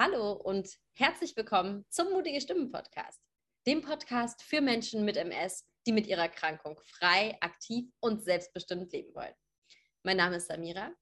Hallo 0.00 0.30
und 0.30 0.68
herzlich 0.94 1.36
willkommen 1.36 1.84
zum 1.88 2.12
Mutige 2.12 2.40
Stimmen 2.40 2.70
Podcast, 2.70 3.20
dem 3.66 3.82
Podcast 3.82 4.44
für 4.44 4.60
Menschen 4.60 5.04
mit 5.04 5.16
MS, 5.16 5.66
die 5.88 5.92
mit 5.92 6.06
ihrer 6.06 6.22
Erkrankung 6.22 6.78
frei, 6.84 7.36
aktiv 7.40 7.90
und 7.98 8.22
selbstbestimmt 8.22 8.92
leben 8.92 9.12
wollen. 9.16 9.34
Mein 10.04 10.18
Name 10.18 10.36
ist 10.36 10.46
Samira. 10.46 10.92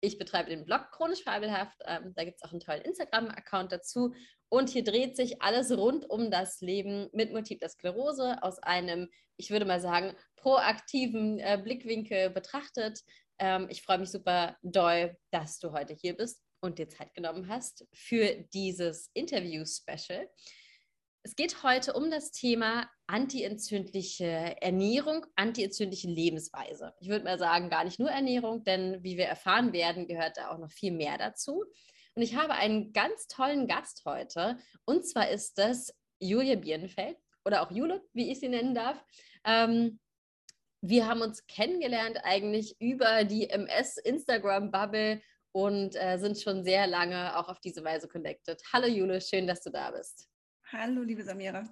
Ich 0.00 0.16
betreibe 0.16 0.50
den 0.50 0.64
Blog 0.64 0.92
Chronisch 0.92 1.24
Fabelhaft. 1.24 1.76
Ähm, 1.86 2.12
da 2.14 2.22
gibt 2.22 2.36
es 2.36 2.44
auch 2.44 2.52
einen 2.52 2.60
tollen 2.60 2.82
Instagram-Account 2.82 3.72
dazu. 3.72 4.14
Und 4.48 4.70
hier 4.70 4.84
dreht 4.84 5.16
sich 5.16 5.42
alles 5.42 5.76
rund 5.76 6.08
um 6.08 6.30
das 6.30 6.60
Leben 6.60 7.08
mit 7.12 7.32
Multipler 7.32 7.68
Sklerose 7.68 8.40
aus 8.44 8.60
einem, 8.60 9.10
ich 9.36 9.50
würde 9.50 9.64
mal 9.64 9.80
sagen, 9.80 10.14
proaktiven 10.36 11.40
äh, 11.40 11.60
Blickwinkel 11.60 12.30
betrachtet. 12.30 13.00
Ähm, 13.40 13.66
ich 13.70 13.82
freue 13.82 13.98
mich 13.98 14.12
super 14.12 14.56
doll, 14.62 15.16
dass 15.32 15.58
du 15.58 15.72
heute 15.72 15.94
hier 15.94 16.16
bist 16.16 16.45
und 16.60 16.78
dir 16.78 16.88
Zeit 16.88 17.14
genommen 17.14 17.48
hast 17.48 17.86
für 17.92 18.44
dieses 18.52 19.10
Interview-Special. 19.14 20.28
Es 21.22 21.34
geht 21.34 21.62
heute 21.64 21.92
um 21.92 22.10
das 22.10 22.30
Thema 22.30 22.88
antientzündliche 23.08 24.56
Ernährung, 24.60 25.26
antientzündliche 25.34 26.08
Lebensweise. 26.08 26.94
Ich 27.00 27.08
würde 27.08 27.24
mal 27.24 27.38
sagen, 27.38 27.68
gar 27.68 27.84
nicht 27.84 27.98
nur 27.98 28.10
Ernährung, 28.10 28.62
denn 28.62 29.02
wie 29.02 29.16
wir 29.16 29.26
erfahren 29.26 29.72
werden, 29.72 30.06
gehört 30.06 30.36
da 30.36 30.50
auch 30.50 30.58
noch 30.58 30.70
viel 30.70 30.92
mehr 30.92 31.18
dazu. 31.18 31.64
Und 32.14 32.22
ich 32.22 32.36
habe 32.36 32.54
einen 32.54 32.92
ganz 32.92 33.26
tollen 33.26 33.66
Gast 33.66 34.02
heute. 34.04 34.58
Und 34.84 35.06
zwar 35.06 35.28
ist 35.28 35.58
das 35.58 35.92
Julia 36.20 36.56
Birnfeld 36.56 37.18
oder 37.44 37.62
auch 37.62 37.70
Jule, 37.70 38.02
wie 38.12 38.30
ich 38.30 38.40
sie 38.40 38.48
nennen 38.48 38.74
darf. 38.74 39.02
Ähm, 39.44 39.98
wir 40.80 41.08
haben 41.08 41.22
uns 41.22 41.46
kennengelernt 41.46 42.18
eigentlich 42.22 42.76
über 42.80 43.24
die 43.24 43.50
MS-Instagram-Bubble 43.50 45.20
und 45.56 45.96
äh, 45.96 46.18
sind 46.18 46.38
schon 46.38 46.64
sehr 46.64 46.86
lange 46.86 47.34
auch 47.38 47.48
auf 47.48 47.60
diese 47.60 47.82
Weise 47.82 48.08
connected. 48.08 48.62
Hallo 48.74 48.86
Jule, 48.88 49.22
schön, 49.22 49.46
dass 49.46 49.62
du 49.62 49.70
da 49.70 49.90
bist. 49.90 50.28
Hallo, 50.70 51.00
liebe 51.00 51.24
Samira. 51.24 51.64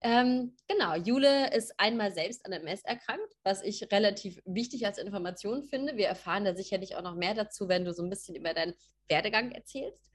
Ähm, 0.00 0.54
genau, 0.68 0.94
Jule 0.94 1.52
ist 1.52 1.74
einmal 1.76 2.14
selbst 2.14 2.46
an 2.46 2.52
MS 2.52 2.84
erkrankt, 2.84 3.34
was 3.42 3.62
ich 3.62 3.90
relativ 3.90 4.40
wichtig 4.44 4.86
als 4.86 4.98
Information 4.98 5.64
finde. 5.64 5.96
Wir 5.96 6.06
erfahren 6.06 6.44
da 6.44 6.54
sicherlich 6.54 6.94
auch 6.94 7.02
noch 7.02 7.16
mehr 7.16 7.34
dazu, 7.34 7.68
wenn 7.68 7.84
du 7.84 7.92
so 7.92 8.04
ein 8.04 8.10
bisschen 8.10 8.36
über 8.36 8.54
deinen 8.54 8.74
Werdegang 9.08 9.50
erzählst. 9.50 10.12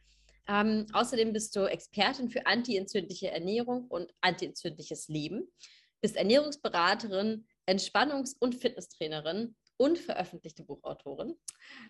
Ähm, 0.48 0.86
außerdem 0.94 1.34
bist 1.34 1.54
du 1.54 1.66
Expertin 1.66 2.30
für 2.30 2.46
antientzündliche 2.46 3.30
Ernährung 3.30 3.88
und 3.90 4.14
antientzündliches 4.22 5.10
Leben, 5.10 5.52
bist 6.00 6.16
Ernährungsberaterin, 6.16 7.46
Entspannungs- 7.66 8.38
und 8.40 8.56
Fitnesstrainerin 8.56 9.54
und 9.78 10.00
veröffentlichte 10.00 10.64
Buchautorin. 10.64 11.36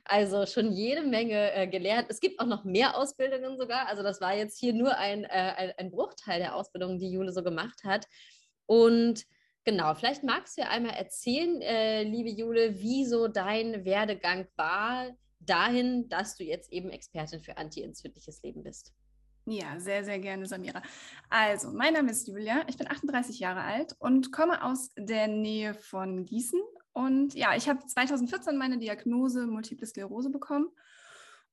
Also 0.04 0.46
schon 0.46 0.72
jede 0.72 1.02
Menge 1.02 1.54
äh, 1.54 1.68
gelernt. 1.68 2.08
Es 2.10 2.20
gibt 2.20 2.40
auch 2.40 2.46
noch 2.46 2.64
mehr 2.64 2.98
Ausbildungen 2.98 3.58
sogar. 3.58 3.88
Also 3.88 4.04
das 4.04 4.22
war 4.22 4.36
jetzt 4.36 4.60
hier 4.60 4.74
nur 4.74 4.98
ein, 4.98 5.24
äh, 5.24 5.28
ein, 5.28 5.74
ein, 5.78 5.92
Bruchteil 5.92 6.40
der 6.40 6.56
Ausbildungen, 6.56 7.00
die 7.00 7.10
Jule 7.10 7.32
so 7.32 7.44
gemacht 7.44 7.84
hat. 7.84 8.06
Und 8.66 9.26
genau, 9.64 9.96
vielleicht 9.96 10.24
magst 10.24 10.58
du 10.58 10.62
ja 10.62 10.70
einmal 10.70 10.96
erzählen, 10.96 11.62
äh, 11.62 12.04
liebe 12.04 12.30
Jule, 12.30 12.80
wie 12.80 13.06
so 13.06 13.28
dein 13.28 13.86
Werdegang 13.86 14.48
war 14.58 15.08
dahin, 15.40 16.10
dass 16.10 16.36
du 16.36 16.44
jetzt 16.44 16.72
eben 16.74 16.90
Expertin 16.90 17.42
für 17.42 17.58
antientzündliches 17.58 18.42
Leben 18.44 18.64
bist. 18.64 18.94
Ja, 19.50 19.80
sehr, 19.80 20.04
sehr 20.04 20.20
gerne, 20.20 20.46
Samira. 20.46 20.82
Also, 21.30 21.72
mein 21.72 21.94
Name 21.94 22.12
ist 22.12 22.28
Julia, 22.28 22.66
ich 22.68 22.78
bin 22.78 22.92
38 22.92 23.40
Jahre 23.40 23.62
alt 23.62 23.96
und 23.98 24.34
komme 24.34 24.62
aus 24.62 24.92
der 24.98 25.30
Nähe 25.30 25.74
von 25.74 26.26
Gießen 26.26 26.60
und 26.98 27.36
ja, 27.36 27.56
ich 27.56 27.70
habe 27.70 27.86
2014 27.86 28.58
meine 28.58 28.80
Diagnose 28.80 29.46
Multiple 29.46 29.86
Sklerose 29.86 30.32
bekommen. 30.32 30.72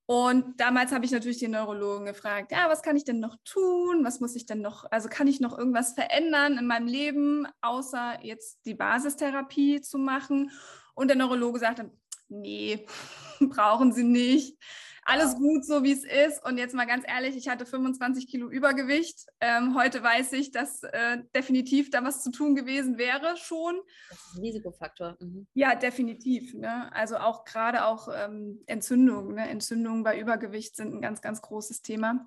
Und 0.07 0.59
damals 0.59 0.91
habe 0.91 1.05
ich 1.05 1.11
natürlich 1.11 1.39
den 1.39 1.51
Neurologen 1.51 2.07
gefragt, 2.07 2.51
ja, 2.51 2.71
was 2.71 2.81
kann 2.81 2.97
ich 2.97 3.05
denn 3.05 3.21
noch 3.21 3.37
tun? 3.45 4.05
Was 4.05 4.21
muss 4.21 4.37
ich 4.37 4.47
denn 4.47 4.63
noch, 4.63 4.91
also 4.91 5.11
kann 5.11 5.27
ich 5.27 5.41
noch 5.41 5.59
irgendwas 5.59 5.93
verändern 5.93 6.57
in 6.57 6.67
meinem 6.67 6.87
Leben, 6.87 7.47
außer 7.61 8.21
jetzt 8.23 8.65
die 8.65 8.73
Basistherapie 8.73 9.83
zu 9.83 9.99
machen? 9.99 10.51
Und 10.95 11.09
der 11.09 11.19
Neurologe 11.19 11.59
sagte, 11.59 11.91
nee, 12.29 12.87
brauchen 13.41 13.93
Sie 13.93 14.05
nicht 14.05 14.57
alles 15.05 15.37
gut, 15.37 15.65
so 15.65 15.83
wie 15.83 15.93
es 15.93 16.05
ist. 16.05 16.45
Und 16.45 16.57
jetzt 16.57 16.75
mal 16.75 16.87
ganz 16.87 17.05
ehrlich, 17.07 17.37
ich 17.37 17.49
hatte 17.49 17.67
25 17.67 18.27
Kilo 18.27 18.49
Übergewicht. 18.49 19.27
Ähm, 19.41 19.75
heute 19.75 20.03
weiß 20.03 20.33
ich, 20.33 20.51
dass 20.51 20.83
äh, 20.83 21.19
definitiv 21.35 21.91
da 21.91 22.03
was 22.03 22.23
zu 22.23 22.31
tun 22.31 22.55
gewesen 22.55 22.97
wäre 22.97 23.37
schon. 23.37 23.77
Das 24.09 24.19
ist 24.19 24.37
ein 24.37 24.41
Risikofaktor. 24.41 25.17
Mhm. 25.21 25.47
Ja, 25.55 25.75
definitiv. 25.75 26.55
Ne? 26.55 26.93
Also 26.93 27.19
auch 27.19 27.45
gerade 27.45 27.85
auch 27.85 28.09
ähm, 28.15 28.63
Entzündungen. 28.67 29.35
Ne? 29.35 29.49
Entzündungen 29.49 30.05
bei 30.05 30.19
Übergewicht 30.19 30.77
sind 30.77 30.95
ein 30.95 31.03
ganz, 31.03 31.21
ganz 31.21 31.43
großes 31.43 31.83
Thema. 31.83 32.27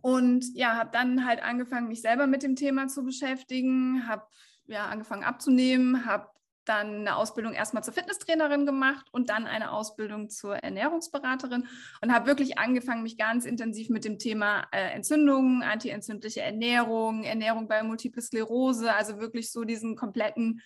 Und 0.00 0.44
ja, 0.54 0.76
habe 0.76 0.90
dann 0.92 1.24
halt 1.24 1.42
angefangen, 1.42 1.86
mich 1.86 2.02
selber 2.02 2.26
mit 2.26 2.42
dem 2.42 2.56
Thema 2.56 2.88
zu 2.88 3.04
beschäftigen, 3.04 4.08
habe 4.08 4.26
ja 4.66 4.86
angefangen 4.86 5.22
abzunehmen, 5.22 6.04
habe 6.06 6.31
dann 6.64 7.00
eine 7.00 7.16
Ausbildung 7.16 7.52
erstmal 7.52 7.82
zur 7.82 7.94
Fitnesstrainerin 7.94 8.66
gemacht 8.66 9.06
und 9.12 9.30
dann 9.30 9.46
eine 9.46 9.72
Ausbildung 9.72 10.30
zur 10.30 10.56
Ernährungsberaterin 10.56 11.66
und 12.00 12.12
habe 12.12 12.26
wirklich 12.26 12.58
angefangen, 12.58 13.02
mich 13.02 13.16
ganz 13.16 13.44
intensiv 13.44 13.88
mit 13.88 14.04
dem 14.04 14.18
Thema 14.18 14.66
äh, 14.72 14.92
Entzündungen, 14.92 15.62
antientzündliche 15.62 16.42
Ernährung, 16.42 17.24
Ernährung 17.24 17.68
bei 17.68 17.82
Multiple 17.82 18.22
Sklerose, 18.22 18.92
also 18.94 19.18
wirklich 19.18 19.50
so 19.50 19.64
diesen 19.64 19.96
kompletten 19.96 20.62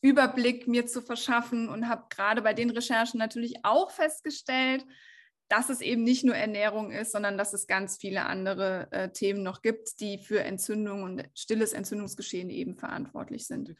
Überblick 0.00 0.68
mir 0.68 0.86
zu 0.86 1.02
verschaffen 1.02 1.68
und 1.68 1.88
habe 1.88 2.06
gerade 2.10 2.42
bei 2.42 2.54
den 2.54 2.70
Recherchen 2.70 3.18
natürlich 3.18 3.64
auch 3.64 3.90
festgestellt, 3.90 4.84
dass 5.48 5.70
es 5.70 5.80
eben 5.80 6.04
nicht 6.04 6.24
nur 6.24 6.36
Ernährung 6.36 6.92
ist, 6.92 7.12
sondern 7.12 7.38
dass 7.38 7.54
es 7.54 7.66
ganz 7.66 7.96
viele 7.96 8.26
andere 8.26 8.88
äh, 8.90 9.10
Themen 9.10 9.42
noch 9.42 9.62
gibt, 9.62 10.00
die 10.00 10.18
für 10.18 10.42
Entzündung 10.42 11.02
und 11.02 11.24
stilles 11.34 11.72
Entzündungsgeschehen 11.72 12.50
eben 12.50 12.76
verantwortlich 12.76 13.46
sind 13.46 13.74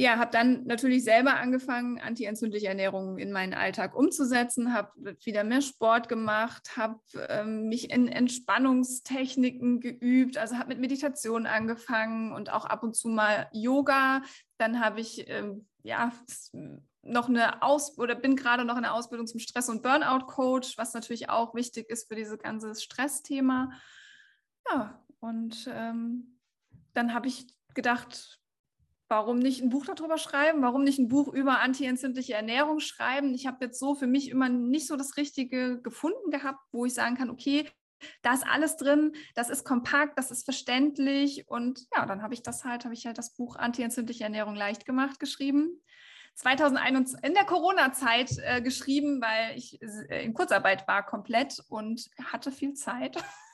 ja, 0.00 0.16
habe 0.16 0.30
dann 0.30 0.62
natürlich 0.64 1.02
selber 1.02 1.34
angefangen, 1.38 1.98
antientzündliche 1.98 2.68
Ernährung 2.68 3.18
in 3.18 3.32
meinen 3.32 3.52
Alltag 3.52 3.96
umzusetzen, 3.96 4.72
habe 4.72 5.16
wieder 5.24 5.42
mehr 5.42 5.60
Sport 5.60 6.08
gemacht, 6.08 6.76
habe 6.76 7.00
ähm, 7.28 7.68
mich 7.68 7.90
in 7.90 8.06
Entspannungstechniken 8.06 9.80
geübt, 9.80 10.38
also 10.38 10.56
habe 10.56 10.68
mit 10.68 10.78
Meditation 10.78 11.46
angefangen 11.46 12.32
und 12.32 12.52
auch 12.52 12.64
ab 12.64 12.84
und 12.84 12.94
zu 12.94 13.08
mal 13.08 13.48
Yoga. 13.52 14.22
Dann 14.56 14.78
habe 14.78 15.00
ich 15.00 15.28
ähm, 15.28 15.66
ja 15.82 16.12
noch 17.02 17.28
eine 17.28 17.64
Aus 17.64 17.98
oder 17.98 18.14
bin 18.14 18.36
gerade 18.36 18.64
noch 18.64 18.76
in 18.76 18.82
der 18.82 18.94
Ausbildung 18.94 19.26
zum 19.26 19.40
Stress- 19.40 19.68
und 19.68 19.82
Burnout-Coach, 19.82 20.78
was 20.78 20.94
natürlich 20.94 21.28
auch 21.28 21.56
wichtig 21.56 21.90
ist 21.90 22.06
für 22.06 22.14
dieses 22.14 22.38
ganze 22.38 22.72
Stressthema. 22.76 23.72
Ja, 24.70 25.04
und 25.18 25.68
ähm, 25.72 26.38
dann 26.92 27.14
habe 27.14 27.26
ich 27.26 27.48
gedacht, 27.74 28.37
warum 29.08 29.38
nicht 29.38 29.62
ein 29.62 29.70
Buch 29.70 29.86
darüber 29.86 30.18
schreiben? 30.18 30.62
Warum 30.62 30.84
nicht 30.84 30.98
ein 30.98 31.08
Buch 31.08 31.28
über 31.28 31.60
antientzündliche 31.60 32.34
Ernährung 32.34 32.80
schreiben? 32.80 33.34
Ich 33.34 33.46
habe 33.46 33.64
jetzt 33.64 33.78
so 33.78 33.94
für 33.94 34.06
mich 34.06 34.30
immer 34.30 34.48
nicht 34.48 34.86
so 34.86 34.96
das 34.96 35.16
Richtige 35.16 35.80
gefunden 35.80 36.30
gehabt, 36.30 36.60
wo 36.72 36.84
ich 36.84 36.94
sagen 36.94 37.16
kann, 37.16 37.30
okay, 37.30 37.68
da 38.22 38.32
ist 38.32 38.46
alles 38.46 38.76
drin, 38.76 39.12
das 39.34 39.50
ist 39.50 39.64
kompakt, 39.64 40.18
das 40.18 40.30
ist 40.30 40.44
verständlich 40.44 41.48
und 41.48 41.86
ja, 41.96 42.06
dann 42.06 42.22
habe 42.22 42.34
ich 42.34 42.42
das 42.42 42.64
halt, 42.64 42.84
habe 42.84 42.94
ich 42.94 43.06
halt 43.06 43.18
das 43.18 43.34
Buch 43.34 43.56
Antientzündliche 43.56 44.24
Ernährung 44.24 44.54
leicht 44.54 44.86
gemacht 44.86 45.18
geschrieben. 45.18 45.82
2021 46.36 47.24
in 47.24 47.34
der 47.34 47.44
Corona-Zeit 47.44 48.30
äh, 48.44 48.62
geschrieben, 48.62 49.20
weil 49.20 49.58
ich 49.58 49.82
äh, 49.82 50.24
in 50.24 50.34
Kurzarbeit 50.34 50.86
war 50.86 51.04
komplett 51.04 51.60
und 51.68 52.08
hatte 52.22 52.52
viel 52.52 52.74
Zeit. 52.74 53.16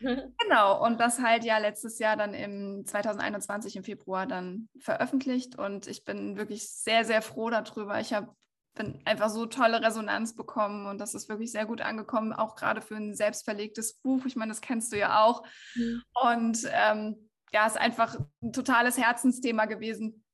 genau, 0.00 0.84
und 0.84 0.98
das 1.00 1.20
halt 1.20 1.44
ja 1.44 1.58
letztes 1.58 1.98
Jahr 1.98 2.16
dann 2.16 2.34
im 2.34 2.84
2021 2.86 3.76
im 3.76 3.84
Februar 3.84 4.26
dann 4.26 4.68
veröffentlicht 4.80 5.58
und 5.58 5.86
ich 5.86 6.04
bin 6.04 6.36
wirklich 6.36 6.70
sehr, 6.70 7.04
sehr 7.04 7.22
froh 7.22 7.50
darüber. 7.50 8.00
Ich 8.00 8.12
habe 8.12 8.34
bin 8.76 9.00
einfach 9.04 9.30
so 9.30 9.46
tolle 9.46 9.82
Resonanz 9.82 10.36
bekommen 10.36 10.86
und 10.86 10.98
das 10.98 11.14
ist 11.14 11.28
wirklich 11.28 11.50
sehr 11.50 11.66
gut 11.66 11.80
angekommen, 11.80 12.32
auch 12.32 12.54
gerade 12.54 12.80
für 12.80 12.96
ein 12.96 13.14
selbstverlegtes 13.14 13.94
Buch. 13.94 14.24
Ich 14.26 14.36
meine, 14.36 14.50
das 14.50 14.60
kennst 14.60 14.92
du 14.92 14.98
ja 14.98 15.24
auch. 15.24 15.42
Mhm. 15.74 16.02
Und 16.22 16.58
ähm, 16.70 17.30
ja, 17.52 17.66
ist 17.66 17.78
einfach 17.78 18.16
ein 18.42 18.52
totales 18.52 18.98
Herzensthema 18.98 19.64
gewesen, 19.64 20.24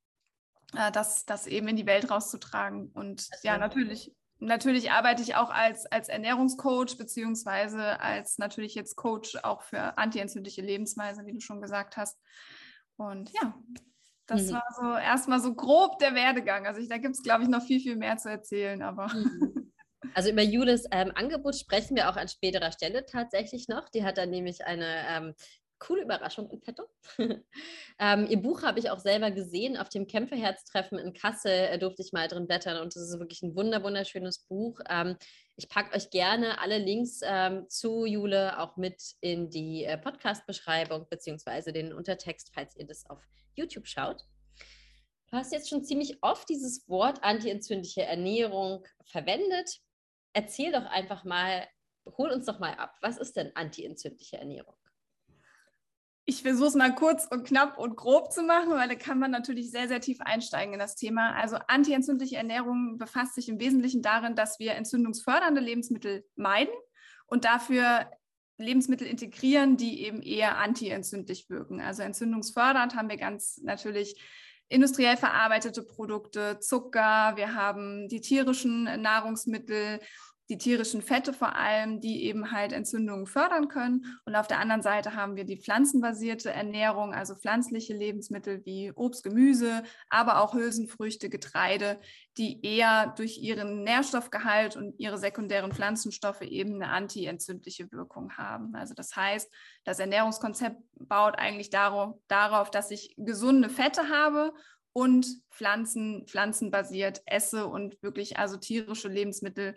äh, 0.75 0.91
das, 0.91 1.25
das 1.25 1.47
eben 1.47 1.69
in 1.69 1.77
die 1.77 1.85
Welt 1.85 2.11
rauszutragen. 2.11 2.91
Und 2.93 3.27
ja, 3.43 3.57
natürlich 3.57 4.13
natürlich 4.45 4.91
arbeite 4.91 5.21
ich 5.21 5.35
auch 5.35 5.49
als, 5.49 5.85
als 5.85 6.09
Ernährungscoach, 6.09 6.97
beziehungsweise 6.97 7.99
als 7.99 8.37
natürlich 8.37 8.75
jetzt 8.75 8.95
Coach 8.95 9.37
auch 9.43 9.61
für 9.63 9.97
antientzündliche 9.97 10.61
Lebensweise, 10.61 11.25
wie 11.25 11.33
du 11.33 11.39
schon 11.39 11.61
gesagt 11.61 11.97
hast. 11.97 12.19
Und 12.97 13.31
ja, 13.31 13.55
das 14.27 14.43
mhm. 14.43 14.53
war 14.53 14.63
so 14.79 14.97
erstmal 14.97 15.39
so 15.39 15.53
grob 15.53 15.99
der 15.99 16.15
Werdegang. 16.15 16.67
Also 16.67 16.79
ich, 16.79 16.89
da 16.89 16.97
gibt 16.97 17.15
es, 17.15 17.23
glaube 17.23 17.43
ich, 17.43 17.49
noch 17.49 17.63
viel, 17.63 17.79
viel 17.79 17.95
mehr 17.95 18.17
zu 18.17 18.29
erzählen, 18.29 18.81
aber. 18.81 19.07
Mhm. 19.13 19.71
Also 20.13 20.29
über 20.29 20.41
Julis 20.41 20.85
ähm, 20.91 21.11
Angebot 21.15 21.55
sprechen 21.55 21.95
wir 21.95 22.09
auch 22.09 22.17
an 22.17 22.27
späterer 22.27 22.71
Stelle 22.71 23.05
tatsächlich 23.05 23.67
noch. 23.67 23.89
Die 23.89 24.03
hat 24.03 24.17
dann 24.17 24.29
nämlich 24.29 24.65
eine 24.65 25.07
ähm, 25.07 25.33
coole 25.83 26.03
Überraschung 26.03 26.49
in 26.49 26.61
petto. 26.61 26.83
Ähm, 27.99 28.25
ihr 28.27 28.41
Buch 28.41 28.63
habe 28.63 28.79
ich 28.79 28.89
auch 28.89 28.99
selber 28.99 29.29
gesehen. 29.29 29.77
Auf 29.77 29.87
dem 29.87 30.07
Kämpferherztreffen 30.07 30.97
in 30.97 31.13
Kassel 31.13 31.77
durfte 31.77 32.01
ich 32.01 32.11
mal 32.11 32.27
drin 32.27 32.47
blättern 32.47 32.81
und 32.81 32.95
das 32.95 33.03
ist 33.03 33.19
wirklich 33.19 33.43
ein 33.43 33.55
wunder 33.55 33.83
wunderschönes 33.83 34.39
Buch. 34.39 34.79
Ähm, 34.89 35.15
ich 35.55 35.69
packe 35.69 35.95
euch 35.95 36.09
gerne 36.09 36.59
alle 36.59 36.79
Links 36.79 37.21
ähm, 37.23 37.69
zu 37.69 38.05
Jule 38.05 38.59
auch 38.59 38.75
mit 38.75 38.99
in 39.21 39.51
die 39.51 39.83
äh, 39.83 39.99
Podcast-Beschreibung 39.99 41.05
beziehungsweise 41.07 41.71
den 41.71 41.93
Untertext, 41.93 42.49
falls 42.51 42.75
ihr 42.75 42.87
das 42.87 43.07
auf 43.07 43.21
YouTube 43.55 43.87
schaut. 43.87 44.25
Du 45.27 45.37
hast 45.37 45.53
jetzt 45.53 45.69
schon 45.69 45.83
ziemlich 45.83 46.17
oft 46.23 46.49
dieses 46.49 46.89
Wort 46.89 47.23
antientzündliche 47.23 48.03
Ernährung 48.03 48.85
verwendet. 49.05 49.81
Erzähl 50.33 50.71
doch 50.71 50.85
einfach 50.85 51.25
mal, 51.25 51.67
hol 52.17 52.31
uns 52.31 52.47
doch 52.47 52.59
mal 52.59 52.73
ab. 52.73 52.97
Was 53.01 53.17
ist 53.17 53.35
denn 53.35 53.55
antientzündliche 53.55 54.37
Ernährung? 54.37 54.75
Ich 56.25 56.41
versuche 56.41 56.67
es 56.67 56.75
mal 56.75 56.95
kurz 56.95 57.27
und 57.29 57.45
knapp 57.45 57.77
und 57.77 57.97
grob 57.97 58.31
zu 58.31 58.43
machen, 58.43 58.71
weil 58.71 58.87
da 58.87 58.95
kann 58.95 59.19
man 59.19 59.31
natürlich 59.31 59.71
sehr, 59.71 59.89
sehr 59.89 59.99
tief 59.99 60.21
einsteigen 60.21 60.73
in 60.73 60.79
das 60.79 60.95
Thema. 60.95 61.35
Also 61.35 61.57
antientzündliche 61.67 62.37
Ernährung 62.37 62.97
befasst 62.97 63.35
sich 63.35 63.49
im 63.49 63.59
Wesentlichen 63.59 64.01
darin, 64.01 64.35
dass 64.35 64.57
wir 64.57 64.75
entzündungsfördernde 64.75 65.59
Lebensmittel 65.59 66.25
meiden 66.35 66.73
und 67.27 67.43
dafür 67.43 68.09
Lebensmittel 68.57 69.05
integrieren, 69.05 69.75
die 69.75 70.03
eben 70.05 70.21
eher 70.21 70.57
antientzündlich 70.57 71.49
wirken. 71.49 71.81
Also 71.81 72.03
entzündungsfördernd 72.03 72.95
haben 72.95 73.09
wir 73.09 73.17
ganz 73.17 73.59
natürlich 73.61 74.21
industriell 74.69 75.17
verarbeitete 75.17 75.83
Produkte, 75.83 76.59
Zucker, 76.59 77.33
wir 77.35 77.53
haben 77.53 78.07
die 78.07 78.21
tierischen 78.21 78.83
Nahrungsmittel, 79.01 79.99
die 80.49 80.57
tierischen 80.57 81.01
Fette 81.01 81.31
vor 81.33 81.55
allem, 81.55 82.01
die 82.01 82.23
eben 82.23 82.51
halt 82.51 82.73
Entzündungen 82.73 83.25
fördern 83.25 83.69
können. 83.69 84.19
Und 84.25 84.35
auf 84.35 84.47
der 84.47 84.59
anderen 84.59 84.81
Seite 84.81 85.15
haben 85.15 85.35
wir 85.35 85.45
die 85.45 85.57
pflanzenbasierte 85.57 86.51
Ernährung, 86.51 87.13
also 87.13 87.35
pflanzliche 87.35 87.93
Lebensmittel 87.93 88.65
wie 88.65 88.91
Obst, 88.91 89.23
Gemüse, 89.23 89.83
aber 90.09 90.41
auch 90.41 90.53
Hülsenfrüchte, 90.53 91.29
Getreide, 91.29 91.99
die 92.37 92.65
eher 92.65 93.13
durch 93.15 93.37
ihren 93.37 93.83
Nährstoffgehalt 93.83 94.75
und 94.75 94.99
ihre 94.99 95.17
sekundären 95.17 95.71
Pflanzenstoffe 95.71 96.41
eben 96.41 96.75
eine 96.75 96.89
antientzündliche 96.89 97.91
Wirkung 97.91 98.35
haben. 98.37 98.75
Also 98.75 98.93
das 98.93 99.15
heißt, 99.15 99.49
das 99.85 99.99
Ernährungskonzept 99.99 100.81
baut 100.99 101.37
eigentlich 101.37 101.69
darauf, 101.69 102.69
dass 102.71 102.91
ich 102.91 103.13
gesunde 103.17 103.69
Fette 103.69 104.09
habe 104.09 104.53
und 104.91 105.25
Pflanzen, 105.49 106.25
pflanzenbasiert 106.27 107.21
esse 107.25 107.67
und 107.67 108.01
wirklich 108.03 108.37
also 108.37 108.57
tierische 108.57 109.07
Lebensmittel 109.07 109.75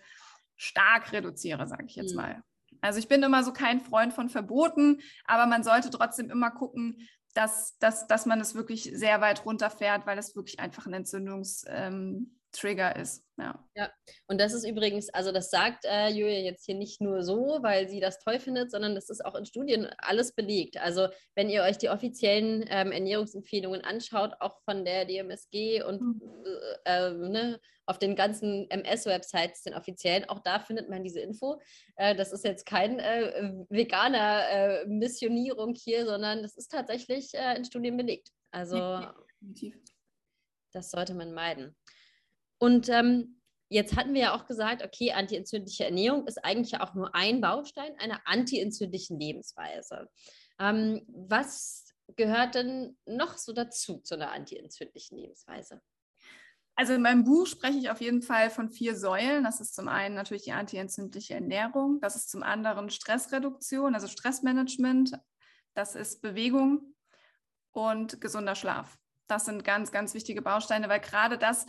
stark 0.57 1.13
reduziere, 1.13 1.67
sage 1.67 1.85
ich 1.87 1.97
jetzt 1.97 2.13
mhm. 2.13 2.23
mal. 2.23 2.43
Also 2.81 2.99
ich 2.99 3.09
bin 3.09 3.23
immer 3.23 3.43
so 3.43 3.53
kein 3.53 3.81
Freund 3.81 4.13
von 4.13 4.29
Verboten, 4.29 5.01
aber 5.25 5.47
man 5.47 5.63
sollte 5.63 5.91
trotzdem 5.91 6.31
immer 6.31 6.51
gucken, 6.51 7.09
dass, 7.35 7.77
dass, 7.79 8.07
dass 8.07 8.27
man 8.27 8.41
es 8.41 8.55
wirklich 8.55 8.91
sehr 8.95 9.21
weit 9.21 9.45
runterfährt, 9.45 10.07
weil 10.07 10.19
es 10.19 10.37
wirklich 10.37 10.59
einfach 10.59 10.87
ein 10.87 10.95
Entzündungstrigger 10.95 11.89
ähm, 11.89 12.39
ist. 12.97 13.23
Ja. 13.39 13.63
ja, 13.77 13.91
und 14.29 14.41
das 14.41 14.55
ist 14.55 14.67
übrigens, 14.67 15.11
also 15.11 15.31
das 15.31 15.51
sagt 15.51 15.85
äh, 15.85 16.09
Julia 16.09 16.39
jetzt 16.39 16.65
hier 16.65 16.75
nicht 16.75 17.03
nur 17.03 17.23
so, 17.23 17.59
weil 17.61 17.87
sie 17.87 18.01
das 18.01 18.19
toll 18.19 18.41
findet, 18.41 18.71
sondern 18.71 18.95
das 18.95 19.11
ist 19.11 19.23
auch 19.25 19.35
in 19.35 19.45
Studien 19.45 19.89
alles 19.99 20.33
belegt. 20.33 20.79
Also 20.79 21.09
wenn 21.35 21.51
ihr 21.51 21.63
euch 21.63 21.77
die 21.77 21.91
offiziellen 21.91 22.65
ähm, 22.69 22.93
Ernährungsempfehlungen 22.93 23.83
anschaut, 23.83 24.33
auch 24.41 24.59
von 24.65 24.87
der 24.87 25.05
DMSG 25.05 25.83
und 25.83 26.01
mhm. 26.01 26.23
äh, 26.87 27.11
ne, 27.11 27.61
auf 27.85 27.99
den 27.99 28.17
ganzen 28.17 28.71
MS-Websites, 28.71 29.63
den 29.63 29.75
offiziellen, 29.75 30.29
auch 30.29 30.41
da 30.41 30.59
findet 30.59 30.89
man 30.89 31.05
diese 31.05 31.21
Info. 31.21 31.61
Äh, 31.97 32.17
das 32.17 32.33
ist 32.33 32.45
jetzt 32.45 32.65
kein 32.65 32.99
äh, 32.99 33.53
veganer 33.69 34.49
äh, 34.49 34.87
Missionierung 34.87 35.75
hier, 35.75 36.07
sondern 36.07 36.43
das 36.43 36.57
ist 36.57 36.69
tatsächlich 36.69 37.35
äh, 37.35 37.55
in 37.57 37.65
Studien 37.65 37.99
belegt. 37.99 38.31
Also 38.51 38.77
ja, 38.77 39.15
das 40.73 40.91
sollte 40.91 41.15
man 41.15 41.33
meiden. 41.33 41.77
Und 42.59 42.89
ähm, 42.89 43.41
jetzt 43.69 43.97
hatten 43.97 44.15
wir 44.15 44.21
ja 44.23 44.35
auch 44.35 44.47
gesagt, 44.47 44.83
okay, 44.83 45.13
antientzündliche 45.13 45.85
Ernährung 45.85 46.27
ist 46.27 46.45
eigentlich 46.45 46.81
auch 46.81 46.95
nur 46.95 47.15
ein 47.15 47.41
Baustein 47.41 47.99
einer 47.99 48.21
antientzündlichen 48.25 49.19
Lebensweise. 49.19 50.09
Ähm, 50.59 51.03
was 51.09 51.93
gehört 52.15 52.55
denn 52.55 52.97
noch 53.07 53.37
so 53.37 53.53
dazu 53.53 53.99
zu 53.99 54.15
einer 54.15 54.33
antientzündlichen 54.33 55.19
Lebensweise? 55.19 55.81
Also 56.79 56.93
in 56.93 57.03
meinem 57.03 57.25
Buch 57.25 57.47
spreche 57.47 57.79
ich 57.79 57.91
auf 57.91 58.03
jeden 58.03 58.21
Fall 58.21 58.51
von 58.51 58.69
vier 58.69 58.95
Säulen. 58.95 59.45
Das 59.45 59.61
ist 59.61 59.75
zum 59.75 59.89
einen 59.89 60.15
natürlich 60.15 60.45
die 60.45 60.53
antientzündliche 60.53 61.35
Ernährung, 61.35 62.01
das 62.01 62.17
ist 62.17 62.31
zum 62.31 62.43
anderen 62.43 62.91
Stressreduktion, 62.91 63.95
also 63.95 64.09
Stressmanagement, 64.09 65.19
das 65.75 65.95
ist 65.95 66.21
Bewegung 66.21 66.95
und 67.73 68.21
gesunder 68.21 68.55
Schlaf. 68.55 68.99
Das 69.27 69.47
sind 69.47 69.65
ganz, 69.65 69.91
ganz 69.91 70.13
wichtige 70.13 70.43
Bausteine, 70.43 70.89
weil 70.89 71.01
gerade 71.01 71.39
das 71.39 71.67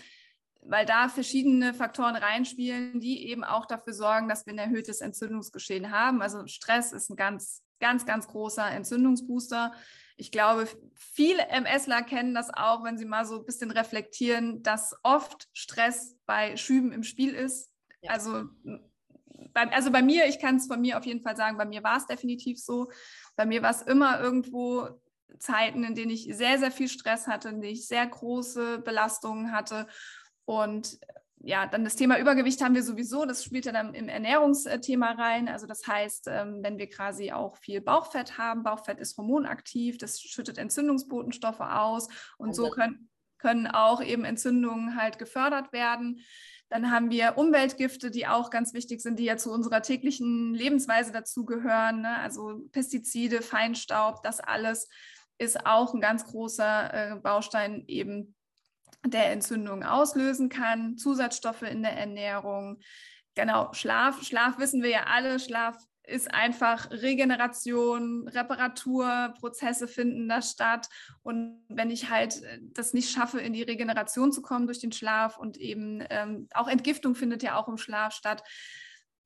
weil 0.62 0.86
da 0.86 1.10
verschiedene 1.10 1.74
Faktoren 1.74 2.16
reinspielen, 2.16 3.00
die 3.00 3.28
eben 3.28 3.44
auch 3.44 3.66
dafür 3.66 3.94
sorgen, 3.94 4.28
dass 4.28 4.46
wir 4.46 4.54
ein 4.54 4.60
erhöhtes 4.60 5.02
Entzündungsgeschehen 5.02 5.92
haben. 5.92 6.22
Also 6.22 6.46
Stress 6.48 6.92
ist 6.92 7.10
ein 7.10 7.16
ganz, 7.16 7.64
ganz, 7.80 8.06
ganz 8.06 8.28
großer 8.28 8.70
Entzündungsbooster. 8.70 9.74
Ich 10.18 10.32
glaube, 10.32 10.68
viele 10.96 11.48
MSler 11.50 12.02
kennen 12.02 12.34
das 12.34 12.50
auch, 12.54 12.84
wenn 12.84 12.98
sie 12.98 13.06
mal 13.06 13.26
so 13.26 13.40
ein 13.40 13.46
bisschen 13.46 13.72
reflektieren, 13.72 14.64
dass 14.64 14.96
oft 15.04 15.48
Stress 15.54 16.18
bei 16.26 16.58
Schüben 16.58 16.92
im 16.92 17.04
Spiel 17.04 17.34
ist. 17.34 17.72
Ja. 18.02 18.12
Also, 18.12 18.46
bei, 19.54 19.72
also 19.72 19.92
bei 19.92 20.02
mir, 20.02 20.26
ich 20.26 20.40
kann 20.40 20.58
es 20.58 20.68
von 20.68 20.82
mir 20.82 20.98
auf 20.98 21.06
jeden 21.06 21.22
Fall 21.22 21.38
sagen, 21.38 21.58
bei 21.58 21.66
mir 21.66 21.84
war 21.84 21.98
es 21.98 22.08
definitiv 22.08 22.60
so. 22.60 22.92
Bei 23.36 23.46
mir 23.46 23.62
war 23.62 23.72
es 23.72 23.84
immer 23.84 24.20
irgendwo 24.20 24.90
Zeiten, 25.40 25.84
in 25.84 25.94
denen 25.94 26.12
ich 26.12 26.28
sehr, 26.32 26.58
sehr 26.58 26.72
viel 26.72 26.90
Stress 26.90 27.28
hatte, 27.28 27.50
in 27.50 27.62
denen 27.62 27.74
ich 27.74 27.88
sehr 27.88 28.06
große 28.08 28.80
Belastungen 28.80 29.52
hatte 29.52 29.88
und 30.48 30.98
ja, 31.40 31.68
dann 31.68 31.84
das 31.84 31.98
Thema 31.98 32.18
Übergewicht 32.20 32.64
haben 32.64 32.74
wir 32.74 32.84
sowieso, 32.84 33.26
das 33.26 33.44
spielt 33.44 33.66
ja 33.66 33.74
dann 33.74 33.94
im 33.94 34.08
Ernährungsthema 34.08 35.12
rein. 35.12 35.50
Also 35.50 35.68
das 35.68 35.86
heißt, 35.86 36.28
ähm, 36.30 36.64
wenn 36.64 36.78
wir 36.78 36.90
quasi 36.90 37.32
auch 37.32 37.58
viel 37.58 37.82
Bauchfett 37.82 38.38
haben, 38.38 38.64
Bauchfett 38.64 39.00
ist 39.00 39.18
hormonaktiv, 39.18 39.98
das 39.98 40.22
schüttet 40.22 40.58
Entzündungsbotenstoffe 40.58 41.60
aus 41.60 42.08
und 42.38 42.56
so 42.56 42.70
können, 42.70 43.10
können 43.40 43.68
auch 43.68 44.02
eben 44.02 44.24
Entzündungen 44.24 44.96
halt 44.96 45.20
gefördert 45.20 45.74
werden. 45.74 46.22
Dann 46.70 46.92
haben 46.92 47.12
wir 47.12 47.38
Umweltgifte, 47.38 48.10
die 48.10 48.26
auch 48.26 48.50
ganz 48.50 48.74
wichtig 48.74 49.02
sind, 49.02 49.20
die 49.20 49.26
ja 49.26 49.36
zu 49.36 49.52
unserer 49.52 49.82
täglichen 49.82 50.54
Lebensweise 50.54 51.12
dazugehören. 51.12 52.02
Ne? 52.02 52.18
Also 52.20 52.62
Pestizide, 52.72 53.42
Feinstaub, 53.42 54.24
das 54.24 54.40
alles 54.40 54.88
ist 55.38 55.66
auch 55.66 55.94
ein 55.94 56.02
ganz 56.02 56.26
großer 56.26 56.94
äh, 56.94 57.16
Baustein 57.18 57.84
eben 57.88 58.34
der 59.06 59.32
Entzündung 59.32 59.84
auslösen 59.84 60.50
kann, 60.50 60.98
Zusatzstoffe 60.98 61.64
in 61.64 61.84
der 61.84 61.98
Ernährung. 61.98 62.80
Genau, 63.36 63.72
Schlaf. 63.74 64.24
Schlaf 64.24 64.58
wissen 64.58 64.82
wir 64.82 64.90
ja 64.90 65.04
alle. 65.04 65.40
Schlaf 65.40 65.78
ist 66.08 66.34
einfach 66.34 66.90
Regeneration, 66.90 68.28
Reparaturprozesse 68.28 69.88
finden 69.88 70.28
da 70.30 70.42
statt. 70.42 70.90
Und 71.22 71.64
wenn 71.68 71.92
ich 71.92 72.10
halt 72.10 72.42
äh, 72.44 72.60
das 72.74 72.94
nicht 72.94 73.12
schaffe, 73.12 73.40
in 73.40 73.54
die 73.54 73.64
Regeneration 73.64 74.32
zu 74.32 74.42
kommen 74.42 74.68
durch 74.68 74.80
den 74.80 74.92
Schlaf 74.92 75.38
und 75.38 75.58
eben 75.58 76.04
ähm, 76.10 76.48
auch 76.54 76.68
Entgiftung 76.68 77.14
findet 77.14 77.44
ja 77.44 77.58
auch 77.58 77.68
im 77.68 77.78
Schlaf 77.78 78.14
statt, 78.14 78.44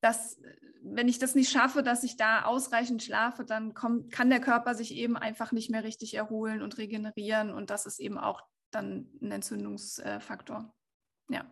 dass 0.02 0.40
wenn 0.84 1.08
ich 1.08 1.20
das 1.20 1.36
nicht 1.36 1.52
schaffe, 1.52 1.84
dass 1.84 2.04
ich 2.04 2.18
da 2.18 2.44
ausreichend 2.44 3.04
schlafe, 3.04 3.46
dann 3.46 3.76
kommt, 3.76 4.12
kann 4.12 4.32
der 4.32 4.42
Körper 4.42 4.74
sich 4.74 4.96
eben 4.96 5.16
einfach 5.16 5.52
nicht 5.52 5.70
mehr 5.70 5.84
richtig 5.84 6.16
erholen 6.16 6.64
und 6.64 6.80
regenerieren. 6.80 7.52
Und 7.52 7.70
das 7.70 7.86
ist 7.86 8.00
eben 8.00 8.18
auch 8.18 8.42
dann 8.72 9.10
ein 9.22 9.32
Entzündungsfaktor. 9.32 10.74
Ja. 11.30 11.46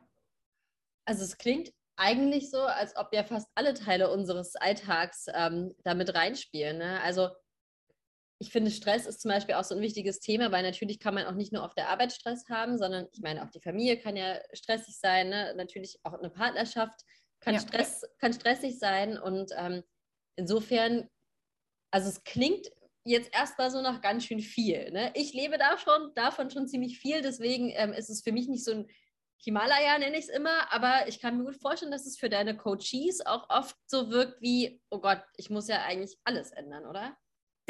Also 1.05 1.23
es 1.23 1.38
klingt 1.38 1.71
eigentlich 1.95 2.49
so, 2.49 2.61
als 2.61 2.95
ob 2.95 3.13
ja 3.13 3.23
fast 3.23 3.47
alle 3.55 3.73
Teile 3.73 4.09
unseres 4.09 4.55
Alltags 4.55 5.25
ähm, 5.33 5.73
damit 5.83 6.13
reinspielen. 6.13 6.77
Ne? 6.77 7.01
Also 7.01 7.29
ich 8.41 8.51
finde, 8.51 8.71
Stress 8.71 9.05
ist 9.05 9.19
zum 9.19 9.31
Beispiel 9.31 9.55
auch 9.55 9.65
so 9.65 9.75
ein 9.75 9.81
wichtiges 9.81 10.21
Thema, 10.21 10.51
weil 10.51 10.63
natürlich 10.63 10.99
kann 10.99 11.13
man 11.13 11.25
auch 11.25 11.33
nicht 11.33 11.51
nur 11.51 11.63
auf 11.63 11.73
der 11.73 11.89
Arbeit 11.89 12.13
Stress 12.13 12.45
haben, 12.49 12.77
sondern 12.77 13.07
ich 13.11 13.19
meine, 13.19 13.43
auch 13.43 13.49
die 13.49 13.59
Familie 13.59 13.99
kann 13.99 14.15
ja 14.15 14.39
stressig 14.53 14.97
sein. 14.97 15.27
Ne? 15.29 15.53
Natürlich 15.57 15.99
auch 16.03 16.13
eine 16.13 16.29
Partnerschaft 16.29 17.01
kann, 17.41 17.55
ja. 17.55 17.59
Stress, 17.59 18.05
kann 18.19 18.31
stressig 18.31 18.79
sein. 18.79 19.17
Und 19.17 19.51
ähm, 19.57 19.83
insofern, 20.38 21.09
also 21.91 22.07
es 22.07 22.23
klingt 22.23 22.67
jetzt 23.03 23.34
erstmal 23.34 23.72
so 23.72 23.82
noch 23.82 24.01
ganz 24.01 24.25
schön 24.25 24.39
viel. 24.39 24.91
Ne? 24.91 25.12
Ich 25.15 25.34
lebe 25.34 25.58
da 25.58 25.77
schon, 25.77 26.13
davon 26.15 26.50
schon 26.50 26.68
ziemlich 26.68 27.00
viel, 27.00 27.22
deswegen 27.22 27.72
ähm, 27.75 27.94
ist 27.94 28.10
es 28.10 28.22
für 28.22 28.32
mich 28.32 28.48
nicht 28.48 28.63
so 28.63 28.72
ein 28.72 28.88
Himalaya, 29.41 29.98
nenne 29.98 30.18
ich 30.18 30.25
es 30.25 30.29
immer, 30.29 30.72
aber 30.72 31.08
ich 31.08 31.22
kann 31.22 31.38
mir 31.38 31.46
gut 31.46 31.62
vorstellen, 31.62 31.91
dass 31.91 32.06
es 32.06 32.18
für 32.18 32.29
deine 32.29 32.58
Coaches 32.58 33.25
auch 33.25 33.50
oft 33.50 33.75
so 33.88 34.10
wirkt 34.10 34.41
wie, 34.41 34.82
oh 34.89 35.00
Gott, 35.00 35.22
ich 35.38 35.50
muss 35.50 35.70
ja 35.70 35.84
eigentlich 35.84 36.18
alles 36.25 36.51
ändern, 36.51 36.86
oder? 36.86 37.18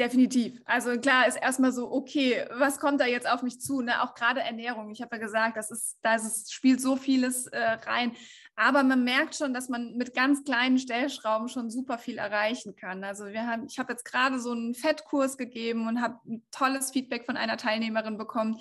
Definitiv. 0.00 0.58
Also 0.64 0.98
klar 0.98 1.26
ist 1.28 1.36
erstmal 1.36 1.72
so, 1.72 1.92
okay, 1.92 2.46
was 2.52 2.80
kommt 2.80 3.02
da 3.02 3.04
jetzt 3.04 3.30
auf 3.30 3.42
mich 3.42 3.60
zu? 3.60 3.82
Ne? 3.82 4.02
Auch 4.02 4.14
gerade 4.14 4.40
Ernährung. 4.40 4.90
Ich 4.92 5.02
habe 5.02 5.16
ja 5.16 5.22
gesagt, 5.22 5.58
das 5.58 5.70
ist, 5.70 5.98
da 6.00 6.16
spielt 6.50 6.80
so 6.80 6.96
vieles 6.96 7.48
äh, 7.48 7.60
rein. 7.60 8.16
Aber 8.56 8.82
man 8.82 9.04
merkt 9.04 9.34
schon, 9.34 9.52
dass 9.52 9.68
man 9.68 9.98
mit 9.98 10.14
ganz 10.14 10.42
kleinen 10.44 10.78
Stellschrauben 10.78 11.48
schon 11.48 11.68
super 11.68 11.98
viel 11.98 12.16
erreichen 12.16 12.76
kann. 12.76 13.04
Also 13.04 13.26
wir 13.26 13.46
haben, 13.46 13.66
ich 13.68 13.78
habe 13.78 13.92
jetzt 13.92 14.06
gerade 14.06 14.40
so 14.40 14.52
einen 14.52 14.74
Fettkurs 14.74 15.36
gegeben 15.36 15.86
und 15.86 16.00
habe 16.00 16.18
ein 16.26 16.46
tolles 16.50 16.92
Feedback 16.92 17.26
von 17.26 17.36
einer 17.36 17.58
Teilnehmerin 17.58 18.16
bekommen, 18.16 18.56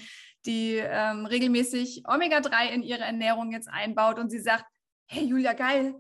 die 0.46 0.76
ähm, 0.76 1.26
regelmäßig 1.26 2.04
Omega-3 2.06 2.68
in 2.68 2.84
ihre 2.84 3.04
Ernährung 3.04 3.54
jetzt 3.54 3.70
einbaut 3.70 4.20
und 4.20 4.30
sie 4.30 4.40
sagt, 4.40 4.66
hey 5.08 5.24
Julia, 5.24 5.54
geil, 5.54 5.96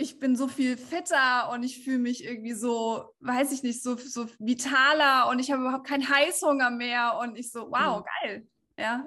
ich 0.00 0.18
bin 0.18 0.34
so 0.34 0.48
viel 0.48 0.78
fitter 0.78 1.50
und 1.52 1.62
ich 1.62 1.84
fühle 1.84 1.98
mich 1.98 2.24
irgendwie 2.24 2.54
so, 2.54 3.14
weiß 3.20 3.52
ich 3.52 3.62
nicht, 3.62 3.82
so, 3.82 3.96
so 3.96 4.26
vitaler 4.38 5.28
und 5.28 5.38
ich 5.38 5.50
habe 5.50 5.62
überhaupt 5.62 5.86
keinen 5.86 6.08
Heißhunger 6.08 6.70
mehr 6.70 7.18
und 7.20 7.36
ich 7.36 7.52
so, 7.52 7.70
wow, 7.70 8.00
mhm. 8.00 8.04
geil. 8.22 8.46
Ja, 8.78 9.04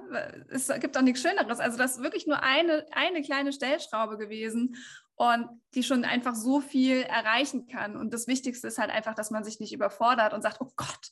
es 0.49 0.67
gibt 0.79 0.95
auch 0.95 1.01
nichts 1.01 1.23
Schöneres. 1.23 1.59
Also 1.59 1.79
das 1.79 1.95
ist 1.95 2.03
wirklich 2.03 2.27
nur 2.27 2.43
eine, 2.43 2.85
eine 2.91 3.23
kleine 3.23 3.51
Stellschraube 3.51 4.19
gewesen 4.19 4.75
und 5.15 5.47
die 5.73 5.81
schon 5.81 6.05
einfach 6.05 6.35
so 6.35 6.61
viel 6.61 7.01
erreichen 7.01 7.65
kann. 7.65 7.97
Und 7.97 8.13
das 8.13 8.27
Wichtigste 8.27 8.67
ist 8.67 8.77
halt 8.77 8.91
einfach, 8.91 9.15
dass 9.15 9.31
man 9.31 9.43
sich 9.43 9.59
nicht 9.59 9.73
überfordert 9.73 10.33
und 10.33 10.43
sagt, 10.43 10.61
oh 10.61 10.71
Gott, 10.75 11.09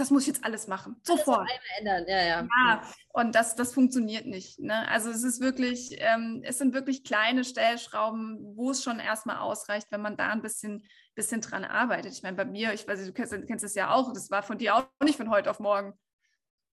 das 0.00 0.10
muss 0.10 0.22
ich 0.22 0.28
jetzt 0.28 0.44
alles 0.44 0.66
machen. 0.66 0.96
Sofort. 1.02 1.40
Alles 1.40 1.60
ändern. 1.78 2.04
Ja, 2.08 2.22
ja. 2.22 2.48
ja, 2.66 2.82
und 3.12 3.34
das, 3.34 3.54
das 3.54 3.74
funktioniert 3.74 4.26
nicht. 4.26 4.58
Ne? 4.58 4.88
Also 4.88 5.10
es 5.10 5.22
ist 5.22 5.40
wirklich, 5.40 5.96
ähm, 5.98 6.42
es 6.44 6.58
sind 6.58 6.74
wirklich 6.74 7.04
kleine 7.04 7.44
Stellschrauben, 7.44 8.56
wo 8.56 8.70
es 8.70 8.82
schon 8.82 8.98
erstmal 8.98 9.38
ausreicht, 9.38 9.88
wenn 9.90 10.00
man 10.00 10.16
da 10.16 10.28
ein 10.30 10.42
bisschen, 10.42 10.86
bisschen 11.14 11.42
dran 11.42 11.64
arbeitet. 11.64 12.12
Ich 12.12 12.22
meine, 12.22 12.36
bei 12.36 12.44
mir, 12.44 12.72
ich 12.72 12.88
weiß, 12.88 13.04
du 13.04 13.12
kennst, 13.12 13.34
kennst 13.46 13.64
es 13.64 13.74
ja 13.74 13.92
auch, 13.92 14.12
das 14.12 14.30
war 14.30 14.42
von 14.42 14.58
dir 14.58 14.76
auch 14.76 14.86
nicht 15.04 15.16
von 15.16 15.30
heute 15.30 15.50
auf 15.50 15.60
morgen. 15.60 15.92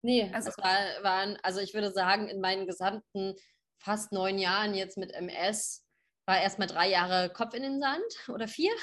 Nee, 0.03 0.29
also 0.34 0.50
es 0.50 0.58
war, 0.60 1.03
waren, 1.03 1.38
also 1.41 1.60
ich 1.62 1.74
würde 1.74 1.91
sagen, 1.91 2.27
in 2.27 2.39
meinen 2.39 2.67
gesamten 2.67 3.34
fast 3.79 4.12
neun 4.12 4.38
Jahren 4.38 4.75
jetzt 4.75 4.98
mit 4.98 5.12
MS 5.12 5.84
war 6.25 6.41
erstmal 6.41 6.67
drei 6.67 6.89
Jahre 6.89 7.29
Kopf 7.29 7.53
in 7.53 7.63
den 7.63 7.79
Sand 7.79 8.03
oder 8.29 8.48
vier. 8.48 8.74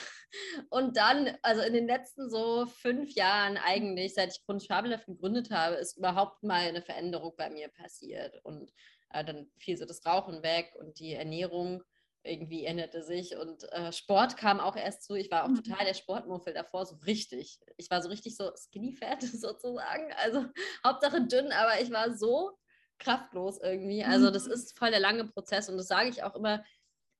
Und 0.71 0.97
dann, 0.97 1.37
also 1.43 1.63
in 1.63 1.73
den 1.73 1.87
letzten 1.87 2.31
so 2.31 2.67
fünf 2.67 3.15
Jahren 3.15 3.57
eigentlich, 3.57 4.15
seit 4.15 4.33
ich 4.33 4.45
Grund 4.45 4.67
Fabelhaft 4.67 5.07
gegründet 5.07 5.51
habe, 5.51 5.77
ist 5.77 5.99
überhaupt 5.99 6.43
mal 6.43 6.69
eine 6.69 6.83
Veränderung 6.83 7.35
bei 7.37 7.51
mir 7.51 7.69
passiert. 7.69 8.41
Und 8.45 8.73
äh, 9.11 9.25
dann 9.25 9.51
fiel 9.59 9.77
so 9.77 9.85
das 9.85 10.05
Rauchen 10.07 10.43
weg 10.43 10.73
und 10.79 10.99
die 10.99 11.15
Ernährung 11.15 11.83
irgendwie 12.25 12.65
änderte 12.65 13.03
sich. 13.03 13.37
Und 13.37 13.65
äh, 13.73 13.93
Sport 13.93 14.37
kam 14.37 14.61
auch 14.61 14.77
erst 14.77 15.05
zu. 15.05 15.15
Ich 15.15 15.31
war 15.31 15.45
auch 15.45 15.49
mhm. 15.49 15.63
total 15.63 15.85
der 15.85 15.95
Sportmuffel 15.95 16.55
davor, 16.55 16.87
so 16.87 16.97
richtig. 17.07 17.59
Ich 17.77 17.91
war 17.91 18.01
so 18.03 18.09
richtig 18.09 18.37
so 18.37 18.53
skinny 18.57 18.93
fat 18.93 19.23
sozusagen. 19.23 20.13
Also 20.23 20.47
Hauptsache 20.87 21.27
dünn, 21.27 21.51
aber 21.53 21.81
ich 21.81 21.91
war 21.91 22.17
so 22.17 22.53
kraftlos 22.99 23.59
irgendwie. 23.61 24.05
Also 24.05 24.31
das 24.31 24.47
mhm. 24.47 24.53
ist 24.53 24.79
voll 24.79 24.91
der 24.91 25.01
lange 25.01 25.27
Prozess 25.27 25.69
und 25.69 25.77
das 25.77 25.89
sage 25.89 26.09
ich 26.09 26.23
auch 26.23 26.37
immer 26.37 26.63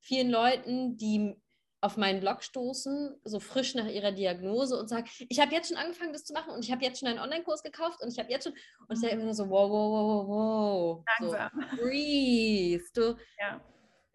vielen 0.03 0.31
Leuten, 0.31 0.97
die 0.97 1.35
auf 1.81 1.97
meinen 1.97 2.21
Blog 2.21 2.45
stoßen, 2.45 3.21
so 3.25 3.41
frisch 3.41 3.75
nach 3.75 3.87
ihrer 3.87 4.13
Diagnose 4.13 4.79
und 4.79 4.89
sagen, 4.89 5.09
ich 5.29 5.41
habe 5.41 5.53
jetzt 5.53 5.69
schon 5.69 5.77
angefangen, 5.77 6.13
das 6.13 6.25
zu 6.25 6.33
machen 6.33 6.53
und 6.53 6.65
ich 6.65 6.71
habe 6.71 6.85
jetzt 6.85 7.01
schon 7.01 7.09
einen 7.09 7.19
Online-Kurs 7.19 7.65
gekauft 7.65 8.01
und 8.03 8.13
ich 8.13 8.19
habe 8.21 8.31
jetzt 8.31 8.45
schon, 8.45 8.53
und 8.53 8.95
ich 8.95 9.01
sage 9.01 9.15
immer 9.15 9.35
so, 9.35 9.49
wow, 9.51 9.69
wow, 9.69 9.91
wow, 9.91 10.29
wow, 10.29 10.29
wow. 10.29 11.05
Langsam. 11.19 11.51
So, 11.71 11.77
breathe. 11.83 12.85
Du, 12.95 13.17
ja. 13.39 13.61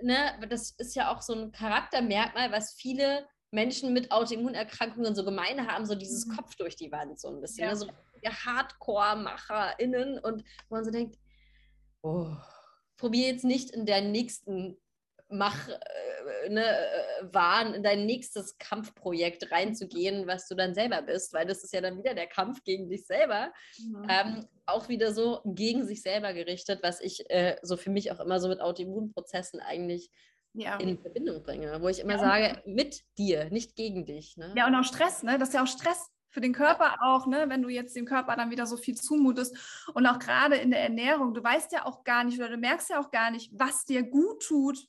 ne, 0.02 0.48
das 0.50 0.72
ist 0.78 0.96
ja 0.96 1.14
auch 1.14 1.22
so 1.22 1.34
ein 1.34 1.52
Charaktermerkmal, 1.52 2.54
was 2.54 2.74
viele 2.74 3.28
Menschen 3.52 3.92
mit 3.92 4.12
Autoimmunerkrankungen 4.12 5.14
so 5.14 5.26
gemein 5.26 5.68
haben, 5.68 5.86
so 5.86 5.96
dieses 5.96 6.26
mhm. 6.26 6.38
Kopf 6.38 6.56
durch 6.56 6.78
die 6.78 6.92
Wand 6.94 7.20
so 7.20 7.28
ein 7.28 7.42
bisschen, 7.42 7.66
ja. 7.66 7.72
ne, 7.72 7.76
so 7.76 7.88
Hardcore-MacherInnen 8.26 10.20
und 10.20 10.44
wo 10.70 10.76
man 10.76 10.86
so 10.86 10.92
denkt, 10.92 11.18
oh, 12.02 12.30
probier 12.96 13.28
jetzt 13.28 13.44
nicht 13.44 13.72
in 13.72 13.86
der 13.86 14.02
nächsten 14.02 14.78
mach, 15.30 15.68
äh, 15.68 16.50
ne, 16.50 16.66
äh, 16.66 17.34
Wahn, 17.34 17.74
in 17.74 17.84
dein 17.84 18.06
nächstes 18.06 18.58
Kampfprojekt 18.58 19.52
reinzugehen, 19.52 20.28
was 20.28 20.48
du 20.48 20.56
dann 20.56 20.74
selber 20.74 21.02
bist, 21.02 21.34
weil 21.34 21.46
das 21.46 21.64
ist 21.64 21.74
ja 21.74 21.82
dann 21.82 21.98
wieder 21.98 22.14
der 22.14 22.28
Kampf 22.28 22.64
gegen 22.64 22.90
dich 22.90 23.06
selber. 23.06 23.52
Mhm. 23.80 24.08
Ähm, 24.10 24.48
auch 24.66 24.90
wieder 24.90 25.14
so 25.14 25.42
gegen 25.46 25.86
sich 25.86 26.02
selber 26.02 26.34
gerichtet, 26.34 26.80
was 26.84 27.02
ich 27.02 27.30
äh, 27.30 27.58
so 27.62 27.78
für 27.78 27.90
mich 27.90 28.12
auch 28.12 28.20
immer 28.20 28.40
so 28.40 28.48
mit 28.48 28.62
Autoimmunprozessen 28.62 29.60
eigentlich 29.60 30.10
ja. 30.54 30.78
in 30.78 30.98
Verbindung 30.98 31.44
bringe, 31.44 31.82
wo 31.82 31.88
ich 31.88 32.00
immer 32.00 32.14
ja. 32.14 32.20
sage, 32.20 32.62
mit 32.66 33.04
dir, 33.18 33.50
nicht 33.50 33.76
gegen 33.76 34.06
dich. 34.06 34.38
Ne? 34.38 34.54
Ja, 34.58 34.68
und 34.68 34.76
auch 34.76 34.84
Stress, 34.84 35.24
ne? 35.24 35.38
Das 35.38 35.50
ist 35.50 35.54
ja 35.54 35.64
auch 35.64 35.68
Stress 35.68 36.10
für 36.30 36.42
den 36.42 36.54
Körper 36.54 36.98
auch, 37.02 37.26
ne, 37.26 37.46
wenn 37.48 37.62
du 37.62 37.70
jetzt 37.70 37.96
dem 37.96 38.06
Körper 38.06 38.36
dann 38.36 38.52
wieder 38.52 38.66
so 38.66 38.78
viel 38.78 38.96
zumutest 38.96 39.88
und 39.94 40.06
auch 40.06 40.20
gerade 40.20 40.56
in 40.58 40.72
der 40.72 40.82
Ernährung, 40.82 41.34
du 41.34 41.44
weißt 41.44 41.72
ja 41.72 41.86
auch 41.86 42.04
gar 42.04 42.24
nicht 42.24 42.38
oder 42.38 42.50
du 42.50 42.58
merkst 42.58 42.90
ja 42.90 43.00
auch 43.00 43.12
gar 43.12 43.32
nicht, 43.32 43.52
was 43.54 43.86
dir 43.86 44.04
gut 44.04 44.44
tut 44.44 44.88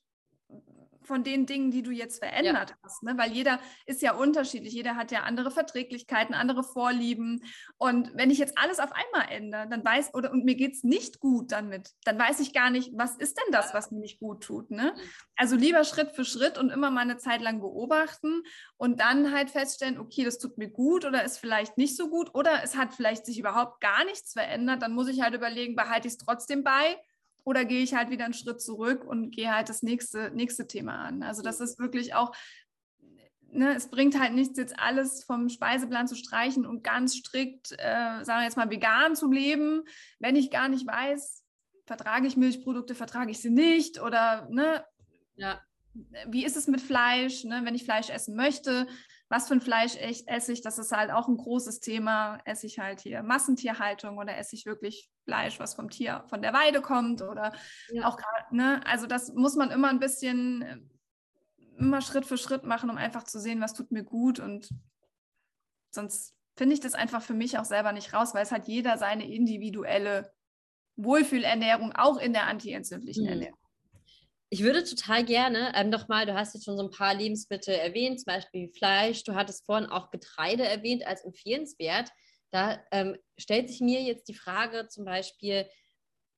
von 1.08 1.24
den 1.24 1.46
Dingen, 1.46 1.72
die 1.72 1.82
du 1.82 1.90
jetzt 1.90 2.18
verändert 2.18 2.70
ja. 2.70 2.76
hast. 2.84 3.02
Ne? 3.02 3.14
Weil 3.16 3.32
jeder 3.32 3.58
ist 3.86 4.02
ja 4.02 4.14
unterschiedlich, 4.14 4.72
jeder 4.72 4.94
hat 4.94 5.10
ja 5.10 5.22
andere 5.22 5.50
Verträglichkeiten, 5.50 6.34
andere 6.34 6.62
Vorlieben. 6.62 7.42
Und 7.78 8.12
wenn 8.14 8.30
ich 8.30 8.38
jetzt 8.38 8.56
alles 8.56 8.78
auf 8.78 8.92
einmal 8.92 9.28
ändere, 9.30 9.66
dann 9.68 9.84
weiß, 9.84 10.14
oder 10.14 10.30
und 10.30 10.44
mir 10.44 10.54
geht 10.54 10.74
es 10.74 10.84
nicht 10.84 11.18
gut 11.18 11.50
damit, 11.50 11.90
dann 12.04 12.18
weiß 12.18 12.38
ich 12.40 12.52
gar 12.52 12.70
nicht, 12.70 12.92
was 12.94 13.16
ist 13.16 13.38
denn 13.38 13.52
das, 13.52 13.74
was 13.74 13.90
mir 13.90 14.00
nicht 14.00 14.20
gut 14.20 14.44
tut. 14.44 14.70
Ne? 14.70 14.92
Mhm. 14.94 15.00
Also 15.34 15.56
lieber 15.56 15.82
Schritt 15.84 16.12
für 16.12 16.24
Schritt 16.24 16.58
und 16.58 16.70
immer 16.70 16.90
mal 16.90 17.00
eine 17.00 17.16
Zeit 17.16 17.40
lang 17.40 17.60
beobachten 17.60 18.42
und 18.76 19.00
dann 19.00 19.34
halt 19.34 19.50
feststellen, 19.50 19.98
okay, 19.98 20.24
das 20.24 20.38
tut 20.38 20.58
mir 20.58 20.68
gut 20.68 21.04
oder 21.04 21.24
ist 21.24 21.38
vielleicht 21.38 21.78
nicht 21.78 21.96
so 21.96 22.10
gut 22.10 22.34
oder 22.34 22.62
es 22.62 22.76
hat 22.76 22.94
vielleicht 22.94 23.24
sich 23.24 23.38
überhaupt 23.38 23.80
gar 23.80 24.04
nichts 24.04 24.34
verändert, 24.34 24.82
dann 24.82 24.92
muss 24.92 25.08
ich 25.08 25.22
halt 25.22 25.34
überlegen, 25.34 25.74
behalte 25.74 26.06
ich 26.06 26.14
es 26.14 26.18
trotzdem 26.18 26.62
bei 26.62 26.96
oder 27.48 27.64
gehe 27.64 27.82
ich 27.82 27.94
halt 27.94 28.10
wieder 28.10 28.26
einen 28.26 28.34
Schritt 28.34 28.60
zurück 28.60 29.06
und 29.06 29.30
gehe 29.30 29.50
halt 29.54 29.70
das 29.70 29.82
nächste, 29.82 30.30
nächste 30.34 30.66
Thema 30.66 30.98
an. 30.98 31.22
Also 31.22 31.40
das 31.40 31.60
ist 31.60 31.78
wirklich 31.78 32.14
auch, 32.14 32.36
ne, 33.50 33.74
es 33.74 33.88
bringt 33.88 34.20
halt 34.20 34.34
nichts, 34.34 34.58
jetzt 34.58 34.78
alles 34.78 35.24
vom 35.24 35.48
Speiseplan 35.48 36.06
zu 36.06 36.14
streichen 36.14 36.66
und 36.66 36.84
ganz 36.84 37.16
strikt, 37.16 37.72
äh, 37.72 38.22
sagen 38.22 38.40
wir 38.40 38.44
jetzt 38.44 38.58
mal, 38.58 38.68
vegan 38.68 39.16
zu 39.16 39.32
leben, 39.32 39.84
wenn 40.18 40.36
ich 40.36 40.50
gar 40.50 40.68
nicht 40.68 40.86
weiß, 40.86 41.42
vertrage 41.86 42.26
ich 42.26 42.36
Milchprodukte, 42.36 42.94
vertrage 42.94 43.30
ich 43.30 43.40
sie 43.40 43.48
nicht 43.48 43.98
oder 43.98 44.46
ne, 44.50 44.84
ja. 45.36 45.58
wie 46.26 46.44
ist 46.44 46.58
es 46.58 46.66
mit 46.66 46.82
Fleisch, 46.82 47.44
ne, 47.44 47.62
wenn 47.64 47.74
ich 47.74 47.84
Fleisch 47.84 48.10
essen 48.10 48.36
möchte, 48.36 48.86
was 49.28 49.48
für 49.48 49.54
ein 49.54 49.60
Fleisch 49.60 49.94
esse 49.96 50.52
ich, 50.52 50.62
das 50.62 50.78
ist 50.78 50.92
halt 50.92 51.10
auch 51.10 51.28
ein 51.28 51.36
großes 51.36 51.80
Thema. 51.80 52.38
Esse 52.44 52.66
ich 52.66 52.78
halt 52.78 53.00
hier 53.00 53.22
Massentierhaltung 53.22 54.16
oder 54.16 54.36
esse 54.38 54.56
ich 54.56 54.64
wirklich 54.64 55.10
Fleisch, 55.24 55.60
was 55.60 55.74
vom 55.74 55.90
Tier, 55.90 56.24
von 56.28 56.40
der 56.40 56.54
Weide 56.54 56.80
kommt 56.80 57.20
oder 57.20 57.52
ja. 57.90 58.06
auch 58.06 58.16
gerade, 58.16 58.56
ne? 58.56 58.80
Also 58.86 59.06
das 59.06 59.34
muss 59.34 59.54
man 59.54 59.70
immer 59.70 59.88
ein 59.88 59.98
bisschen, 60.00 60.62
äh, 60.62 60.78
immer 61.78 62.00
Schritt 62.00 62.24
für 62.24 62.38
Schritt 62.38 62.64
machen, 62.64 62.88
um 62.88 62.96
einfach 62.96 63.24
zu 63.24 63.38
sehen, 63.38 63.60
was 63.60 63.74
tut 63.74 63.90
mir 63.92 64.02
gut 64.02 64.40
und 64.40 64.70
sonst 65.90 66.34
finde 66.56 66.74
ich 66.74 66.80
das 66.80 66.94
einfach 66.94 67.22
für 67.22 67.34
mich 67.34 67.58
auch 67.58 67.64
selber 67.64 67.92
nicht 67.92 68.14
raus, 68.14 68.34
weil 68.34 68.42
es 68.42 68.50
hat 68.50 68.66
jeder 68.66 68.96
seine 68.98 69.30
individuelle 69.30 70.32
Wohlfühlernährung, 70.96 71.92
auch 71.92 72.18
in 72.18 72.32
der 72.32 72.46
antientzündlichen 72.46 73.24
mhm. 73.24 73.30
Ernährung. 73.30 73.67
Ich 74.50 74.62
würde 74.62 74.82
total 74.84 75.24
gerne 75.24 75.72
ähm, 75.74 75.90
nochmal, 75.90 76.24
du 76.24 76.34
hast 76.34 76.54
jetzt 76.54 76.64
schon 76.64 76.78
so 76.78 76.84
ein 76.84 76.90
paar 76.90 77.14
Lebensmittel 77.14 77.74
erwähnt, 77.74 78.20
zum 78.20 78.32
Beispiel 78.32 78.70
Fleisch, 78.72 79.24
du 79.24 79.34
hattest 79.34 79.66
vorhin 79.66 79.90
auch 79.90 80.10
Getreide 80.10 80.66
erwähnt 80.66 81.06
als 81.06 81.24
empfehlenswert. 81.24 82.10
Da 82.50 82.82
ähm, 82.90 83.16
stellt 83.36 83.68
sich 83.68 83.80
mir 83.80 84.02
jetzt 84.02 84.28
die 84.28 84.34
Frage 84.34 84.88
zum 84.88 85.04
Beispiel, 85.04 85.66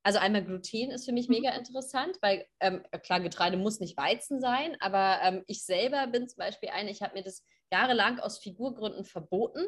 also 0.02 0.18
einmal 0.18 0.44
Gluten 0.44 0.90
ist 0.90 1.04
für 1.04 1.12
mich 1.12 1.28
mhm. 1.28 1.36
mega 1.36 1.50
interessant, 1.50 2.16
weil 2.20 2.46
ähm, 2.58 2.82
klar, 3.04 3.20
Getreide 3.20 3.56
muss 3.56 3.80
nicht 3.80 3.96
Weizen 3.96 4.40
sein, 4.40 4.76
aber 4.80 5.20
ähm, 5.22 5.44
ich 5.46 5.64
selber 5.64 6.06
bin 6.08 6.28
zum 6.28 6.38
Beispiel 6.38 6.70
eine, 6.70 6.90
ich 6.90 7.02
habe 7.02 7.14
mir 7.14 7.22
das 7.22 7.44
jahrelang 7.70 8.18
aus 8.18 8.38
Figurgründen 8.38 9.04
verboten, 9.04 9.64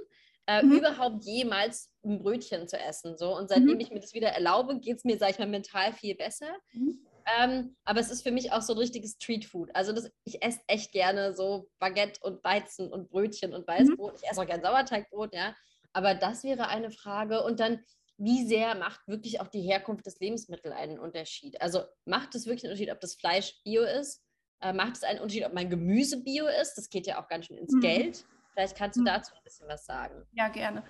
äh, 0.46 0.62
mhm. 0.62 0.72
überhaupt 0.78 1.24
jemals 1.24 1.92
ein 2.04 2.18
Brötchen 2.18 2.66
zu 2.66 2.76
essen. 2.76 3.16
So. 3.16 3.36
Und 3.36 3.48
seitdem 3.48 3.74
mhm. 3.74 3.80
ich 3.80 3.90
mir 3.90 4.00
das 4.00 4.14
wieder 4.14 4.30
erlaube, 4.30 4.80
geht 4.80 4.96
es 4.96 5.04
mir, 5.04 5.18
sage 5.18 5.32
ich 5.32 5.38
mal, 5.38 5.46
mental 5.46 5.92
viel 5.92 6.16
besser. 6.16 6.56
Mhm. 6.72 7.06
Ähm, 7.26 7.76
aber 7.84 8.00
es 8.00 8.10
ist 8.10 8.22
für 8.22 8.30
mich 8.30 8.52
auch 8.52 8.62
so 8.62 8.72
ein 8.74 8.78
richtiges 8.78 9.12
Streetfood. 9.12 9.70
Also 9.74 9.92
das, 9.92 10.10
ich 10.24 10.42
esse 10.42 10.60
echt 10.66 10.92
gerne 10.92 11.34
so 11.34 11.68
Baguette 11.78 12.20
und 12.22 12.42
Weizen 12.44 12.92
und 12.92 13.10
Brötchen 13.10 13.54
und 13.54 13.66
Weißbrot. 13.66 14.12
Mhm. 14.12 14.18
Ich 14.22 14.30
esse 14.30 14.40
auch 14.40 14.46
gerne 14.46 14.62
Sauerteigbrot, 14.62 15.34
ja. 15.34 15.54
Aber 15.92 16.14
das 16.14 16.42
wäre 16.44 16.68
eine 16.68 16.90
Frage. 16.90 17.42
Und 17.42 17.60
dann, 17.60 17.84
wie 18.16 18.46
sehr 18.46 18.74
macht 18.74 19.06
wirklich 19.06 19.40
auch 19.40 19.48
die 19.48 19.62
Herkunft 19.62 20.06
des 20.06 20.18
Lebensmittels 20.20 20.74
einen 20.74 20.98
Unterschied? 20.98 21.60
Also 21.60 21.82
macht 22.04 22.34
es 22.34 22.46
wirklich 22.46 22.64
einen 22.64 22.72
Unterschied, 22.72 22.92
ob 22.92 23.00
das 23.00 23.14
Fleisch 23.14 23.62
bio 23.64 23.82
ist? 23.82 24.22
Äh, 24.60 24.72
macht 24.72 24.96
es 24.96 25.02
einen 25.02 25.20
Unterschied, 25.20 25.44
ob 25.44 25.54
mein 25.54 25.70
Gemüse 25.70 26.22
bio 26.22 26.46
ist? 26.46 26.74
Das 26.74 26.88
geht 26.88 27.06
ja 27.06 27.22
auch 27.22 27.28
ganz 27.28 27.46
schön 27.46 27.58
ins 27.58 27.72
mhm. 27.72 27.80
Geld. 27.80 28.24
Vielleicht 28.52 28.76
kannst 28.76 28.96
du 28.96 29.02
mhm. 29.02 29.06
dazu 29.06 29.34
ein 29.34 29.44
bisschen 29.44 29.68
was 29.68 29.84
sagen. 29.84 30.26
Ja, 30.32 30.48
gerne. 30.48 30.84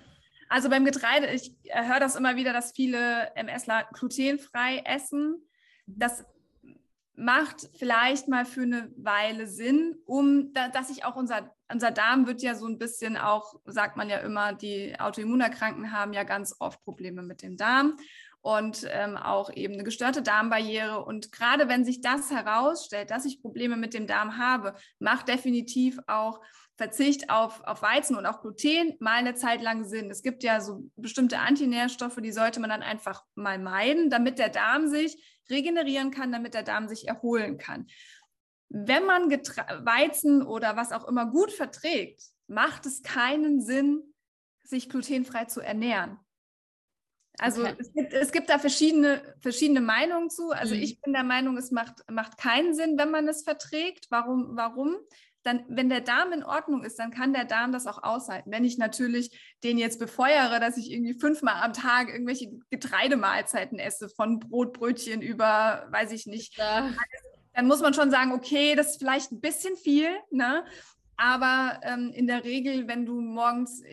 Also 0.49 0.69
beim 0.69 0.85
Getreide, 0.85 1.27
ich 1.31 1.55
höre 1.71 1.99
das 1.99 2.15
immer 2.15 2.35
wieder, 2.35 2.53
dass 2.53 2.73
viele 2.73 3.31
MSler 3.35 3.87
glutenfrei 3.93 4.83
essen 4.85 5.41
das 5.85 6.25
macht 7.15 7.69
vielleicht 7.77 8.27
mal 8.27 8.45
für 8.45 8.63
eine 8.63 8.91
Weile 8.97 9.47
Sinn, 9.47 9.95
um 10.05 10.51
da, 10.53 10.69
dass 10.69 10.87
sich 10.87 11.05
auch 11.05 11.15
unser, 11.15 11.55
unser 11.71 11.91
Darm 11.91 12.25
wird 12.25 12.41
ja 12.41 12.55
so 12.55 12.65
ein 12.65 12.79
bisschen 12.79 13.17
auch, 13.17 13.55
sagt 13.65 13.97
man 13.97 14.09
ja 14.09 14.17
immer, 14.17 14.53
die 14.53 14.99
Autoimmunerkranken 14.99 15.91
haben 15.91 16.13
ja 16.13 16.23
ganz 16.23 16.55
oft 16.59 16.83
Probleme 16.83 17.21
mit 17.21 17.43
dem 17.43 17.55
Darm 17.55 17.97
und 18.43 18.85
ähm, 18.91 19.15
auch 19.15 19.49
eben 19.55 19.75
eine 19.75 19.85
gestörte 19.85 20.21
Darmbarriere. 20.21 21.03
Und 21.05 21.31
gerade 21.31 21.69
wenn 21.69 21.85
sich 21.85 22.01
das 22.01 22.29
herausstellt, 22.29 23.09
dass 23.09 23.23
ich 23.23 23.41
Probleme 23.41 23.77
mit 23.77 23.93
dem 23.93 24.05
Darm 24.05 24.37
habe, 24.37 24.75
macht 24.99 25.29
definitiv 25.29 25.97
auch 26.07 26.41
Verzicht 26.75 27.29
auf, 27.29 27.63
auf 27.63 27.81
Weizen 27.81 28.17
und 28.17 28.25
auch 28.25 28.41
Gluten 28.41 28.97
mal 28.99 29.13
eine 29.13 29.35
Zeit 29.35 29.61
lang 29.61 29.85
Sinn. 29.85 30.11
Es 30.11 30.23
gibt 30.23 30.43
ja 30.43 30.59
so 30.59 30.89
bestimmte 30.97 31.39
Antinährstoffe, 31.39 32.17
die 32.21 32.33
sollte 32.33 32.59
man 32.59 32.69
dann 32.69 32.83
einfach 32.83 33.23
mal 33.33 33.59
meiden, 33.59 34.09
damit 34.09 34.39
der 34.39 34.49
Darm 34.49 34.89
sich 34.89 35.41
regenerieren 35.49 36.11
kann, 36.11 36.33
damit 36.33 36.53
der 36.53 36.63
Darm 36.63 36.89
sich 36.89 37.07
erholen 37.07 37.57
kann. 37.57 37.87
Wenn 38.67 39.05
man 39.05 39.29
Getra 39.29 39.85
Weizen 39.85 40.41
oder 40.41 40.75
was 40.75 40.91
auch 40.91 41.07
immer 41.07 41.27
gut 41.27 41.51
verträgt, 41.53 42.23
macht 42.47 42.85
es 42.87 43.03
keinen 43.03 43.61
Sinn, 43.61 44.13
sich 44.63 44.89
glutenfrei 44.89 45.45
zu 45.45 45.61
ernähren. 45.61 46.19
Also 47.39 47.63
okay. 47.63 47.75
es, 47.79 47.93
gibt, 47.93 48.13
es 48.13 48.31
gibt 48.31 48.49
da 48.49 48.59
verschiedene, 48.59 49.21
verschiedene 49.39 49.81
Meinungen 49.81 50.29
zu. 50.29 50.51
Also 50.51 50.75
mhm. 50.75 50.81
ich 50.81 51.01
bin 51.01 51.13
der 51.13 51.23
Meinung, 51.23 51.57
es 51.57 51.71
macht, 51.71 52.09
macht 52.11 52.37
keinen 52.37 52.73
Sinn, 52.73 52.97
wenn 52.97 53.11
man 53.11 53.27
es 53.27 53.43
verträgt. 53.43 54.07
Warum? 54.09 54.55
Warum? 54.55 54.95
Dann, 55.41 55.65
wenn 55.67 55.89
der 55.89 55.99
Darm 55.99 56.31
in 56.31 56.43
Ordnung 56.43 56.85
ist, 56.85 56.97
dann 56.99 57.11
kann 57.11 57.33
der 57.33 57.43
Darm 57.43 57.73
das 57.73 57.85
auch 57.85 58.01
aushalten. 58.01 58.51
Wenn 58.51 58.63
ich 58.63 58.77
natürlich 58.77 59.55
den 59.63 59.77
jetzt 59.77 59.99
befeuere, 59.99 60.59
dass 60.61 60.77
ich 60.77 60.89
irgendwie 60.89 61.19
fünfmal 61.19 61.61
am 61.61 61.73
Tag 61.73 62.07
irgendwelche 62.09 62.49
Getreidemahlzeiten 62.69 63.77
esse, 63.77 64.07
von 64.07 64.39
Brot, 64.39 64.71
Brötchen 64.71 65.21
über, 65.21 65.87
weiß 65.89 66.13
ich 66.13 66.27
nicht, 66.27 66.57
ja. 66.57 66.93
dann 67.53 67.67
muss 67.67 67.81
man 67.81 67.93
schon 67.93 68.09
sagen, 68.09 68.31
okay, 68.31 68.75
das 68.75 68.91
ist 68.91 68.99
vielleicht 68.99 69.33
ein 69.33 69.41
bisschen 69.41 69.75
viel, 69.75 70.09
ne? 70.31 70.63
Aber 71.15 71.79
ähm, 71.83 72.11
in 72.13 72.27
der 72.27 72.43
Regel, 72.43 72.87
wenn 72.87 73.05
du 73.05 73.21
morgens 73.21 73.83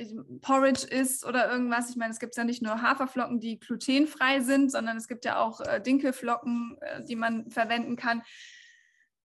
Porridge 0.41 0.87
isst 0.87 1.27
oder 1.27 1.51
irgendwas, 1.51 1.91
ich 1.91 1.97
meine, 1.97 2.13
es 2.13 2.19
gibt 2.19 2.37
ja 2.37 2.45
nicht 2.45 2.63
nur 2.63 2.81
Haferflocken, 2.81 3.41
die 3.41 3.59
glutenfrei 3.59 4.41
sind, 4.41 4.73
sondern 4.73 4.97
es 4.97 5.07
gibt 5.07 5.25
ja 5.25 5.39
auch 5.39 5.61
äh, 5.61 5.81
Dinkelflocken, 5.81 6.79
äh, 6.81 7.05
die 7.05 7.17
man 7.17 7.51
verwenden 7.51 7.97
kann, 7.97 8.23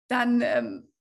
dann 0.07 0.41
ähm, 0.41 0.91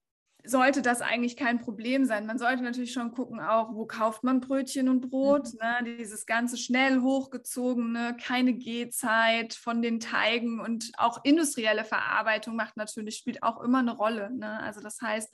sollte 0.45 0.83
das 0.83 1.03
eigentlich 1.03 1.37
kein 1.37 1.59
Problem 1.59 2.05
sein. 2.05 2.27
Man 2.27 2.39
sollte 2.39 2.63
natürlich 2.63 2.93
schon 2.93 3.13
gucken, 3.13 3.41
auch 3.41 3.75
wo 3.75 3.87
kauft 3.87 4.25
man 4.25 4.41
Brötchen 4.41 4.89
und 4.89 5.03
Brot. 5.03 5.53
Mhm. 5.53 5.59
Ne? 5.61 5.97
Dieses 5.99 6.27
ganze 6.27 6.57
schnell 6.57 7.01
hochgezogene, 7.01 8.17
keine 8.23 8.55
Gehzeit 8.55 9.55
von 9.55 9.83
den 9.83 10.01
Teigen 10.01 10.61
und 10.61 10.93
auch 10.97 11.25
industrielle 11.25 11.85
Verarbeitung 11.85 12.57
macht 12.57 12.77
natürlich, 12.77 13.17
spielt 13.17 13.43
auch 13.43 13.61
immer 13.63 13.79
eine 13.79 13.97
Rolle. 13.97 14.31
Ne? 14.31 14.61
Also 14.61 14.81
das 14.81 15.01
heißt, 15.01 15.33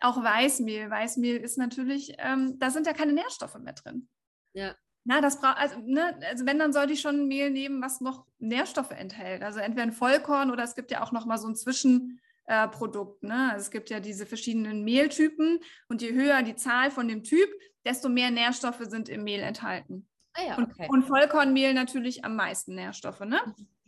auch 0.00 0.22
Weißmehl. 0.22 0.90
Weißmehl 0.90 1.36
ist 1.36 1.58
natürlich, 1.58 2.14
ähm, 2.18 2.58
da 2.58 2.70
sind 2.70 2.86
ja 2.86 2.92
keine 2.92 3.12
Nährstoffe 3.12 3.58
mehr 3.58 3.72
drin. 3.72 4.08
Ja. 4.52 4.74
Na, 5.04 5.20
das 5.20 5.40
braucht, 5.40 5.56
also, 5.56 5.78
ne, 5.80 6.18
also 6.28 6.44
wenn, 6.44 6.58
dann 6.58 6.72
sollte 6.72 6.92
ich 6.92 7.00
schon 7.00 7.20
ein 7.20 7.28
Mehl 7.28 7.50
nehmen, 7.50 7.80
was 7.80 8.00
noch 8.00 8.26
Nährstoffe 8.38 8.90
enthält. 8.90 9.42
Also 9.42 9.58
entweder 9.58 9.84
ein 9.84 9.92
Vollkorn 9.92 10.50
oder 10.50 10.64
es 10.64 10.74
gibt 10.74 10.90
ja 10.90 11.02
auch 11.02 11.12
noch 11.12 11.24
mal 11.24 11.38
so 11.38 11.48
ein 11.48 11.56
Zwischenprodukt. 11.56 13.22
Äh, 13.22 13.26
ne? 13.26 13.50
Also 13.52 13.62
es 13.64 13.70
gibt 13.70 13.90
ja 13.90 14.00
diese 14.00 14.26
verschiedenen 14.26 14.84
Mehltypen 14.84 15.60
und 15.88 16.02
je 16.02 16.12
höher 16.12 16.42
die 16.42 16.56
Zahl 16.56 16.90
von 16.90 17.08
dem 17.08 17.24
Typ, 17.24 17.48
desto 17.84 18.08
mehr 18.08 18.30
Nährstoffe 18.30 18.82
sind 18.82 19.08
im 19.08 19.24
Mehl 19.24 19.40
enthalten. 19.40 20.06
Ah 20.34 20.42
ja, 20.46 20.58
okay. 20.58 20.86
und, 20.88 20.98
und 20.98 21.02
Vollkornmehl 21.04 21.72
natürlich 21.72 22.24
am 22.24 22.36
meisten 22.36 22.74
Nährstoffe. 22.74 23.20
Ne? 23.20 23.40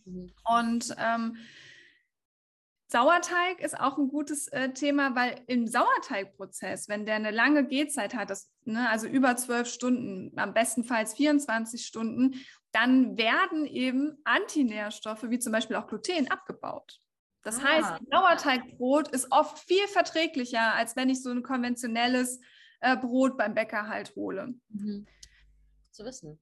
Mhm. 0.05 0.33
Und 0.45 0.95
ähm, 0.99 1.37
Sauerteig 2.90 3.61
ist 3.61 3.78
auch 3.78 3.99
ein 3.99 4.09
gutes 4.09 4.49
äh, 4.49 4.70
Thema, 4.70 5.14
weil 5.14 5.40
im 5.47 5.68
Sauerteigprozess, 5.68 6.88
wenn 6.88 7.06
der 7.06 7.14
eine 7.14 7.30
lange 7.30 7.64
Gehzeit 7.64 8.14
hat, 8.14 8.30
das, 8.30 8.50
ne, 8.64 8.88
also 8.88 9.06
über 9.06 9.37
zwölf 9.37 9.68
Stunden, 9.68 10.37
am 10.37 10.54
bestenfalls 10.54 11.14
24 11.14 11.87
Stunden, 11.87 12.35
dann 12.73 13.16
werden 13.16 13.64
eben 13.64 14.18
Antinährstoffe 14.25 15.25
wie 15.28 15.38
zum 15.38 15.52
Beispiel 15.52 15.76
auch 15.76 15.87
Gluten 15.87 16.30
abgebaut. 16.32 17.00
Das 17.42 17.61
ah. 17.61 17.62
heißt, 17.62 17.92
Sauerteigbrot 18.11 19.09
ist 19.09 19.28
oft 19.30 19.59
viel 19.61 19.87
verträglicher, 19.87 20.75
als 20.75 20.97
wenn 20.97 21.11
ich 21.11 21.23
so 21.23 21.30
ein 21.30 21.44
konventionelles 21.44 22.40
äh, 22.80 22.97
Brot 22.97 23.38
beim 23.38 23.54
Bäcker 23.54 23.87
halt 23.87 24.16
hole. 24.16 24.54
Mhm. 24.68 25.06
Zu 25.92 26.04
wissen. 26.04 26.40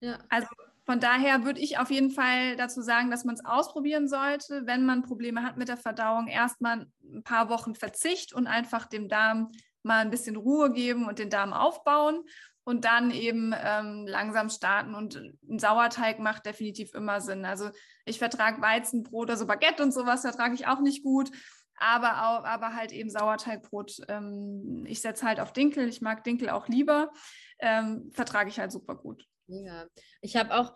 Ja. 0.00 0.18
Also 0.28 0.48
von 0.88 1.00
daher 1.00 1.44
würde 1.44 1.60
ich 1.60 1.76
auf 1.76 1.90
jeden 1.90 2.10
Fall 2.10 2.56
dazu 2.56 2.80
sagen, 2.80 3.10
dass 3.10 3.26
man 3.26 3.34
es 3.34 3.44
ausprobieren 3.44 4.08
sollte, 4.08 4.62
wenn 4.64 4.86
man 4.86 5.02
Probleme 5.02 5.42
hat 5.42 5.58
mit 5.58 5.68
der 5.68 5.76
Verdauung. 5.76 6.28
Erstmal 6.28 6.86
ein 7.04 7.22
paar 7.22 7.50
Wochen 7.50 7.74
Verzicht 7.74 8.32
und 8.32 8.46
einfach 8.46 8.86
dem 8.86 9.06
Darm 9.06 9.50
mal 9.82 9.98
ein 9.98 10.08
bisschen 10.08 10.36
Ruhe 10.36 10.72
geben 10.72 11.06
und 11.06 11.18
den 11.18 11.28
Darm 11.28 11.52
aufbauen 11.52 12.24
und 12.64 12.86
dann 12.86 13.10
eben 13.10 13.54
ähm, 13.54 14.06
langsam 14.06 14.48
starten. 14.48 14.94
Und 14.94 15.16
ein 15.46 15.58
Sauerteig 15.58 16.20
macht 16.20 16.46
definitiv 16.46 16.94
immer 16.94 17.20
Sinn. 17.20 17.44
Also 17.44 17.68
ich 18.06 18.18
vertrage 18.18 18.62
Weizenbrot, 18.62 19.28
also 19.28 19.46
Baguette 19.46 19.82
und 19.82 19.92
sowas 19.92 20.22
vertrage 20.22 20.54
ich 20.54 20.68
auch 20.68 20.80
nicht 20.80 21.02
gut. 21.02 21.30
Aber, 21.76 22.22
auch, 22.26 22.44
aber 22.46 22.74
halt 22.74 22.92
eben 22.92 23.10
Sauerteigbrot. 23.10 24.00
Ähm, 24.08 24.86
ich 24.88 25.02
setze 25.02 25.26
halt 25.26 25.38
auf 25.38 25.52
Dinkel. 25.52 25.86
Ich 25.86 26.00
mag 26.00 26.24
Dinkel 26.24 26.48
auch 26.48 26.66
lieber. 26.66 27.10
Ähm, 27.58 28.10
vertrage 28.14 28.48
ich 28.48 28.58
halt 28.58 28.72
super 28.72 28.94
gut. 28.94 29.26
Ja, 29.48 29.86
ich 30.20 30.36
habe 30.36 30.54
auch 30.54 30.74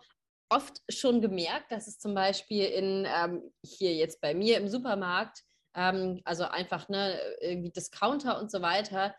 oft 0.49 0.81
schon 0.89 1.21
gemerkt, 1.21 1.71
dass 1.71 1.87
es 1.87 1.99
zum 1.99 2.13
Beispiel 2.13 2.65
in 2.65 3.07
ähm, 3.07 3.51
hier 3.63 3.93
jetzt 3.93 4.21
bei 4.21 4.33
mir 4.33 4.57
im 4.57 4.67
Supermarkt, 4.67 5.43
ähm, 5.75 6.21
also 6.25 6.43
einfach 6.43 6.89
ne, 6.89 7.19
irgendwie 7.41 7.71
Discounter 7.71 8.39
und 8.39 8.51
so 8.51 8.61
weiter, 8.61 9.15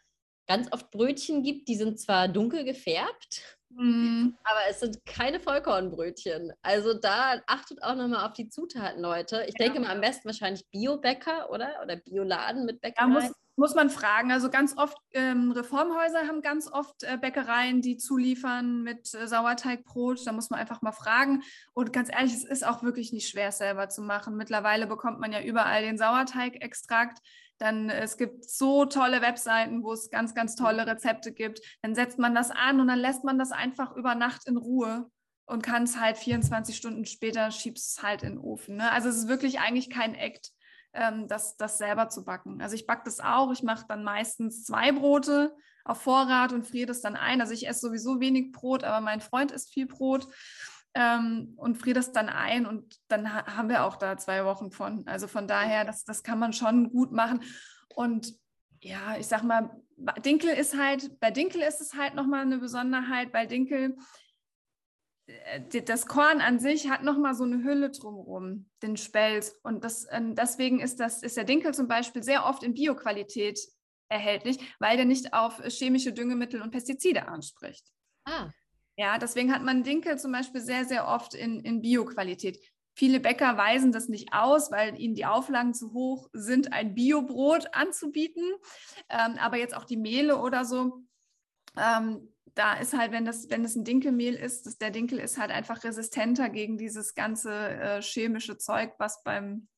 ganz 0.47 0.71
oft 0.73 0.91
Brötchen 0.91 1.43
gibt, 1.43 1.69
die 1.69 1.77
sind 1.77 1.99
zwar 1.99 2.29
dunkel 2.29 2.65
gefärbt, 2.65 3.43
mm. 3.71 4.29
aber 4.45 4.61
es 4.69 4.81
sind 4.81 5.05
keine 5.07 5.41
Vollkornbrötchen. 5.41 6.53
Also 6.63 6.95
da 6.95 7.41
achtet 7.47 7.83
auch 7.83 7.95
nochmal 7.95 8.27
auf 8.27 8.35
die 8.35 8.49
Zutaten, 8.49 9.01
Leute. 9.01 9.45
Ich 9.49 9.55
ja. 9.59 9.67
denke 9.67 9.81
mal 9.81 9.91
am 9.91 10.01
besten 10.01 10.27
wahrscheinlich 10.27 10.69
Biobäcker, 10.71 11.51
oder? 11.51 11.81
Oder 11.83 11.97
Bioladen 11.97 12.67
mit 12.67 12.81
Bäckerei. 12.81 13.07
Da 13.07 13.09
muss, 13.09 13.33
muss 13.57 13.75
man 13.75 13.91
fragen. 13.91 14.33
Also 14.33 14.51
ganz 14.51 14.77
oft, 14.77 14.97
ähm, 15.13 15.53
Reformhäuser 15.53 16.27
haben 16.27 16.43
ganz 16.43 16.71
oft 16.71 17.03
äh, 17.05 17.17
Bäckereien, 17.17 17.83
die 17.83 17.97
zuliefern 17.97 18.83
mit 18.83 19.15
äh, 19.15 19.29
Sauerteigbrot. 19.29 20.27
Da 20.27 20.33
muss 20.33 20.51
man 20.51 20.61
einfach 20.61 20.83
mal 20.83 20.93
fragen. 20.93 21.43
Und 21.73 21.93
ganz 21.93 22.11
ehrlich, 22.11 22.35
es 22.35 22.45
ist 22.45 22.67
auch 22.67 22.83
wirklich 22.83 23.13
nicht 23.13 23.29
schwer, 23.29 23.53
selber 23.53 23.89
zu 23.89 24.03
machen. 24.03 24.37
Mittlerweile 24.37 24.87
bekommt 24.87 25.21
man 25.21 25.33
ja 25.33 25.41
überall 25.41 25.83
den 25.83 25.99
Sauerteigextrakt. 25.99 27.19
Dann 27.59 27.91
äh, 27.91 28.01
es 28.03 28.17
gibt 28.17 28.49
so 28.49 28.87
tolle 28.87 29.23
Webseiten, 29.23 29.83
wo 29.83 29.93
es 29.93 30.11
ganz, 30.11 30.35
ganz 30.35 30.57
tolle 30.57 30.87
Rezepte 30.87 31.33
gibt. 31.33 31.61
Dann 31.83 31.95
setzt 31.95 32.19
man 32.19 32.35
das 32.35 32.51
an 32.51 32.81
und 32.81 32.89
dann 32.89 32.99
lässt 32.99 33.25
man 33.25 33.39
das 33.39 33.53
einfach 33.53 33.95
über 33.95 34.15
Nacht 34.15 34.47
in 34.47 34.57
Ruhe 34.57 35.09
und 35.47 35.63
kann 35.63 35.85
es 35.85 36.01
halt 36.01 36.17
24 36.17 36.77
Stunden 36.77 37.05
später 37.05 37.51
schiebst 37.51 37.99
es 37.99 38.03
halt 38.03 38.23
in 38.23 38.31
den 38.31 38.39
Ofen. 38.39 38.77
Ne? 38.77 38.91
Also 38.91 39.09
es 39.09 39.17
ist 39.17 39.29
wirklich 39.29 39.61
eigentlich 39.61 39.91
kein 39.91 40.15
Act 40.15 40.51
ähm, 40.95 41.29
das, 41.29 41.57
das 41.57 41.79
selber 41.79 42.09
zu 42.09 42.25
backen. 42.25 42.61
Also 42.63 42.75
ich 42.75 42.87
backe 42.87 43.03
das 43.05 43.21
auch. 43.21 43.53
Ich 43.53 43.63
mache 43.63 43.85
dann 43.89 44.05
meistens 44.05 44.65
zwei 44.65 44.93
Brote 44.93 45.55
auf 45.85 46.01
Vorrat 46.01 46.53
und 46.53 46.67
friere 46.67 46.87
das 46.87 47.01
dann 47.01 47.17
ein. 47.17 47.41
Also 47.41 47.53
ich 47.53 47.69
esse 47.69 47.81
sowieso 47.81 48.21
wenig 48.21 48.53
Brot, 48.53 48.85
aber 48.85 49.01
mein 49.01 49.21
Freund 49.21 49.53
isst 49.53 49.73
viel 49.73 49.87
Brot 49.87 50.27
ähm, 50.95 51.55
und 51.57 51.77
friere 51.77 51.95
das 51.95 52.13
dann 52.13 52.29
ein 52.29 52.67
und 52.67 52.97
dann 53.09 53.33
ha 53.33 53.57
haben 53.57 53.69
wir 53.69 53.85
auch 53.85 53.97
da 53.97 54.17
zwei 54.17 54.45
Wochen 54.45 54.71
von. 54.71 55.07
Also 55.07 55.27
von 55.27 55.47
daher, 55.47 55.85
das, 55.85 56.05
das 56.05 56.23
kann 56.23 56.39
man 56.39 56.53
schon 56.53 56.91
gut 56.91 57.13
machen. 57.13 57.43
Und 57.95 58.35
ja, 58.81 59.17
ich 59.19 59.27
sag 59.27 59.43
mal, 59.43 59.71
Dinkel 60.25 60.51
ist 60.51 60.77
halt, 60.77 61.19
bei 61.21 61.31
Dinkel 61.31 61.63
ist 61.63 61.81
es 61.81 61.95
halt 61.95 62.15
nochmal 62.15 62.43
eine 62.43 62.59
Besonderheit, 62.59 63.33
weil 63.33 63.47
Dinkel 63.47 63.97
das 65.87 66.07
Korn 66.07 66.41
an 66.41 66.59
sich 66.59 66.91
hat 66.91 67.03
nochmal 67.03 67.35
so 67.35 67.45
eine 67.45 67.63
Hülle 67.65 67.91
drumherum, 67.91 68.69
den 68.83 68.97
Spelz. 68.97 69.59
Und 69.63 69.85
das, 69.85 70.07
ähm, 70.11 70.35
deswegen 70.35 70.81
ist, 70.81 71.01
das, 71.01 71.23
ist 71.23 71.37
der 71.37 71.45
Dinkel 71.45 71.75
zum 71.75 71.89
Beispiel 71.89 72.23
sehr 72.23 72.45
oft 72.45 72.63
in 72.63 72.75
Bioqualität 72.75 73.59
erhältlich, 74.09 74.59
weil 74.79 74.97
der 74.97 75.07
nicht 75.07 75.33
auf 75.33 75.63
chemische 75.65 76.13
Düngemittel 76.13 76.61
und 76.61 76.71
Pestizide 76.71 77.29
anspricht. 77.29 77.87
Ah. 78.25 78.51
Ja, 78.97 79.19
deswegen 79.19 79.53
hat 79.53 79.63
man 79.63 79.83
Dinkel 79.83 80.19
zum 80.19 80.31
Beispiel 80.31 80.61
sehr, 80.61 80.85
sehr 80.85 81.09
oft 81.09 81.35
in, 81.35 81.61
in 81.61 81.81
Bioqualität. 81.81 82.59
Viele 82.97 83.19
Bäcker 83.19 83.57
weisen 83.57 83.91
das 83.91 84.09
nicht 84.09 84.33
aus, 84.33 84.71
weil 84.71 85.01
ihnen 85.01 85.17
die 85.17 85.27
Auflagen 85.27 85.75
zu 85.75 85.93
hoch 85.93 86.29
sind, 86.33 86.73
ein 86.73 86.95
Biobrot 86.95 87.75
anzubieten. 87.75 88.45
Ähm, 89.09 89.37
aber 89.41 89.57
jetzt 89.57 89.77
auch 89.77 89.85
die 89.85 89.97
Mehle 89.97 90.39
oder 90.39 90.65
so, 90.65 91.03
ähm, 91.77 92.34
da 92.55 92.75
ist 92.75 92.97
halt, 92.97 93.13
wenn 93.13 93.25
das, 93.25 93.51
wenn 93.51 93.65
es 93.65 93.75
ein 93.75 93.85
Dinkelmehl 93.85 94.35
ist, 94.35 94.67
das, 94.67 94.79
der 94.79 94.91
Dinkel 94.91 95.19
ist 95.19 95.39
halt 95.39 95.51
einfach 95.51 95.83
resistenter 95.85 96.49
gegen 96.51 96.79
dieses 96.79 97.15
ganze 97.15 97.53
äh, 97.53 98.03
chemische 98.03 98.57
Zeug, 98.59 98.93
was 98.99 99.23
beim, 99.25 99.69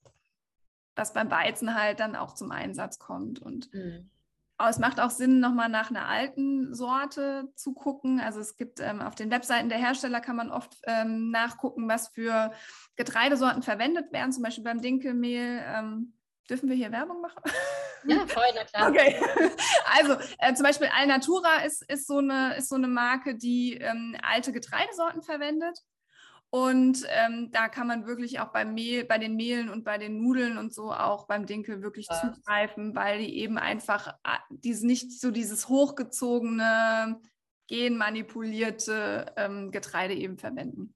was 0.95 1.13
beim 1.13 1.31
Weizen 1.31 1.75
halt 1.75 2.01
dann 2.01 2.17
auch 2.17 2.35
zum 2.35 2.51
Einsatz 2.51 2.99
kommt. 2.99 3.41
Und 3.41 3.73
mhm. 3.73 4.11
aber 4.59 4.69
es 4.69 4.79
macht 4.79 5.01
auch 5.01 5.11
Sinn, 5.11 5.41
nochmal 5.41 5.71
nach 5.71 5.89
einer 5.89 6.07
alten 6.07 6.75
Sorte 6.75 7.51
zu 7.55 7.73
gucken. 7.73 8.21
Also 8.21 8.41
es 8.41 8.57
gibt 8.57 8.81
ähm, 8.81 9.01
auf 9.01 9.15
den 9.15 9.31
Webseiten 9.31 9.71
der 9.71 9.79
Hersteller 9.79 10.21
kann 10.21 10.37
man 10.37 10.51
oft 10.51 10.77
ähm, 10.85 11.31
nachgucken, 11.31 11.89
was 11.89 12.09
für 12.09 12.53
Getreidesorten 12.97 13.63
verwendet 13.63 14.13
werden, 14.13 14.33
zum 14.33 14.43
Beispiel 14.43 14.65
beim 14.65 14.83
Dinkelmehl. 14.83 15.63
Ähm, 15.65 16.13
dürfen 16.51 16.69
wir 16.69 16.77
hier 16.77 16.93
Werbung 16.93 17.23
machen? 17.23 17.43
Ja, 18.09 18.27
voll, 18.27 18.45
na 18.55 18.65
klar. 18.65 18.91
Okay. 18.91 19.17
Also 19.99 20.17
äh, 20.39 20.53
zum 20.53 20.65
Beispiel 20.65 20.89
Alnatura 20.95 21.63
ist, 21.65 21.83
ist, 21.91 22.07
so 22.07 22.19
eine, 22.19 22.57
ist 22.57 22.69
so 22.69 22.75
eine 22.75 22.89
Marke, 22.89 23.37
die 23.37 23.75
ähm, 23.75 24.17
alte 24.21 24.53
Getreidesorten 24.53 25.23
verwendet. 25.23 25.79
Und 26.51 27.05
ähm, 27.09 27.51
da 27.53 27.69
kann 27.69 27.87
man 27.87 28.07
wirklich 28.07 28.41
auch 28.41 28.49
beim 28.49 28.75
Mehl, 28.75 29.05
bei 29.05 29.19
den 29.19 29.37
Mehlen 29.37 29.69
und 29.69 29.85
bei 29.85 29.97
den 29.97 30.19
Nudeln 30.19 30.59
und 30.59 30.75
so 30.75 30.93
auch 30.93 31.27
beim 31.27 31.47
Dinkel 31.47 31.83
wirklich 31.83 32.09
ja. 32.11 32.21
zugreifen, 32.21 32.95
weil 32.95 33.19
die 33.19 33.39
eben 33.39 33.59
einfach 33.59 34.15
dieses 34.51 34.83
nicht 34.83 35.19
so 35.21 35.31
dieses 35.31 35.69
hochgezogene, 35.69 37.21
genmanipulierte 37.69 39.33
ähm, 39.37 39.71
Getreide 39.71 40.15
eben 40.15 40.37
verwenden. 40.37 40.96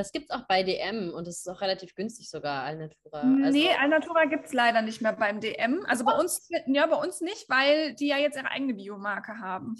Das 0.00 0.12
gibt 0.12 0.30
es 0.30 0.34
auch 0.34 0.46
bei 0.46 0.62
DM 0.62 1.12
und 1.12 1.28
es 1.28 1.40
ist 1.40 1.48
auch 1.48 1.60
relativ 1.60 1.94
günstig 1.94 2.30
sogar, 2.30 2.62
Alnatura. 2.62 3.20
Also 3.20 3.50
nee, 3.50 3.68
Alnatura 3.78 4.24
gibt 4.24 4.46
es 4.46 4.54
leider 4.54 4.80
nicht 4.80 5.02
mehr 5.02 5.12
beim 5.12 5.40
DM. 5.40 5.84
Also 5.86 6.06
bei 6.06 6.12
uns, 6.12 6.48
ja, 6.66 6.86
bei 6.86 6.96
uns 6.96 7.20
nicht, 7.20 7.50
weil 7.50 7.94
die 7.96 8.06
ja 8.06 8.16
jetzt 8.16 8.38
ihre 8.38 8.50
eigene 8.50 8.72
Biomarke 8.72 9.40
haben. 9.40 9.76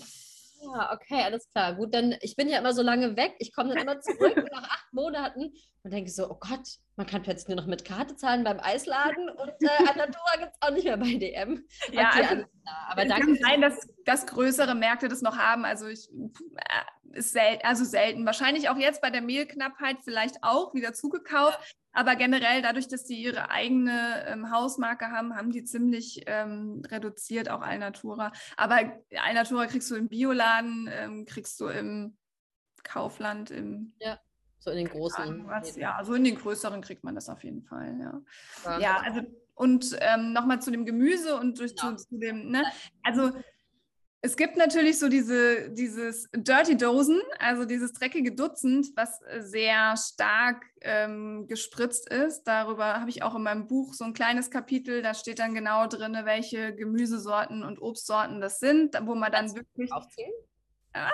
Ja, 0.61 0.92
okay, 0.92 1.22
alles 1.24 1.48
klar. 1.48 1.74
Gut, 1.74 1.94
dann, 1.94 2.16
ich 2.20 2.37
bin 2.37 2.50
ja 2.50 2.59
immer 2.59 2.74
so 2.74 2.83
lange 2.83 3.16
weg. 3.16 3.35
Ich 3.38 3.54
komme 3.54 3.70
dann 3.70 3.83
immer 3.83 3.98
zurück 4.00 4.37
nach 4.52 4.64
acht 4.64 4.92
Monaten 4.92 5.54
und 5.85 5.90
denke 5.90 6.11
so, 6.11 6.30
oh 6.30 6.37
Gott, 6.38 6.68
man 6.96 7.06
kann 7.06 7.22
plötzlich 7.22 7.48
nur 7.48 7.56
noch 7.56 7.66
mit 7.66 7.87
Karte 7.87 8.14
zahlen 8.16 8.44
beim 8.44 8.61
Eisladen 8.61 9.30
und 9.38 9.54
äh, 9.62 9.88
Anatura 9.88 10.37
gibt 10.38 10.52
es 10.52 10.61
auch 10.61 10.70
nicht 10.70 10.85
mehr 10.85 10.98
bei 10.98 11.14
DM. 11.14 11.64
Okay, 11.88 11.96
ja, 11.96 12.11
also, 12.11 12.28
alles 12.28 12.46
klar. 12.62 12.87
Aber 12.90 13.04
danke. 13.06 13.26
Kann 13.26 13.38
sein, 13.40 13.61
dass, 13.62 13.88
dass 14.04 14.26
größere 14.26 14.74
Märkte 14.74 15.09
das 15.09 15.22
noch 15.22 15.38
haben. 15.38 15.64
Also 15.64 15.87
ich 15.87 16.11
äh, 16.11 16.99
ist 17.12 17.32
sel 17.32 17.58
also 17.62 17.84
selten. 17.84 18.26
Wahrscheinlich 18.26 18.68
auch 18.68 18.76
jetzt 18.76 19.00
bei 19.00 19.10
der 19.10 19.22
Mehlknappheit 19.22 19.98
vielleicht 20.02 20.42
auch 20.42 20.74
wieder 20.74 20.92
zugekauft. 20.92 21.58
Aber 21.92 22.14
generell, 22.14 22.62
dadurch, 22.62 22.86
dass 22.88 23.06
sie 23.06 23.20
ihre 23.20 23.50
eigene 23.50 24.24
ähm, 24.28 24.50
Hausmarke 24.52 25.10
haben, 25.10 25.34
haben 25.34 25.50
die 25.50 25.64
ziemlich 25.64 26.22
ähm, 26.26 26.82
reduziert 26.86 27.48
auch 27.48 27.62
Alnatura. 27.62 28.32
Aber 28.56 28.78
Alnatura 29.16 29.66
kriegst 29.66 29.90
du 29.90 29.96
im 29.96 30.08
Bioladen, 30.08 30.88
ähm, 30.92 31.26
kriegst 31.26 31.60
du 31.60 31.66
im 31.66 32.16
Kaufland, 32.84 33.50
im 33.50 33.92
ja. 33.98 34.18
So 34.60 34.70
in 34.70 34.76
den 34.76 34.88
großen. 34.88 35.46
Was, 35.46 35.76
ja, 35.76 36.04
so 36.04 36.14
in 36.14 36.22
den 36.22 36.36
größeren 36.36 36.82
kriegt 36.82 37.02
man 37.02 37.14
das 37.14 37.30
auf 37.30 37.42
jeden 37.44 37.62
Fall, 37.62 37.98
ja. 37.98 38.20
Ja, 38.64 38.78
ja 38.78 38.96
also 38.98 39.22
und 39.54 39.96
ähm, 40.00 40.32
nochmal 40.32 40.62
zu 40.62 40.70
dem 40.70 40.84
Gemüse 40.86 41.38
und 41.38 41.58
durch 41.58 41.72
ja. 41.76 41.96
zu, 41.96 41.96
zu, 41.96 42.18
dem, 42.18 42.50
ne? 42.50 42.62
Also 43.02 43.32
es 44.22 44.37
gibt 44.37 44.56
natürlich 44.56 44.98
so 44.98 45.09
diese, 45.09 45.70
dieses 45.70 46.28
Dirty 46.35 46.76
Dosen, 46.76 47.20
also 47.38 47.64
dieses 47.64 47.94
dreckige 47.94 48.33
Dutzend, 48.35 48.88
was 48.94 49.20
sehr 49.38 49.96
stark 49.96 50.62
ähm, 50.83 51.46
gespritzt 51.48 52.11
ist. 52.11 52.44
Darüber 52.44 53.00
habe 53.00 53.09
ich 53.09 53.22
auch 53.22 53.35
in 53.35 53.42
meinem 53.42 53.66
Buch 53.66 53.94
so 53.94 54.04
ein 54.04 54.12
kleines 54.12 54.50
Kapitel, 54.50 55.00
da 55.00 55.14
steht 55.14 55.38
dann 55.38 55.54
genau 55.54 55.87
drin, 55.87 56.16
welche 56.24 56.74
Gemüsesorten 56.74 57.64
und 57.64 57.80
Obstsorten 57.80 58.42
das 58.42 58.59
sind, 58.59 58.94
wo 59.02 59.14
man 59.14 59.33
dann 59.33 59.54
wirklich. 59.54 59.90
Aufzählen? 59.90 60.33
Ah, 60.92 61.11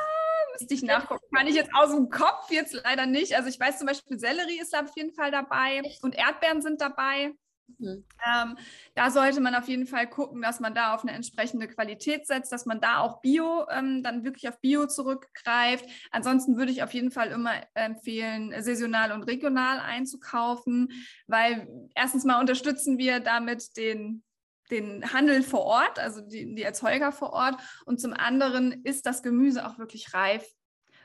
müsste 0.58 0.74
ich 0.74 0.82
nachgucken. 0.82 1.24
Kann 1.32 1.46
ich 1.46 1.54
jetzt 1.54 1.70
aus 1.74 1.90
dem 1.90 2.08
Kopf 2.08 2.50
jetzt 2.50 2.72
leider 2.72 3.06
nicht. 3.06 3.36
Also 3.36 3.48
ich 3.48 3.60
weiß 3.60 3.78
zum 3.78 3.86
Beispiel, 3.86 4.18
Sellerie 4.18 4.60
ist 4.60 4.76
auf 4.76 4.90
jeden 4.96 5.12
Fall 5.12 5.30
dabei 5.30 5.82
und 6.02 6.16
Erdbeeren 6.16 6.60
sind 6.60 6.80
dabei. 6.80 7.34
Mhm. 7.78 8.04
Ähm, 8.24 8.56
da 8.94 9.10
sollte 9.10 9.40
man 9.40 9.54
auf 9.54 9.68
jeden 9.68 9.86
Fall 9.86 10.08
gucken, 10.08 10.42
dass 10.42 10.60
man 10.60 10.74
da 10.74 10.94
auf 10.94 11.02
eine 11.02 11.12
entsprechende 11.12 11.68
Qualität 11.68 12.26
setzt, 12.26 12.52
dass 12.52 12.66
man 12.66 12.80
da 12.80 12.98
auch 12.98 13.20
Bio, 13.20 13.66
ähm, 13.70 14.02
dann 14.02 14.24
wirklich 14.24 14.48
auf 14.48 14.60
Bio 14.60 14.86
zurückgreift. 14.86 15.84
Ansonsten 16.10 16.56
würde 16.56 16.72
ich 16.72 16.82
auf 16.82 16.94
jeden 16.94 17.10
Fall 17.10 17.28
immer 17.28 17.52
empfehlen, 17.74 18.54
saisonal 18.62 19.12
und 19.12 19.24
regional 19.24 19.80
einzukaufen, 19.80 20.92
weil 21.26 21.68
erstens 21.94 22.24
mal 22.24 22.40
unterstützen 22.40 22.98
wir 22.98 23.20
damit 23.20 23.76
den 23.76 24.22
den 24.70 25.12
Handel 25.12 25.44
vor 25.44 25.60
Ort, 25.62 26.00
also 26.00 26.20
die, 26.20 26.54
die 26.54 26.62
Erzeuger 26.62 27.12
vor 27.12 27.32
Ort. 27.32 27.54
Und 27.84 28.00
zum 28.00 28.12
anderen 28.12 28.72
ist 28.84 29.06
das 29.06 29.22
Gemüse 29.22 29.66
auch 29.66 29.78
wirklich 29.78 30.12
reif. 30.12 30.44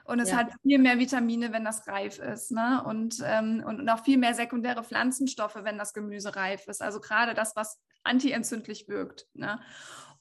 Und 0.05 0.19
es 0.19 0.31
ja. 0.31 0.37
hat 0.37 0.51
viel 0.61 0.79
mehr 0.79 0.99
Vitamine, 0.99 1.51
wenn 1.51 1.63
das 1.63 1.87
reif 1.87 2.19
ist. 2.19 2.51
Ne? 2.51 2.83
Und, 2.85 3.17
ähm, 3.23 3.63
und 3.65 3.87
auch 3.89 4.03
viel 4.03 4.17
mehr 4.17 4.33
sekundäre 4.33 4.83
Pflanzenstoffe, 4.83 5.57
wenn 5.61 5.77
das 5.77 5.93
Gemüse 5.93 6.35
reif 6.35 6.67
ist. 6.67 6.81
Also 6.81 6.99
gerade 6.99 7.33
das, 7.33 7.55
was 7.55 7.79
antientzündlich 8.03 8.87
wirkt. 8.87 9.27
Ne? 9.33 9.59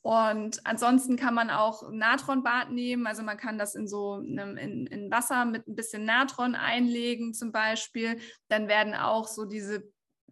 Und 0.03 0.65
ansonsten 0.65 1.17
kann 1.17 1.35
man 1.35 1.51
auch 1.51 1.91
Natronbad 1.91 2.71
nehmen. 2.71 3.07
Also 3.07 3.23
man 3.23 3.37
kann 3.37 3.59
das 3.59 3.75
in 3.75 3.87
so 3.87 4.15
einem, 4.15 4.57
in, 4.57 4.87
in 4.87 5.11
Wasser 5.11 5.45
mit 5.45 5.67
ein 5.69 5.75
bisschen 5.75 6.05
Natron 6.05 6.55
einlegen 6.55 7.35
zum 7.35 7.53
Beispiel. 7.53 8.19
Dann 8.49 8.69
werden 8.69 8.95
auch 8.95 9.29
so 9.29 9.45
diese 9.45 9.83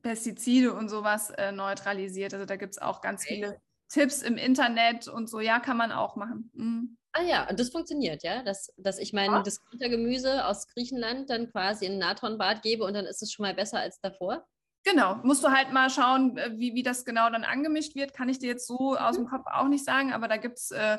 Pestizide 0.03 0.73
und 0.73 0.89
sowas 0.89 1.31
äh, 1.31 1.53
neutralisiert. 1.53 2.33
Also 2.33 2.47
da 2.47 2.57
gibt 2.57 2.75
es 2.75 2.79
auch 2.81 3.03
ganz 3.03 3.25
viele 3.25 3.61
Tipps 3.89 4.23
im 4.23 4.37
Internet 4.37 5.09
und 5.09 5.29
so. 5.29 5.41
Ja, 5.41 5.61
kann 5.61 5.77
man 5.77 5.93
auch 5.93 6.17
machen. 6.17 6.51
Mhm. 6.55 6.99
Ah 7.13 7.23
ja, 7.23 7.49
und 7.49 7.59
das 7.59 7.71
funktioniert, 7.71 8.23
ja? 8.23 8.43
Dass, 8.43 8.73
dass 8.77 8.99
ich 8.99 9.13
mein 9.13 9.33
ja. 9.33 10.49
Aus 10.49 10.69
Griechenland 10.69 11.31
dann 11.31 11.51
quasi 11.51 11.87
in 11.87 11.93
ein 11.93 11.99
Natronbad 11.99 12.63
gebe 12.63 12.85
und 12.85 12.95
dann 12.95 13.07
ist 13.07 13.23
es 13.23 13.33
schon 13.33 13.45
mal 13.45 13.55
besser 13.55 13.81
als 13.81 14.01
davor? 14.01 14.47
Genau, 14.85 15.17
musst 15.23 15.43
du 15.43 15.49
halt 15.49 15.73
mal 15.73 15.91
schauen, 15.91 16.37
äh, 16.37 16.53
wie, 16.57 16.75
wie 16.75 16.83
das 16.83 17.05
genau 17.05 17.29
dann 17.31 17.45
angemischt 17.45 17.95
wird. 17.95 18.15
Kann 18.15 18.29
ich 18.29 18.39
dir 18.39 18.49
jetzt 18.49 18.67
so 18.67 18.97
aus 18.97 19.17
dem 19.17 19.25
mhm. 19.25 19.31
Kopf 19.31 19.47
auch 19.47 19.69
nicht 19.69 19.85
sagen, 19.85 20.13
aber 20.13 20.29
da 20.29 20.37
gibt 20.37 20.59
es 20.59 20.71
äh, 20.71 20.99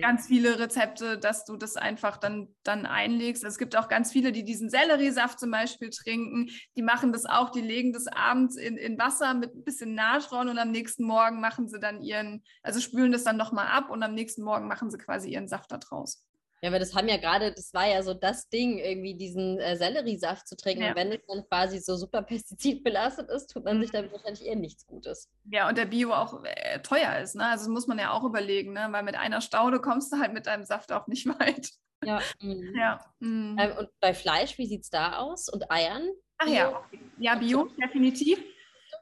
ganz 0.00 0.26
viele 0.26 0.58
Rezepte, 0.58 1.18
dass 1.18 1.44
du 1.44 1.56
das 1.56 1.76
einfach 1.76 2.16
dann, 2.16 2.54
dann 2.62 2.86
einlegst. 2.86 3.44
Es 3.44 3.58
gibt 3.58 3.76
auch 3.76 3.88
ganz 3.88 4.12
viele, 4.12 4.32
die 4.32 4.44
diesen 4.44 4.70
Selleriesaft 4.70 5.40
zum 5.40 5.50
Beispiel 5.50 5.90
trinken. 5.90 6.50
Die 6.76 6.82
machen 6.82 7.12
das 7.12 7.26
auch, 7.26 7.50
die 7.50 7.60
legen 7.60 7.92
das 7.92 8.06
abends 8.06 8.56
in, 8.56 8.76
in 8.76 8.98
Wasser 8.98 9.34
mit 9.34 9.54
ein 9.54 9.64
bisschen 9.64 9.94
Natron 9.94 10.48
und 10.48 10.58
am 10.58 10.70
nächsten 10.70 11.04
Morgen 11.04 11.40
machen 11.40 11.68
sie 11.68 11.80
dann 11.80 12.02
ihren, 12.02 12.42
also 12.62 12.80
spülen 12.80 13.12
das 13.12 13.24
dann 13.24 13.36
nochmal 13.36 13.68
ab 13.68 13.90
und 13.90 14.02
am 14.02 14.14
nächsten 14.14 14.42
Morgen 14.42 14.68
machen 14.68 14.90
sie 14.90 14.98
quasi 14.98 15.30
ihren 15.30 15.48
Saft 15.48 15.72
da 15.72 15.78
draus. 15.78 16.25
Ja, 16.62 16.72
weil 16.72 16.78
das 16.78 16.94
haben 16.94 17.08
ja 17.08 17.18
gerade, 17.18 17.52
das 17.52 17.74
war 17.74 17.86
ja 17.86 18.02
so 18.02 18.14
das 18.14 18.48
Ding, 18.48 18.78
irgendwie 18.78 19.14
diesen 19.14 19.58
äh, 19.58 19.76
Selleriesaft 19.76 20.48
zu 20.48 20.56
trinken. 20.56 20.82
Ja. 20.82 20.90
Und 20.90 20.96
wenn 20.96 21.12
es 21.12 21.20
dann 21.28 21.46
quasi 21.48 21.78
so 21.80 21.96
super 21.96 22.22
pestizidbelastet 22.22 23.30
ist, 23.30 23.48
tut 23.48 23.64
man 23.64 23.80
sich 23.80 23.90
damit 23.90 24.12
wahrscheinlich 24.12 24.44
eher 24.44 24.56
nichts 24.56 24.86
Gutes. 24.86 25.30
Ja, 25.50 25.68
und 25.68 25.76
der 25.76 25.84
Bio 25.84 26.12
auch 26.12 26.42
äh, 26.44 26.80
teuer 26.80 27.18
ist, 27.18 27.36
ne? 27.36 27.46
Also 27.46 27.64
das 27.64 27.68
muss 27.68 27.86
man 27.86 27.98
ja 27.98 28.12
auch 28.12 28.24
überlegen, 28.24 28.72
ne? 28.72 28.88
Weil 28.90 29.02
mit 29.02 29.16
einer 29.16 29.42
Staude 29.42 29.80
kommst 29.80 30.12
du 30.12 30.18
halt 30.18 30.32
mit 30.32 30.46
deinem 30.46 30.64
Saft 30.64 30.92
auch 30.92 31.06
nicht 31.06 31.26
weit. 31.40 31.70
Ja. 32.04 32.20
Mhm. 32.40 32.74
ja. 32.76 33.00
Mhm. 33.20 33.56
Ähm, 33.60 33.76
und 33.78 33.88
bei 34.00 34.14
Fleisch, 34.14 34.56
wie 34.58 34.66
sieht 34.66 34.82
es 34.82 34.90
da 34.90 35.18
aus? 35.18 35.48
Und 35.48 35.70
Eiern? 35.70 36.08
Ach 36.38 36.46
ja, 36.46 36.82
ja, 37.18 37.34
Bio, 37.34 37.68
definitiv. 37.82 38.38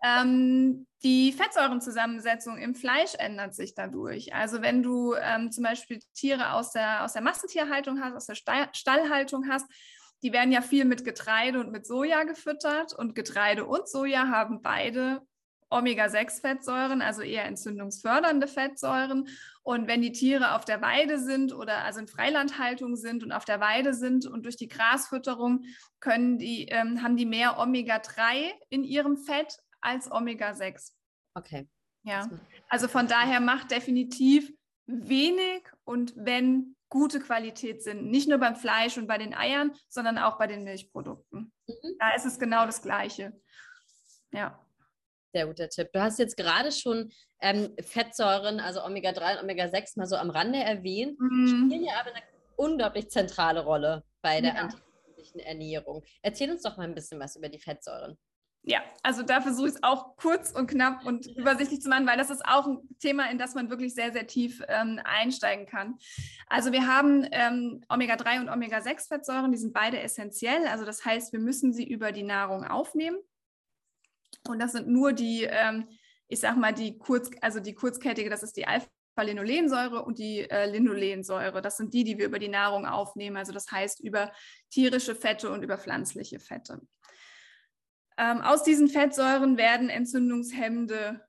Ähm, 0.05 0.87
die 1.03 1.33
Fettsäurenzusammensetzung 1.33 2.59
im 2.59 2.75
Fleisch 2.75 3.14
ändert 3.19 3.55
sich 3.55 3.75
dadurch. 3.75 4.35
Also 4.35 4.61
wenn 4.61 4.83
du 4.83 5.14
ähm, 5.14 5.51
zum 5.51 5.64
Beispiel 5.64 5.99
Tiere 6.14 6.53
aus 6.53 6.73
der, 6.73 7.05
aus 7.05 7.14
der 7.14 7.23
Massentierhaltung 7.23 8.03
hast, 8.03 8.14
aus 8.14 8.27
der 8.27 8.35
Stallhaltung 8.75 9.49
hast, 9.49 9.67
die 10.23 10.33
werden 10.33 10.53
ja 10.53 10.61
viel 10.61 10.85
mit 10.85 11.05
Getreide 11.05 11.59
und 11.61 11.73
mit 11.73 11.87
Soja 11.87 12.25
gefüttert 12.25 12.93
und 12.93 13.14
Getreide 13.14 13.64
und 13.64 13.88
Soja 13.88 14.29
haben 14.29 14.61
beide 14.61 15.23
Omega-6-Fettsäuren, 15.71 17.03
also 17.03 17.23
eher 17.23 17.45
entzündungsfördernde 17.47 18.47
Fettsäuren. 18.47 19.29
Und 19.62 19.88
wenn 19.88 20.03
die 20.03 20.12
Tiere 20.12 20.55
auf 20.55 20.64
der 20.64 20.83
Weide 20.83 21.19
sind 21.19 21.55
oder 21.55 21.79
also 21.79 22.01
in 22.01 22.07
Freilandhaltung 22.07 22.97
sind 22.97 23.25
und 23.25 23.33
auf 23.33 23.45
der 23.45 23.61
Weide 23.61 23.95
sind 23.95 24.27
und 24.27 24.45
durch 24.45 24.57
die 24.57 24.69
Grasfütterung 24.69 25.64
können 26.01 26.38
die, 26.38 26.67
ähm, 26.67 27.03
haben 27.03 27.17
die 27.17 27.27
mehr 27.27 27.59
Omega-3 27.59 28.53
in 28.69 28.85
ihrem 28.85 29.17
Fett 29.17 29.59
als 29.85 30.11
Omega-6. 30.11 30.92
Okay. 31.35 31.68
Ja, 32.03 32.29
also 32.68 32.87
von 32.87 33.09
daher 33.09 33.40
macht 33.40 33.70
definitiv 33.70 34.53
wenig 34.87 35.62
und 35.85 36.12
wenn 36.16 36.77
gute 36.90 37.18
Qualität 37.18 37.83
sind. 37.83 38.11
Nicht 38.11 38.29
nur 38.29 38.38
beim 38.38 38.57
Fleisch 38.57 38.99
und 38.99 39.07
bei 39.07 39.18
den 39.18 39.35
Eiern, 39.35 39.73
sondern 39.88 40.18
auch 40.18 40.38
bei 40.38 40.47
den 40.47 40.64
Milchprodukten. 40.64 41.53
Mhm. 41.66 41.97
Da 41.99 42.14
ist 42.14 42.27
es 42.27 42.38
genau 42.38 42.66
das 42.66 42.83
Gleiche. 42.83 43.33
Ja. 44.33 44.61
Sehr 45.33 45.47
guter 45.47 45.68
Tipp. 45.68 45.88
Du 45.92 46.01
hast 46.01 46.18
jetzt 46.18 46.37
gerade 46.37 46.70
schon 46.70 47.11
ähm, 47.40 47.75
Fettsäuren, 47.81 48.61
also 48.61 48.85
Omega-3 48.85 49.38
und 49.38 49.44
Omega-6 49.44 49.99
mal 49.99 50.07
so 50.07 50.16
am 50.16 50.31
Rande 50.31 50.61
erwähnt, 50.61 51.18
mhm. 51.18 51.49
spielen 51.49 51.85
ja 51.85 51.94
aber 51.99 52.11
eine 52.11 52.23
unglaublich 52.57 53.09
zentrale 53.09 53.64
Rolle 53.64 54.05
bei 54.23 54.40
der 54.40 54.55
ja. 54.55 54.68
Ernährung. 55.38 56.05
Erzähl 56.23 56.51
uns 56.51 56.62
doch 56.62 56.77
mal 56.77 56.85
ein 56.85 56.94
bisschen 56.94 57.18
was 57.18 57.35
über 57.35 57.49
die 57.49 57.59
Fettsäuren 57.59 58.16
ja, 58.66 58.83
also 59.03 59.22
da 59.22 59.42
versuche 59.42 59.68
ich 59.68 59.74
es 59.74 59.83
auch 59.83 60.16
kurz 60.16 60.50
und 60.50 60.68
knapp 60.68 61.05
und 61.05 61.27
übersichtlich 61.27 61.83
zu 61.83 61.90
machen, 61.90 62.07
weil 62.07 62.16
das 62.16 62.31
ist 62.31 62.42
auch 62.46 62.66
ein 62.66 62.79
Thema, 62.98 63.31
in 63.31 63.37
das 63.37 63.55
man 63.55 63.68
wirklich 63.68 63.94
sehr, 63.94 64.11
sehr 64.11 64.27
tief 64.27 64.62
ähm, 64.68 64.98
einsteigen 65.05 65.66
kann. 65.66 65.98
Also 66.48 66.72
wir 66.72 66.87
haben 66.87 67.29
ähm, 67.31 67.85
Omega-3 67.90 68.40
und 68.40 68.48
Omega-6-Fettsäuren, 68.48 69.53
die 69.53 69.59
sind 69.59 69.74
beide 69.74 70.00
essentiell. 70.00 70.66
Also 70.66 70.87
das 70.87 71.05
heißt, 71.05 71.35
wir 71.35 71.40
müssen 71.40 71.74
sie 71.74 71.87
über 71.87 72.11
die 72.11 72.22
Nahrung 72.22 72.64
aufnehmen. 72.64 73.18
Und 74.48 74.61
das 74.61 74.72
sind 74.72 74.88
nur 74.88 75.12
die, 75.12 75.44
ähm, 75.44 75.87
ich 76.29 76.40
sag 76.40 76.57
mal, 76.57 76.72
die 76.72 76.96
kurz, 76.96 77.31
also 77.42 77.61
die 77.61 77.74
kurzkettige, 77.74 78.31
das 78.31 78.42
ist 78.42 78.57
die 78.57 78.66
Alpha-Linolensäure 78.66 80.03
und 80.03 80.18
die 80.18 80.48
äh, 80.48 80.70
Linolensäure. 80.70 81.61
Das 81.61 81.77
sind 81.77 81.92
die, 81.92 82.05
die 82.05 82.16
wir 82.16 82.24
über 82.24 82.38
die 82.38 82.48
Nahrung 82.48 82.87
aufnehmen. 82.87 83.37
Also 83.37 83.53
das 83.53 83.70
heißt 83.70 84.00
über 84.00 84.33
tierische 84.70 85.14
Fette 85.14 85.50
und 85.50 85.62
über 85.62 85.77
pflanzliche 85.77 86.40
Fette. 86.40 86.81
Ähm, 88.16 88.40
aus 88.40 88.62
diesen 88.62 88.88
Fettsäuren 88.88 89.57
werden 89.57 89.88
entzündungshemmende 89.88 91.20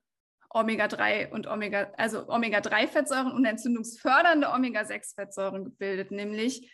Omega-3 0.49 1.31
und 1.31 1.47
Omega, 1.47 1.91
also 1.97 2.29
Omega-3-Fettsäuren 2.29 3.31
und 3.31 3.45
entzündungsfördernde 3.45 4.49
Omega-6-Fettsäuren 4.49 5.65
gebildet, 5.65 6.11
nämlich 6.11 6.71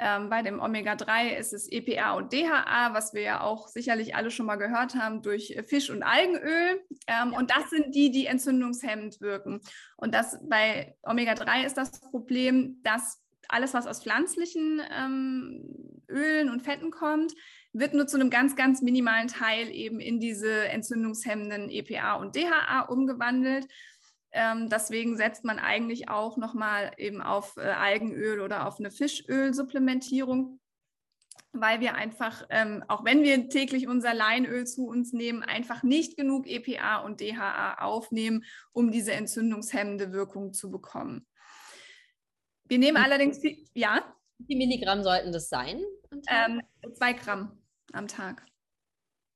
ähm, 0.00 0.30
bei 0.30 0.42
dem 0.42 0.60
Omega-3 0.60 1.36
ist 1.36 1.52
es 1.52 1.70
EPA 1.70 2.12
und 2.12 2.32
DHA, 2.32 2.94
was 2.94 3.14
wir 3.14 3.22
ja 3.22 3.40
auch 3.40 3.66
sicherlich 3.66 4.14
alle 4.14 4.30
schon 4.30 4.46
mal 4.46 4.56
gehört 4.56 4.94
haben 4.94 5.22
durch 5.22 5.58
Fisch- 5.66 5.90
und 5.90 6.04
Algenöl. 6.04 6.80
Ähm, 7.08 7.32
ja. 7.32 7.38
Und 7.38 7.50
das 7.50 7.70
sind 7.70 7.94
die, 7.96 8.12
die 8.12 8.26
entzündungshemmend 8.26 9.20
wirken. 9.20 9.60
Und 9.96 10.14
das 10.14 10.38
bei 10.48 10.96
Omega-3 11.02 11.66
ist 11.66 11.76
das 11.76 12.00
Problem, 12.00 12.80
dass 12.84 13.20
alles, 13.48 13.74
was 13.74 13.88
aus 13.88 14.02
pflanzlichen 14.02 14.80
ähm, 14.96 16.02
Ölen 16.08 16.50
und 16.50 16.62
Fetten 16.62 16.92
kommt, 16.92 17.32
wird 17.72 17.94
nur 17.94 18.06
zu 18.06 18.16
einem 18.16 18.30
ganz, 18.30 18.56
ganz 18.56 18.82
minimalen 18.82 19.28
Teil 19.28 19.70
eben 19.70 20.00
in 20.00 20.20
diese 20.20 20.68
entzündungshemmenden 20.68 21.70
EPA 21.70 22.14
und 22.14 22.34
DHA 22.34 22.82
umgewandelt. 22.88 23.66
Ähm, 24.32 24.68
deswegen 24.68 25.16
setzt 25.16 25.44
man 25.44 25.58
eigentlich 25.58 26.08
auch 26.08 26.36
nochmal 26.36 26.92
eben 26.98 27.22
auf 27.22 27.56
äh, 27.56 27.62
Algenöl 27.62 28.40
oder 28.40 28.66
auf 28.66 28.78
eine 28.78 28.90
Fischölsupplementierung, 28.90 30.60
weil 31.52 31.80
wir 31.80 31.94
einfach, 31.94 32.46
ähm, 32.50 32.84
auch 32.88 33.04
wenn 33.04 33.22
wir 33.22 33.48
täglich 33.48 33.88
unser 33.88 34.12
Leinöl 34.12 34.66
zu 34.66 34.86
uns 34.86 35.12
nehmen, 35.12 35.42
einfach 35.42 35.82
nicht 35.82 36.16
genug 36.16 36.46
EPA 36.46 36.98
und 36.98 37.20
DHA 37.20 37.78
aufnehmen, 37.78 38.44
um 38.72 38.90
diese 38.90 39.12
entzündungshemmende 39.12 40.12
Wirkung 40.12 40.52
zu 40.52 40.70
bekommen. 40.70 41.26
Wir 42.64 42.78
nehmen 42.78 42.98
allerdings, 42.98 43.38
viel, 43.38 43.64
ja? 43.72 44.14
Wie 44.40 44.56
Milligramm 44.56 45.02
sollten 45.02 45.32
das 45.32 45.48
sein? 45.48 45.82
Ähm, 46.28 46.60
zwei 46.92 47.14
Gramm 47.14 47.57
am 47.92 48.08
Tag. 48.08 48.44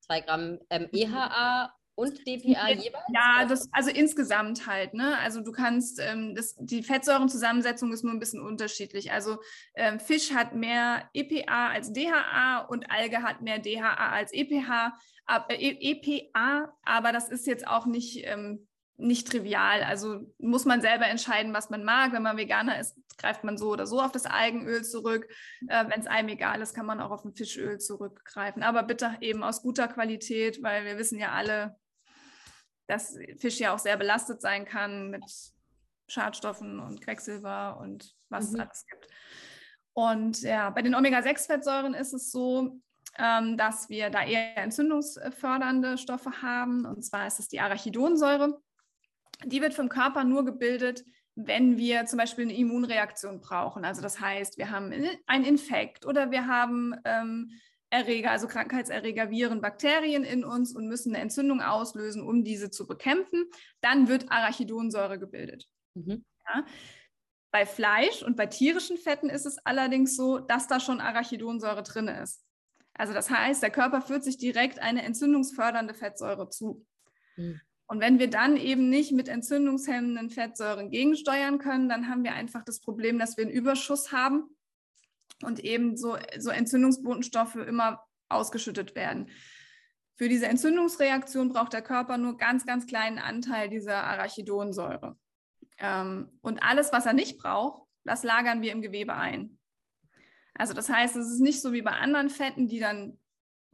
Zwei 0.01 0.21
Gramm 0.21 0.59
ähm, 0.71 0.88
EHA 0.93 1.73
und 1.95 2.27
DPA 2.27 2.71
jeweils? 2.71 3.05
Ja, 3.12 3.45
das, 3.47 3.69
also 3.73 3.91
insgesamt 3.91 4.67
halt. 4.67 4.95
Ne? 4.95 5.19
Also 5.19 5.41
du 5.41 5.53
kannst, 5.53 6.01
ähm, 6.01 6.35
das, 6.35 6.57
die 6.59 6.83
Fettsäurenzusammensetzung 6.83 7.93
ist 7.93 8.03
nur 8.03 8.12
ein 8.12 8.19
bisschen 8.19 8.41
unterschiedlich. 8.41 9.12
Also 9.12 9.38
ähm, 9.75 10.01
Fisch 10.01 10.33
hat 10.33 10.55
mehr 10.55 11.09
EPA 11.12 11.69
als 11.69 11.93
DHA 11.93 12.67
und 12.69 12.91
Alge 12.91 13.23
hat 13.23 13.43
mehr 13.43 13.59
DHA 13.59 14.11
als 14.11 14.33
EPH, 14.33 14.93
äh, 15.49 15.93
EPA, 15.93 16.75
aber 16.83 17.12
das 17.12 17.29
ist 17.29 17.47
jetzt 17.47 17.67
auch 17.67 17.87
nicht, 17.87 18.27
ähm, 18.27 18.67
nicht 18.97 19.29
trivial. 19.29 19.83
Also 19.83 20.21
muss 20.39 20.65
man 20.65 20.81
selber 20.81 21.07
entscheiden, 21.07 21.53
was 21.55 21.71
man 21.71 21.85
mag. 21.85 22.13
Wenn 22.13 22.23
man 22.23 22.37
Veganer 22.37 22.79
ist, 22.79 22.97
greift 23.19 23.45
man 23.45 23.57
so 23.59 23.71
oder 23.71 23.87
so 23.87 24.01
auf 24.01 24.13
das 24.13 24.27
Algenöl 24.27 24.85
zurück. 24.85 25.29
Äh, 25.69 25.85
Wenn 25.89 26.01
es 26.01 26.07
einem 26.07 26.29
egal 26.29 26.61
ist, 26.63 26.75
kann 26.75 26.87
man 26.87 27.01
auch 27.01 27.11
auf 27.11 27.25
ein 27.25 27.35
Fischöl 27.35 27.79
zurückgreifen. 27.79 28.63
Aber 28.63 28.83
bitte 28.83 29.17
eben 29.21 29.43
aus 29.43 29.63
guter 29.63 29.89
Qualität, 29.89 30.63
weil 30.63 30.85
wir 30.85 30.99
wissen 30.99 31.19
ja 31.19 31.33
alle, 31.33 31.77
dass 32.87 33.17
Fisch 33.39 33.59
ja 33.59 33.75
auch 33.75 33.79
sehr 33.79 33.97
belastet 33.97 34.41
sein 34.41 34.65
kann 34.65 35.11
mit 35.11 35.25
Schadstoffen 36.09 36.79
und 36.79 37.01
Quecksilber 37.01 37.79
und 37.81 38.15
was 38.29 38.51
mhm. 38.51 38.55
es 38.55 38.61
alles 38.61 38.87
gibt. 38.87 39.09
Und 39.95 40.43
ja, 40.43 40.71
bei 40.71 40.83
den 40.83 40.95
Omega-6-Fettsäuren 40.95 41.95
ist 41.95 42.13
es 42.13 42.31
so, 42.31 42.81
ähm, 43.19 43.57
dass 43.57 43.89
wir 43.89 44.11
da 44.11 44.25
eher 44.25 44.57
entzündungsfördernde 44.57 45.99
Stoffe 45.99 46.43
haben. 46.43 46.87
Und 46.87 47.03
zwar 47.03 47.27
ist 47.27 47.39
es 47.39 47.49
die 47.49 47.61
Arachidonsäure. 47.61 48.61
Die 49.45 49.61
wird 49.61 49.75
vom 49.75 49.89
Körper 49.89 50.25
nur 50.25 50.45
gebildet, 50.45 51.05
wenn 51.35 51.79
wir 51.79 52.07
zum 52.07 52.19
Beispiel 52.19 52.45
eine 52.45 52.57
Immunreaktion 52.57 53.41
brauchen. 53.41 53.85
Also 53.85 54.03
das 54.03 54.21
heißt, 54.21 54.59
wir 54.59 54.71
haben 54.71 54.93
einen 55.27 55.45
Infekt 55.45 56.05
oder 56.05 56.31
wir 56.31 56.47
haben 56.47 56.95
ähm, 57.05 57.51
Erreger, 57.91 58.31
also 58.31 58.49
Krankheitserreger, 58.49 59.31
Viren, 59.31 59.61
Bakterien 59.61 60.25
in 60.25 60.45
uns 60.45 60.75
und 60.75 60.89
müssen 60.89 61.15
eine 61.15 61.23
Entzündung 61.23 61.61
auslösen, 61.61 62.23
um 62.23 62.45
diese 62.45 62.71
zu 62.71 62.87
bekämpfen. 62.87 63.51
Dann 63.81 64.09
wird 64.09 64.31
Arachidonsäure 64.31 65.19
gebildet. 65.19 65.69
Mhm. 65.95 66.25
Ja. 66.47 66.65
Bei 67.51 67.67
Fleisch 67.67 68.23
und 68.23 68.37
bei 68.37 68.47
tierischen 68.47 68.97
Fetten 68.97 69.29
ist 69.29 69.45
es 69.45 69.59
allerdings 69.59 70.17
so, 70.17 70.39
dass 70.39 70.69
da 70.69 70.81
schon 70.81 71.01
Arachidonsäure 71.01 71.83
drin 71.83 72.09
ist. 72.09 72.43
Also 72.95 73.13
das 73.13 73.31
heißt, 73.31 73.63
der 73.63 73.71
Körper 73.71 74.01
führt 74.01 74.25
sich 74.25 74.39
direkt 74.39 74.79
eine 74.79 75.03
entzündungsfördernde 75.03 75.95
Fettsäure 75.95 76.49
zu. 76.49 76.87
Mhm. 77.37 77.61
Und 77.93 78.01
wenn 78.01 78.19
wir 78.19 78.31
dann 78.31 78.57
eben 78.57 78.89
nicht 78.89 79.13
mit 79.13 79.29
entzündungshemmenden 79.29 80.31
Fettsäuren 80.31 80.89
gegensteuern 80.89 81.59
können, 81.59 81.91
dann 81.91 82.09
haben 82.09 82.25
wir 82.25 82.33
einfach 82.33 82.65
das 82.65 82.81
Problem, 82.81 83.19
dass 83.19 83.37
wir 83.37 83.45
einen 83.45 83.53
Überschuss 83.53 84.13
haben 84.13 84.45
und 85.43 85.61
eben 85.61 85.99
so, 85.99 86.17
so 86.39 86.49
Entzündungsbotenstoffe 86.49 87.57
immer 87.57 88.03
ausgeschüttet 88.31 88.95
werden. 88.95 89.29
Für 90.17 90.31
diese 90.31 90.47
Entzündungsreaktion 90.47 91.51
braucht 91.51 91.75
der 91.75 91.83
Körper 91.83 92.17
nur 92.17 92.39
ganz, 92.39 92.65
ganz 92.65 92.87
kleinen 92.87 93.19
Anteil 93.19 93.69
dieser 93.69 94.05
Arachidonsäure. 94.05 95.19
Ähm, 95.77 96.31
und 96.41 96.63
alles, 96.63 96.95
was 96.95 97.05
er 97.05 97.13
nicht 97.13 97.37
braucht, 97.37 97.87
das 98.05 98.23
lagern 98.23 98.63
wir 98.63 98.73
im 98.73 98.81
Gewebe 98.81 99.17
ein. 99.17 99.59
Also 100.55 100.73
das 100.73 100.89
heißt, 100.89 101.15
es 101.15 101.31
ist 101.31 101.41
nicht 101.41 101.61
so 101.61 101.75
wie 101.75 101.83
bei 101.83 101.93
anderen 101.93 102.31
Fetten, 102.31 102.69
die 102.69 102.81
dann 102.81 103.19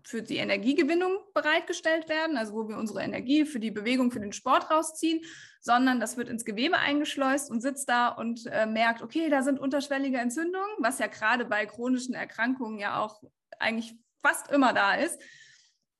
für 0.04 0.22
die 0.22 0.36
Energiegewinnung 0.36 1.18
bereitgestellt 1.34 2.08
werden, 2.08 2.36
also 2.36 2.54
wo 2.54 2.68
wir 2.68 2.78
unsere 2.78 3.02
Energie 3.02 3.44
für 3.44 3.60
die 3.60 3.70
Bewegung, 3.70 4.10
für 4.10 4.20
den 4.20 4.32
Sport 4.32 4.70
rausziehen, 4.70 5.20
sondern 5.60 6.00
das 6.00 6.16
wird 6.16 6.28
ins 6.28 6.44
Gewebe 6.44 6.78
eingeschleust 6.78 7.50
und 7.50 7.60
sitzt 7.60 7.88
da 7.88 8.08
und 8.08 8.46
äh, 8.46 8.66
merkt, 8.66 9.02
okay, 9.02 9.28
da 9.28 9.42
sind 9.42 9.58
unterschwellige 9.58 10.18
Entzündungen, 10.18 10.70
was 10.78 10.98
ja 10.98 11.08
gerade 11.08 11.44
bei 11.44 11.66
chronischen 11.66 12.14
Erkrankungen 12.14 12.78
ja 12.78 13.00
auch 13.00 13.20
eigentlich 13.58 13.94
fast 14.22 14.50
immer 14.50 14.72
da 14.72 14.94
ist 14.94 15.20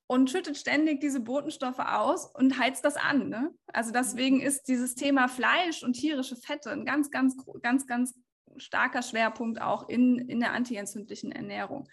und 0.07 0.31
schüttet 0.31 0.57
ständig 0.57 1.01
diese 1.01 1.21
Botenstoffe 1.21 1.79
aus 1.79 2.27
und 2.35 2.59
heizt 2.59 2.85
das 2.85 2.97
an. 2.97 3.29
Ne? 3.29 3.55
Also 3.67 3.93
deswegen 3.93 4.41
ist 4.41 4.69
dieses 4.69 4.95
Thema 4.95 5.29
Fleisch 5.29 5.83
und 5.83 5.93
tierische 5.93 6.37
Fette 6.37 6.71
ein 6.71 6.87
ganz, 6.87 7.11
ganz, 7.11 7.37
ganz, 7.63 7.87
ganz 7.87 8.19
starker 8.57 9.03
Schwerpunkt 9.03 9.61
auch 9.61 9.89
in, 9.89 10.19
in 10.19 10.41
der 10.41 10.53
antientzündlichen 10.53 11.31
Ernährung. 11.31 11.89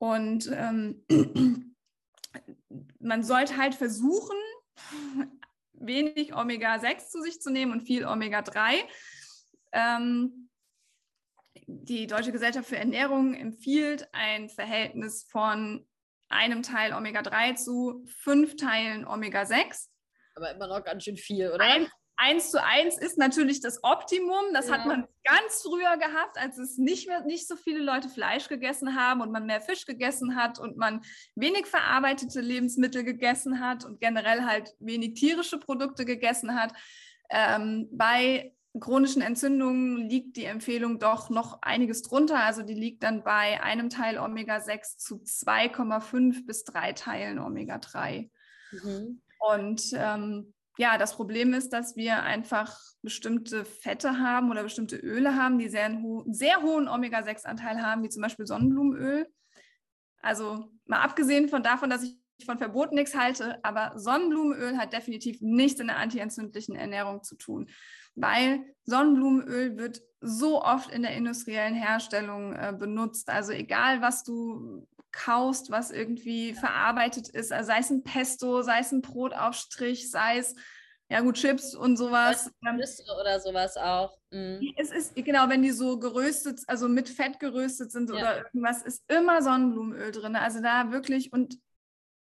Und 0.00 0.50
ähm, 0.50 1.04
man 3.00 3.22
sollte 3.22 3.58
halt 3.58 3.74
versuchen, 3.74 4.36
wenig 5.74 6.34
Omega-6 6.34 7.08
zu 7.10 7.20
sich 7.20 7.40
zu 7.40 7.50
nehmen 7.50 7.72
und 7.72 7.82
viel 7.82 8.06
Omega-3. 8.06 8.78
Ähm, 9.72 10.48
die 11.66 12.06
Deutsche 12.06 12.32
Gesellschaft 12.32 12.66
für 12.66 12.78
Ernährung 12.78 13.34
empfiehlt 13.34 14.08
ein 14.12 14.48
Verhältnis 14.48 15.24
von 15.30 15.86
einem 16.30 16.62
Teil 16.62 16.94
Omega-3 16.94 17.56
zu 17.56 18.02
fünf 18.06 18.56
Teilen 18.56 19.06
Omega-6. 19.06 19.88
Aber 20.34 20.52
immer 20.52 20.66
noch 20.66 20.82
ganz 20.82 21.04
schön 21.04 21.18
viel, 21.18 21.50
oder? 21.50 21.62
Ein, 21.62 21.88
eins 22.20 22.50
zu 22.50 22.62
eins 22.62 22.98
ist 22.98 23.18
natürlich 23.18 23.60
das 23.60 23.82
Optimum. 23.82 24.52
Das 24.52 24.68
ja. 24.68 24.74
hat 24.74 24.86
man 24.86 25.08
ganz 25.24 25.62
früher 25.62 25.96
gehabt, 25.96 26.36
als 26.38 26.58
es 26.58 26.76
nicht 26.76 27.08
mehr 27.08 27.24
nicht 27.24 27.48
so 27.48 27.56
viele 27.56 27.80
Leute 27.80 28.08
Fleisch 28.08 28.48
gegessen 28.48 28.94
haben 28.94 29.20
und 29.22 29.32
man 29.32 29.46
mehr 29.46 29.60
Fisch 29.60 29.86
gegessen 29.86 30.36
hat 30.36 30.58
und 30.58 30.76
man 30.76 31.00
wenig 31.34 31.66
verarbeitete 31.66 32.40
Lebensmittel 32.40 33.04
gegessen 33.04 33.60
hat 33.60 33.84
und 33.84 34.00
generell 34.00 34.44
halt 34.44 34.74
wenig 34.78 35.14
tierische 35.14 35.58
Produkte 35.58 36.04
gegessen 36.04 36.54
hat. 36.54 36.72
Ähm, 37.30 37.88
bei 37.90 38.52
chronischen 38.78 39.22
Entzündungen 39.22 40.08
liegt 40.08 40.36
die 40.36 40.44
Empfehlung 40.44 40.98
doch 40.98 41.30
noch 41.30 41.62
einiges 41.62 42.02
drunter. 42.02 42.44
Also 42.44 42.62
die 42.62 42.74
liegt 42.74 43.02
dann 43.02 43.24
bei 43.24 43.62
einem 43.62 43.88
Teil 43.88 44.18
Omega-6 44.18 44.98
zu 44.98 45.16
2,5 45.16 46.46
bis 46.46 46.64
3 46.64 46.92
Teilen 46.92 47.38
Omega-3. 47.38 48.30
Mhm. 48.72 49.22
Und 49.40 49.82
ähm, 49.94 50.52
ja, 50.80 50.96
das 50.96 51.14
Problem 51.14 51.52
ist, 51.52 51.74
dass 51.74 51.94
wir 51.94 52.22
einfach 52.22 52.74
bestimmte 53.02 53.66
Fette 53.66 54.18
haben 54.18 54.50
oder 54.50 54.62
bestimmte 54.62 54.96
Öle 54.96 55.36
haben, 55.36 55.58
die 55.58 55.68
sehr, 55.68 55.92
ho 56.00 56.24
sehr 56.30 56.62
hohen 56.62 56.88
Omega-6-Anteil 56.88 57.82
haben, 57.82 58.02
wie 58.02 58.08
zum 58.08 58.22
Beispiel 58.22 58.46
Sonnenblumenöl. 58.46 59.28
Also 60.22 60.70
mal 60.86 61.02
abgesehen 61.02 61.50
von 61.50 61.62
davon, 61.62 61.90
dass 61.90 62.02
ich 62.02 62.18
von 62.46 62.56
Verboten 62.56 62.94
nichts 62.94 63.14
halte, 63.14 63.62
aber 63.62 63.92
Sonnenblumenöl 63.98 64.78
hat 64.78 64.94
definitiv 64.94 65.42
nichts 65.42 65.80
in 65.80 65.88
der 65.88 65.98
antientzündlichen 65.98 66.76
Ernährung 66.76 67.22
zu 67.22 67.36
tun, 67.36 67.68
weil 68.14 68.64
Sonnenblumenöl 68.84 69.76
wird 69.76 70.00
so 70.22 70.62
oft 70.62 70.90
in 70.90 71.02
der 71.02 71.14
industriellen 71.14 71.74
Herstellung 71.74 72.54
äh, 72.54 72.74
benutzt. 72.74 73.28
Also 73.28 73.52
egal, 73.52 74.00
was 74.00 74.24
du 74.24 74.88
kaust, 75.12 75.70
was 75.70 75.90
irgendwie 75.90 76.54
verarbeitet 76.54 77.28
ist, 77.28 77.52
also 77.52 77.68
sei 77.68 77.78
es 77.78 77.90
ein 77.90 78.02
Pesto, 78.02 78.62
sei 78.62 78.80
es 78.80 78.92
ein 78.92 79.02
Brotaufstrich, 79.02 80.10
sei 80.10 80.38
es 80.38 80.54
ja 81.10 81.20
gut, 81.22 81.34
Chips 81.34 81.74
und 81.74 81.96
sowas. 81.96 82.52
Nüsse 82.60 83.02
oder 83.20 83.40
sowas 83.40 83.76
auch. 83.76 84.16
Mhm. 84.30 84.72
Es 84.76 84.92
ist, 84.92 85.16
genau, 85.16 85.48
wenn 85.48 85.60
die 85.60 85.72
so 85.72 85.98
geröstet, 85.98 86.60
also 86.68 86.88
mit 86.88 87.08
Fett 87.08 87.40
geröstet 87.40 87.90
sind 87.90 88.10
ja. 88.10 88.16
oder 88.16 88.36
irgendwas, 88.36 88.82
ist 88.82 89.02
immer 89.10 89.42
Sonnenblumenöl 89.42 90.12
drin. 90.12 90.36
Also 90.36 90.62
da 90.62 90.92
wirklich, 90.92 91.32
und 91.32 91.58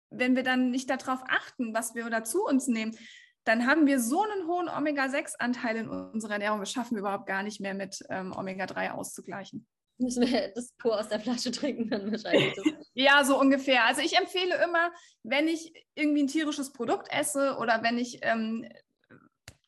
wenn 0.09 0.35
wir 0.35 0.43
dann 0.43 0.69
nicht 0.69 0.89
darauf 0.89 1.23
achten, 1.29 1.73
was 1.73 1.95
wir 1.95 2.09
dazu 2.09 2.45
uns 2.45 2.67
nehmen, 2.67 2.97
dann 3.45 3.65
haben 3.67 3.87
wir 3.87 4.01
so 4.01 4.21
einen 4.21 4.47
hohen 4.47 4.67
Omega-6-Anteil 4.67 5.77
in 5.77 5.87
unserer 5.87 6.33
Ernährung, 6.33 6.59
das 6.59 6.71
schaffen 6.71 6.95
wir 6.95 7.01
überhaupt 7.01 7.25
gar 7.25 7.43
nicht 7.43 7.61
mehr 7.61 7.73
mit 7.73 8.03
ähm, 8.09 8.33
Omega-3 8.35 8.91
auszugleichen 8.91 9.65
müssen 9.97 10.27
wir 10.27 10.49
das 10.53 10.73
pur 10.77 10.99
aus 10.99 11.07
der 11.07 11.19
Flasche 11.19 11.51
trinken 11.51 11.89
dann 11.89 12.11
wahrscheinlich. 12.11 12.55
ja, 12.93 13.23
so 13.23 13.39
ungefähr. 13.39 13.85
Also 13.85 14.01
ich 14.01 14.17
empfehle 14.17 14.61
immer, 14.63 14.91
wenn 15.23 15.47
ich 15.47 15.73
irgendwie 15.95 16.23
ein 16.23 16.27
tierisches 16.27 16.73
Produkt 16.73 17.07
esse 17.11 17.57
oder 17.57 17.83
wenn 17.83 17.97
ich 17.97 18.19
ähm, 18.23 18.67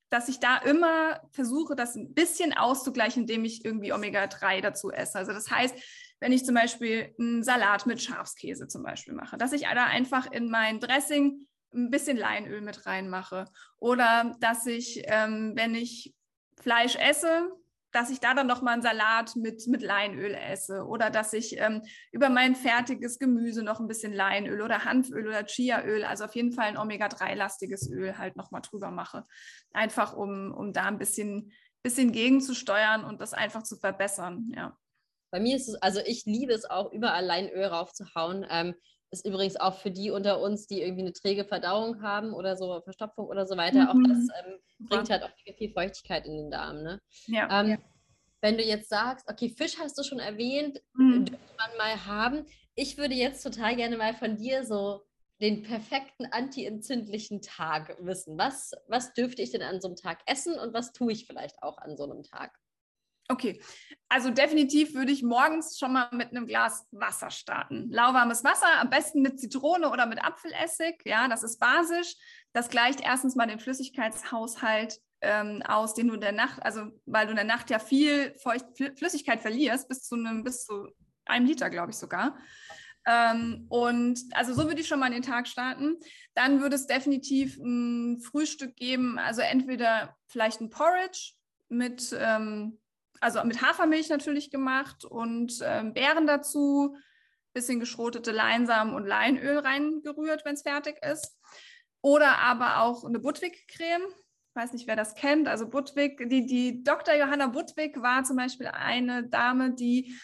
dass 0.09 0.29
ich 0.29 0.39
da 0.39 0.57
immer 0.57 1.19
versuche, 1.31 1.75
das 1.75 1.95
ein 1.95 2.13
bisschen 2.13 2.53
auszugleichen, 2.53 3.23
indem 3.23 3.43
ich 3.43 3.65
irgendwie 3.65 3.91
Omega-3 3.91 4.61
dazu 4.61 4.91
esse. 4.91 5.17
Also 5.17 5.33
das 5.33 5.49
heißt, 5.49 5.75
wenn 6.19 6.31
ich 6.31 6.45
zum 6.45 6.55
Beispiel 6.55 7.13
einen 7.19 7.43
Salat 7.43 7.85
mit 7.85 8.01
Schafskäse 8.01 8.67
zum 8.67 8.83
Beispiel 8.83 9.13
mache, 9.13 9.37
dass 9.37 9.51
ich 9.51 9.63
da 9.63 9.85
einfach 9.85 10.31
in 10.31 10.49
mein 10.49 10.79
Dressing 10.79 11.47
ein 11.73 11.89
bisschen 11.89 12.17
Leinöl 12.17 12.61
mit 12.61 12.85
reinmache. 12.85 13.45
Oder 13.77 14.35
dass 14.39 14.65
ich, 14.65 15.03
ähm, 15.05 15.53
wenn 15.55 15.75
ich 15.75 16.13
Fleisch 16.61 16.95
esse, 16.95 17.51
dass 17.95 18.09
ich 18.09 18.19
da 18.19 18.33
dann 18.33 18.47
nochmal 18.47 18.73
einen 18.73 18.81
Salat 18.81 19.35
mit, 19.37 19.65
mit 19.67 19.81
Leinöl 19.81 20.33
esse 20.33 20.85
oder 20.85 21.09
dass 21.09 21.31
ich 21.31 21.57
ähm, 21.57 21.81
über 22.11 22.29
mein 22.29 22.53
fertiges 22.53 23.19
Gemüse 23.19 23.63
noch 23.63 23.79
ein 23.79 23.87
bisschen 23.87 24.11
Leinöl 24.11 24.61
oder 24.61 24.83
Hanföl 24.83 25.25
oder 25.25 25.45
Chiaöl, 25.45 26.03
also 26.03 26.25
auf 26.25 26.35
jeden 26.35 26.51
Fall 26.51 26.65
ein 26.65 26.77
Omega-3-lastiges 26.77 27.89
Öl 27.89 28.17
halt 28.17 28.35
nochmal 28.35 28.61
drüber 28.61 28.91
mache. 28.91 29.25
Einfach 29.71 30.13
um, 30.13 30.53
um 30.53 30.73
da 30.73 30.83
ein 30.83 30.97
bisschen, 30.97 31.53
bisschen 31.83 32.11
gegenzusteuern 32.11 33.05
und 33.05 33.21
das 33.21 33.33
einfach 33.33 33.63
zu 33.63 33.77
verbessern, 33.77 34.51
ja. 34.53 34.77
Bei 35.31 35.39
mir 35.39 35.55
ist 35.55 35.67
es, 35.67 35.75
also 35.75 35.99
ich 36.05 36.23
liebe 36.25 36.53
es 36.53 36.63
auch, 36.63 36.91
überall 36.93 37.25
Leinöl 37.25 37.65
raufzuhauen. 37.65 38.45
Ähm, 38.49 38.75
ist 39.11 39.25
übrigens 39.25 39.55
auch 39.55 39.77
für 39.77 39.91
die 39.91 40.11
unter 40.11 40.41
uns, 40.41 40.67
die 40.67 40.81
irgendwie 40.81 41.03
eine 41.03 41.13
träge 41.13 41.45
Verdauung 41.45 42.01
haben 42.01 42.33
oder 42.33 42.55
so, 42.55 42.81
Verstopfung 42.81 43.27
oder 43.27 43.45
so 43.45 43.57
weiter, 43.57 43.83
mhm. 43.83 43.89
auch 43.89 44.07
das 44.07 44.17
ähm, 44.17 44.59
bringt 44.79 45.09
halt 45.09 45.23
auch 45.23 45.31
viel 45.57 45.71
Feuchtigkeit 45.71 46.25
in 46.25 46.37
den 46.37 46.51
Darm. 46.51 46.83
Ne? 46.83 46.99
Ja, 47.27 47.61
ähm, 47.61 47.69
ja. 47.69 47.77
Wenn 48.41 48.57
du 48.57 48.63
jetzt 48.63 48.89
sagst, 48.89 49.27
okay, 49.29 49.49
Fisch 49.49 49.79
hast 49.79 49.97
du 49.97 50.03
schon 50.03 50.19
erwähnt, 50.19 50.81
mhm. 50.93 51.25
dürfte 51.25 51.55
man 51.57 51.77
mal 51.77 52.05
haben. 52.05 52.45
Ich 52.75 52.97
würde 52.97 53.15
jetzt 53.15 53.41
total 53.41 53.75
gerne 53.75 53.97
mal 53.97 54.13
von 54.13 54.37
dir 54.37 54.65
so 54.65 55.01
den 55.41 55.63
perfekten 55.63 56.27
antientzündlichen 56.31 57.41
Tag 57.41 57.97
wissen. 57.99 58.37
Was, 58.37 58.71
was 58.87 59.13
dürfte 59.13 59.41
ich 59.41 59.51
denn 59.51 59.61
an 59.61 59.81
so 59.81 59.87
einem 59.87 59.97
Tag 59.97 60.19
essen 60.25 60.57
und 60.59 60.73
was 60.73 60.93
tue 60.93 61.11
ich 61.11 61.25
vielleicht 61.25 61.61
auch 61.61 61.77
an 61.77 61.97
so 61.97 62.03
einem 62.03 62.23
Tag? 62.23 62.57
Okay, 63.27 63.59
also 64.07 64.29
definitiv 64.29 64.93
würde 64.93 65.11
ich 65.11 65.23
morgens 65.23 65.79
schon 65.79 65.93
mal 65.93 66.09
mit 66.11 66.29
einem 66.29 66.45
Glas 66.45 66.85
Wasser 66.91 67.31
starten. 67.31 67.89
Lauwarmes 67.89 68.43
Wasser, 68.43 68.67
am 68.79 68.89
besten 68.89 69.21
mit 69.21 69.39
Zitrone 69.39 69.89
oder 69.89 70.05
mit 70.05 70.23
Apfelessig. 70.23 71.01
Ja, 71.05 71.27
das 71.27 71.41
ist 71.41 71.59
basisch. 71.59 72.15
Das 72.53 72.69
gleicht 72.69 73.01
erstens 73.01 73.35
mal 73.35 73.47
den 73.47 73.59
Flüssigkeitshaushalt 73.59 74.99
ähm, 75.21 75.63
aus, 75.67 75.95
den 75.95 76.07
du 76.07 76.13
in 76.13 76.21
der 76.21 76.33
Nacht, 76.33 76.61
also 76.63 76.91
weil 77.05 77.25
du 77.25 77.31
in 77.31 77.37
der 77.37 77.45
Nacht 77.45 77.71
ja 77.71 77.79
viel 77.79 78.35
Feucht 78.37 78.65
Flüssigkeit 78.95 79.41
verlierst, 79.41 79.89
bis 79.89 80.03
zu 80.03 80.15
einem, 80.15 80.43
bis 80.43 80.65
zu 80.65 80.87
einem 81.25 81.47
Liter, 81.47 81.71
glaube 81.71 81.91
ich 81.91 81.97
sogar. 81.97 82.37
Ähm, 83.07 83.65
und 83.69 84.19
also 84.33 84.53
so 84.53 84.67
würde 84.67 84.81
ich 84.81 84.87
schon 84.87 84.99
mal 84.99 85.11
den 85.11 85.23
Tag 85.23 85.47
starten. 85.47 85.97
Dann 86.35 86.61
würde 86.61 86.75
es 86.75 86.85
definitiv 86.85 87.57
ein 87.57 88.19
Frühstück 88.19 88.75
geben, 88.75 89.17
also 89.17 89.41
entweder 89.41 90.15
vielleicht 90.27 90.61
ein 90.61 90.69
Porridge 90.69 91.33
mit 91.69 92.15
ähm, 92.17 92.79
also 93.25 93.43
mit 93.43 93.59
Hafermilch 93.63 94.09
natürlich 94.09 94.51
gemacht 94.51 95.03
und 95.03 95.59
ähm, 95.63 95.95
Beeren 95.95 96.27
dazu, 96.27 96.95
bisschen 97.53 97.79
geschrotete 97.79 98.31
Leinsamen 98.31 98.93
und 98.93 99.07
Leinöl 99.07 99.57
reingerührt, 99.57 100.45
wenn 100.45 100.53
es 100.53 100.61
fertig 100.61 101.03
ist. 101.03 101.35
Oder 102.01 102.37
aber 102.37 102.81
auch 102.81 103.03
eine 103.03 103.17
Budwig-Creme. 103.17 104.03
Ich 104.05 104.55
weiß 104.55 104.73
nicht, 104.73 104.85
wer 104.85 104.95
das 104.95 105.15
kennt. 105.15 105.47
Also 105.47 105.67
Budwig, 105.67 106.29
die, 106.29 106.45
die 106.45 106.83
Dr. 106.83 107.15
Johanna 107.15 107.47
Budwig 107.47 107.99
war 107.99 108.23
zum 108.25 108.37
Beispiel 108.37 108.67
eine 108.67 109.27
Dame, 109.27 109.73
die 109.73 110.15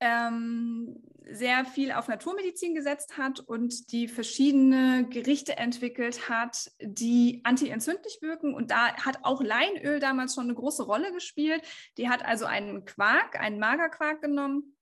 ähm, 0.00 1.02
sehr 1.30 1.64
viel 1.64 1.92
auf 1.92 2.08
Naturmedizin 2.08 2.74
gesetzt 2.74 3.18
hat 3.18 3.40
und 3.40 3.92
die 3.92 4.08
verschiedene 4.08 5.06
Gerichte 5.08 5.56
entwickelt 5.56 6.28
hat, 6.28 6.70
die 6.80 7.40
antientzündlich 7.44 8.18
wirken. 8.22 8.54
Und 8.54 8.70
da 8.70 8.94
hat 8.94 9.18
auch 9.22 9.42
Leinöl 9.42 10.00
damals 10.00 10.34
schon 10.34 10.44
eine 10.44 10.54
große 10.54 10.84
Rolle 10.84 11.12
gespielt. 11.12 11.62
Die 11.98 12.08
hat 12.08 12.24
also 12.24 12.46
einen 12.46 12.84
Quark, 12.84 13.38
einen 13.38 13.58
Magerquark 13.58 14.22
genommen, 14.22 14.76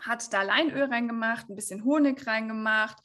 hat 0.00 0.32
da 0.32 0.42
Leinöl 0.42 0.84
reingemacht, 0.84 1.48
ein 1.48 1.56
bisschen 1.56 1.84
Honig 1.84 2.26
reingemacht 2.26 2.98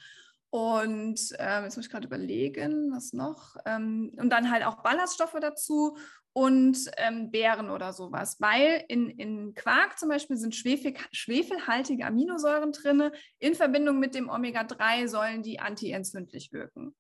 und 0.56 1.20
ähm, 1.38 1.65
jetzt 1.65 1.76
muss 1.76 1.86
ich 1.86 1.91
gerade 1.91 2.08
überlegen, 2.08 2.89
was 2.94 3.12
noch. 3.12 3.58
Ähm, 3.65 4.13
und 4.15 4.30
dann 4.30 4.50
halt 4.50 4.65
auch 4.65 4.84
Ballaststoffe 4.84 5.36
dazu 5.41 5.98
und 6.32 6.78
ähm, 6.96 7.30
Beeren 7.30 7.70
oder 7.70 7.91
sowas, 7.91 8.38
weil 8.39 8.86
in, 8.88 9.10
in 9.10 9.54
Quark 9.54 10.00
zum 10.00 10.08
Beispiel 10.08 10.38
sind 10.38 10.56
Schwefel, 10.56 10.94
schwefelhaltige 11.12 12.06
Aminosäuren 12.06 12.72
drin. 12.72 13.12
In 13.39 13.54
Verbindung 13.54 14.00
mit 14.00 14.15
dem 14.15 14.30
Omega-3 14.30 15.10
sollen 15.10 15.44
die 15.44 15.60
antientzündlich 15.60 16.54
wirken. 16.54 16.96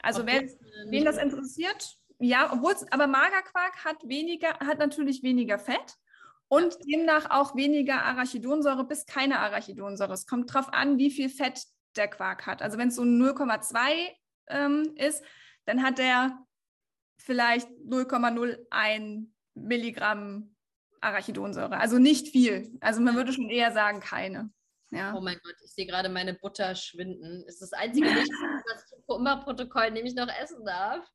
Also 0.00 0.24
wer, 0.24 0.44
wen 0.90 1.04
das 1.04 1.16
interessiert, 1.16 1.96
ja, 2.20 2.52
obwohl 2.52 2.76
aber 2.92 3.08
Magerquark 3.08 3.84
hat 3.84 3.96
weniger, 4.06 4.50
hat 4.60 4.78
natürlich 4.78 5.24
weniger 5.24 5.58
Fett 5.58 5.96
und 6.46 6.76
demnach 6.86 7.32
auch 7.32 7.56
weniger 7.56 8.04
Arachidonsäure 8.04 8.84
bis 8.84 9.06
keine 9.06 9.40
Arachidonsäure. 9.40 10.12
Es 10.12 10.28
kommt 10.28 10.54
darauf 10.54 10.72
an, 10.72 10.98
wie 10.98 11.10
viel 11.10 11.30
Fett 11.30 11.64
der 11.96 12.08
Quark 12.08 12.46
hat. 12.46 12.62
Also 12.62 12.78
wenn 12.78 12.88
es 12.88 12.96
so 12.96 13.02
0,2 13.02 14.08
ähm, 14.48 14.94
ist, 14.96 15.22
dann 15.64 15.82
hat 15.82 15.98
der 15.98 16.38
vielleicht 17.18 17.68
0,01 17.68 19.26
Milligramm 19.54 20.54
Arachidonsäure. 21.00 21.78
Also 21.78 21.98
nicht 21.98 22.28
viel. 22.28 22.76
Also 22.80 23.00
man 23.00 23.16
würde 23.16 23.32
schon 23.32 23.48
eher 23.48 23.72
sagen, 23.72 24.00
keine. 24.00 24.50
Ja. 24.90 25.14
Oh 25.14 25.20
mein 25.20 25.38
Gott, 25.42 25.54
ich 25.64 25.72
sehe 25.72 25.86
gerade 25.86 26.08
meine 26.08 26.34
Butter 26.34 26.74
schwinden. 26.74 27.44
Ist 27.46 27.62
das 27.62 27.72
einzige 27.72 28.08
Licht, 28.10 28.30
das 28.66 28.84
Kummerprotokoll 29.06 29.90
nämlich 29.92 30.14
noch 30.14 30.28
essen 30.28 30.64
darf. 30.64 31.06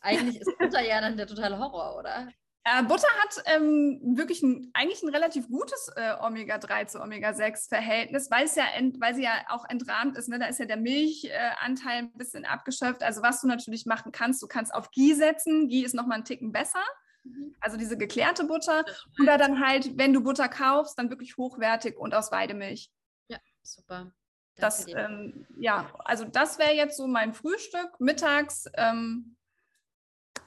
Eigentlich 0.00 0.40
ist 0.40 0.58
Butter 0.58 0.80
ja 0.80 1.00
dann 1.00 1.16
der 1.16 1.26
totale 1.26 1.58
Horror, 1.58 1.98
oder? 1.98 2.28
Äh, 2.68 2.82
Butter 2.82 3.06
hat 3.22 3.42
ähm, 3.44 4.00
wirklich 4.02 4.42
ein, 4.42 4.70
eigentlich 4.74 5.00
ein 5.04 5.10
relativ 5.10 5.46
gutes 5.48 5.88
äh, 5.94 6.14
Omega-3 6.20 6.88
zu 6.88 7.00
Omega-6-Verhältnis, 7.00 8.28
weil, 8.28 8.46
ja 8.56 8.64
weil 8.98 9.14
sie 9.14 9.22
ja 9.22 9.30
auch 9.50 9.64
entrahmt 9.68 10.18
ist. 10.18 10.28
Ne? 10.28 10.40
Da 10.40 10.46
ist 10.46 10.58
ja 10.58 10.66
der 10.66 10.76
Milchanteil 10.76 11.94
äh, 11.94 11.98
ein 11.98 12.12
bisschen 12.14 12.44
abgeschöpft. 12.44 13.04
Also 13.04 13.22
was 13.22 13.40
du 13.40 13.46
natürlich 13.46 13.86
machen 13.86 14.10
kannst, 14.10 14.42
du 14.42 14.48
kannst 14.48 14.74
auf 14.74 14.90
Ghee 14.90 15.14
setzen. 15.14 15.68
Ghee 15.68 15.82
ist 15.82 15.94
nochmal 15.94 16.16
einen 16.16 16.24
Ticken 16.24 16.50
besser. 16.50 16.82
Mhm. 17.22 17.54
Also 17.60 17.76
diese 17.76 17.96
geklärte 17.96 18.42
Butter. 18.42 18.84
Oder 19.22 19.38
dann 19.38 19.64
halt, 19.64 19.96
wenn 19.96 20.12
du 20.12 20.20
Butter 20.24 20.48
kaufst, 20.48 20.98
dann 20.98 21.08
wirklich 21.08 21.36
hochwertig 21.36 21.96
und 21.96 22.16
aus 22.16 22.32
Weidemilch. 22.32 22.90
Ja, 23.28 23.38
super. 23.62 24.10
das, 24.56 24.88
ähm, 24.88 25.46
ja, 25.56 25.88
also 26.04 26.24
das 26.24 26.58
wäre 26.58 26.74
jetzt 26.74 26.96
so 26.96 27.06
mein 27.06 27.32
Frühstück. 27.32 28.00
Mittags 28.00 28.68
ähm, 28.74 29.36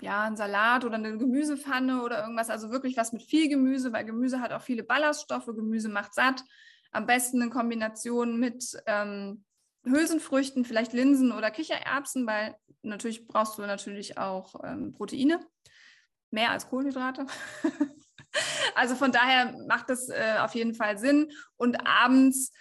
ja, 0.02 0.24
ein 0.24 0.38
Salat 0.38 0.86
oder 0.86 0.96
eine 0.96 1.18
Gemüsepfanne 1.18 2.04
oder 2.04 2.22
irgendwas. 2.22 2.50
Also 2.50 2.72
wirklich 2.72 2.98
was 2.98 3.12
mit 3.14 3.24
viel 3.24 3.50
Gemüse, 3.50 3.92
weil 3.92 4.06
Gemüse 4.06 4.42
hat 4.42 4.52
auch 4.52 4.62
viele 4.62 4.84
Ballaststoffe. 4.84 5.48
Gemüse 5.48 5.90
macht 5.90 6.14
satt. 6.14 6.44
Am 6.92 7.06
besten 7.06 7.42
in 7.42 7.50
Kombination 7.50 8.40
mit 8.40 8.66
ähm, 8.86 9.44
Hülsenfrüchten, 9.84 10.66
vielleicht 10.66 10.94
Linsen 10.94 11.32
oder 11.32 11.52
Kichererbsen, 11.52 12.26
weil 12.26 12.56
natürlich 12.82 13.28
brauchst 13.28 13.58
du 13.58 13.62
natürlich 13.62 14.18
auch 14.18 14.56
ähm, 14.64 14.94
Proteine. 14.94 15.40
Mehr 16.32 16.52
als 16.52 16.70
Kohlenhydrate. 16.70 17.26
also 18.76 18.96
von 18.96 19.12
daher 19.12 19.56
macht 19.68 19.90
das 19.90 20.10
äh, 20.10 20.38
auf 20.40 20.54
jeden 20.56 20.76
Fall 20.76 20.98
Sinn. 20.98 21.32
Und 21.58 21.88
abends 21.88 22.52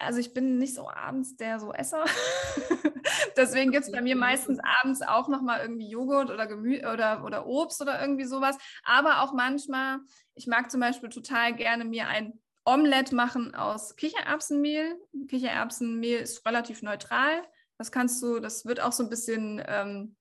also 0.00 0.18
ich 0.18 0.32
bin 0.32 0.58
nicht 0.58 0.74
so 0.74 0.88
abends 0.88 1.36
der 1.36 1.60
so 1.60 1.72
Esser. 1.72 2.04
Deswegen 3.36 3.70
gibt 3.70 3.84
es 3.84 3.92
bei 3.92 4.00
mir 4.00 4.16
meistens 4.16 4.58
abends 4.80 5.02
auch 5.02 5.28
nochmal 5.28 5.60
irgendwie 5.60 5.90
Joghurt 5.90 6.30
oder 6.30 6.46
Gemü 6.46 6.78
oder, 6.78 7.24
oder 7.24 7.46
Obst 7.46 7.80
oder 7.80 8.00
irgendwie 8.00 8.24
sowas. 8.24 8.56
Aber 8.82 9.22
auch 9.22 9.32
manchmal, 9.32 9.98
ich 10.34 10.46
mag 10.46 10.70
zum 10.70 10.80
Beispiel 10.80 11.10
total 11.10 11.54
gerne 11.54 11.84
mir 11.84 12.08
ein 12.08 12.40
Omelette 12.64 13.14
machen 13.14 13.54
aus 13.54 13.96
Kichererbsenmehl. 13.96 14.96
Kichererbsenmehl 15.28 16.20
ist 16.20 16.44
relativ 16.46 16.82
neutral. 16.82 17.42
Das 17.78 17.92
kannst 17.92 18.22
du, 18.22 18.40
das 18.40 18.64
wird 18.66 18.80
auch 18.80 18.92
so 18.92 19.02
ein 19.02 19.10
bisschen 19.10 19.62
ähm, 19.66 20.16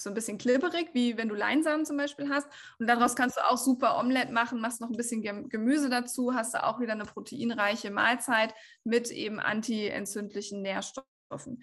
so 0.00 0.10
ein 0.10 0.14
bisschen 0.14 0.38
klibberig, 0.38 0.90
wie 0.92 1.16
wenn 1.16 1.28
du 1.28 1.34
Leinsamen 1.34 1.86
zum 1.86 1.96
Beispiel 1.96 2.28
hast. 2.28 2.48
Und 2.78 2.86
daraus 2.86 3.16
kannst 3.16 3.36
du 3.36 3.48
auch 3.48 3.58
super 3.58 3.98
Omelette 3.98 4.32
machen, 4.32 4.60
machst 4.60 4.80
noch 4.80 4.90
ein 4.90 4.96
bisschen 4.96 5.22
Gemüse 5.48 5.88
dazu, 5.88 6.34
hast 6.34 6.54
du 6.54 6.64
auch 6.64 6.80
wieder 6.80 6.92
eine 6.92 7.04
proteinreiche 7.04 7.90
Mahlzeit 7.90 8.54
mit 8.84 9.10
eben 9.10 9.40
antientzündlichen 9.40 10.62
Nährstoffen. 10.62 11.62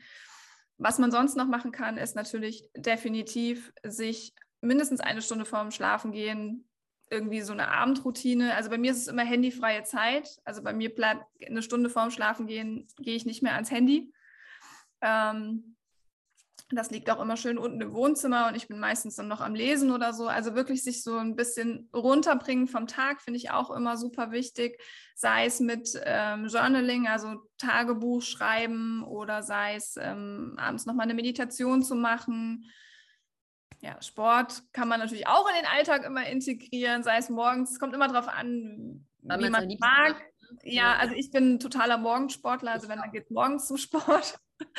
Was 0.78 1.00
man 1.00 1.12
sonst 1.12 1.36
noch 1.36 1.48
machen 1.48 1.72
kann, 1.72 1.98
ist 1.98 2.16
natürlich 2.16 2.70
definitiv 2.76 3.74
sich 3.84 4.34
mindestens 4.62 5.00
eine 5.00 5.22
Stunde 5.22 5.46
vorm 5.46 5.72
Schlafengehen 5.72 6.68
irgendwie 7.10 7.42
so 7.42 7.54
eine 7.54 7.70
Abendroutine. 7.70 8.54
Also 8.56 8.70
bei 8.70 8.78
mir 8.78 8.92
ist 8.92 8.98
es 8.98 9.08
immer 9.08 9.24
handyfreie 9.24 9.84
Zeit. 9.84 10.40
Also 10.44 10.62
bei 10.62 10.74
mir 10.74 10.94
bleibt 10.94 11.26
eine 11.46 11.62
Stunde 11.62 11.90
vorm 11.90 12.12
Schlafengehen, 12.12 12.88
gehe 12.98 13.16
ich 13.16 13.26
nicht 13.26 13.42
mehr 13.42 13.54
ans 13.54 13.72
Handy. 13.72 14.14
Ähm, 15.02 15.77
das 16.70 16.92
liegt 16.92 17.10
auch 17.10 17.22
immer 17.22 17.38
schön 17.38 17.58
unten 17.58 17.80
im 17.80 17.94
Wohnzimmer 17.94 18.48
und 18.48 18.56
ich 18.56 18.68
bin 18.68 18.78
meistens 18.78 19.16
dann 19.16 19.30
noch 19.30 19.40
am 19.40 19.56
Lesen 19.56 19.90
oder 19.92 20.12
so. 20.12 20.28
Also 20.28 20.54
wirklich 20.54 20.84
sich 20.84 21.02
so 21.02 21.18
ein 21.18 21.38
bisschen 21.38 21.90
runterbringen 21.94 22.68
vom 22.68 22.88
Tag 22.88 23.22
finde 23.22 23.38
ich 23.38 23.52
auch 23.52 23.72
immer 23.72 23.96
super 23.96 24.32
wichtig. 24.32 24.82
Sei 25.16 25.46
es 25.46 25.62
mit 25.62 25.90
ähm, 26.04 26.48
Journaling, 26.48 27.08
also 27.08 27.36
Tagebuch 27.58 28.22
schreiben 28.22 29.04
oder 29.04 29.44
sei 29.44 29.76
es 29.76 29.96
ähm, 29.98 30.56
abends 30.58 30.86
nochmal 30.86 31.06
eine 31.06 31.14
Meditation 31.14 31.84
zu 31.84 31.96
machen. 31.96 32.70
ja, 33.80 34.02
Sport 34.02 34.64
kann 34.74 34.90
man 34.90 35.00
natürlich 35.00 35.28
auch 35.28 35.48
in 35.48 35.56
den 35.56 35.72
Alltag 35.72 36.04
immer 36.04 36.28
integrieren, 36.28 37.02
sei 37.02 37.18
es 37.18 37.30
morgens, 37.30 37.72
es 37.72 37.80
kommt 37.80 37.94
immer 37.94 38.10
darauf 38.10 38.28
an, 38.28 39.08
Weil 39.22 39.40
wie 39.40 39.50
man 39.50 39.68
mag. 39.80 40.10
Macht, 40.10 40.64
ne? 40.64 40.74
ja, 40.74 40.98
also 40.98 41.14
ich 41.16 41.32
bin 41.32 41.60
totaler 41.60 41.98
Morgensportler, 41.98 42.74
also 42.74 42.90
wenn, 42.90 43.00
dann 43.00 43.12
geht 43.12 43.32
morgens 43.32 43.68
zum 43.68 43.78
Sport. 43.78 44.38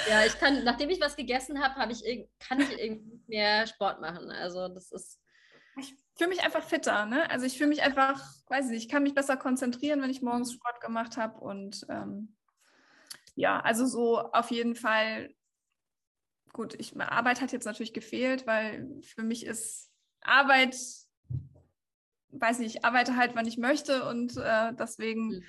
Ja, 0.09 0.24
ich 0.24 0.39
kann, 0.39 0.64
nachdem 0.64 0.91
ich 0.91 1.01
was 1.01 1.16
gegessen 1.16 1.62
habe, 1.62 1.76
hab 1.76 1.91
ich, 1.91 2.03
kann 2.41 2.61
ich 2.61 2.79
irgendwie 2.79 3.20
mehr 3.26 3.66
Sport 3.66 4.01
machen. 4.01 4.31
Also 4.31 4.68
das 4.68 4.91
ist. 4.93 5.20
Ich 5.79 5.95
fühle 6.16 6.31
mich 6.31 6.43
einfach 6.43 6.64
fitter, 6.64 7.07
ne? 7.07 7.31
Also 7.31 7.47
ich 7.47 7.57
fühle 7.57 7.68
mich 7.68 7.83
einfach, 7.83 8.20
weiß 8.49 8.66
ich 8.66 8.70
nicht, 8.72 8.85
ich 8.85 8.89
kann 8.89 9.05
mich 9.05 9.14
besser 9.14 9.37
konzentrieren, 9.37 10.03
wenn 10.03 10.11
ich 10.11 10.22
morgens 10.22 10.53
Sport 10.53 10.81
gemacht 10.81 11.16
habe. 11.16 11.39
Und 11.39 11.87
ähm, 11.89 12.37
ja, 13.37 13.61
also 13.61 13.87
so 13.87 14.18
auf 14.18 14.51
jeden 14.51 14.74
Fall 14.74 15.33
gut, 16.53 16.74
ich, 16.79 16.99
Arbeit 17.01 17.41
hat 17.41 17.53
jetzt 17.53 17.66
natürlich 17.66 17.93
gefehlt, 17.93 18.47
weil 18.47 19.01
für 19.03 19.22
mich 19.22 19.47
ist 19.47 19.93
Arbeit, 20.20 20.76
weiß 22.33 22.59
nicht, 22.59 22.76
ich 22.76 22.85
arbeite 22.85 23.16
halt, 23.16 23.35
wann 23.35 23.47
ich 23.47 23.59
möchte 23.59 24.09
und 24.09 24.37
äh, 24.37 24.72
deswegen, 24.79 25.29
mhm. 25.29 25.43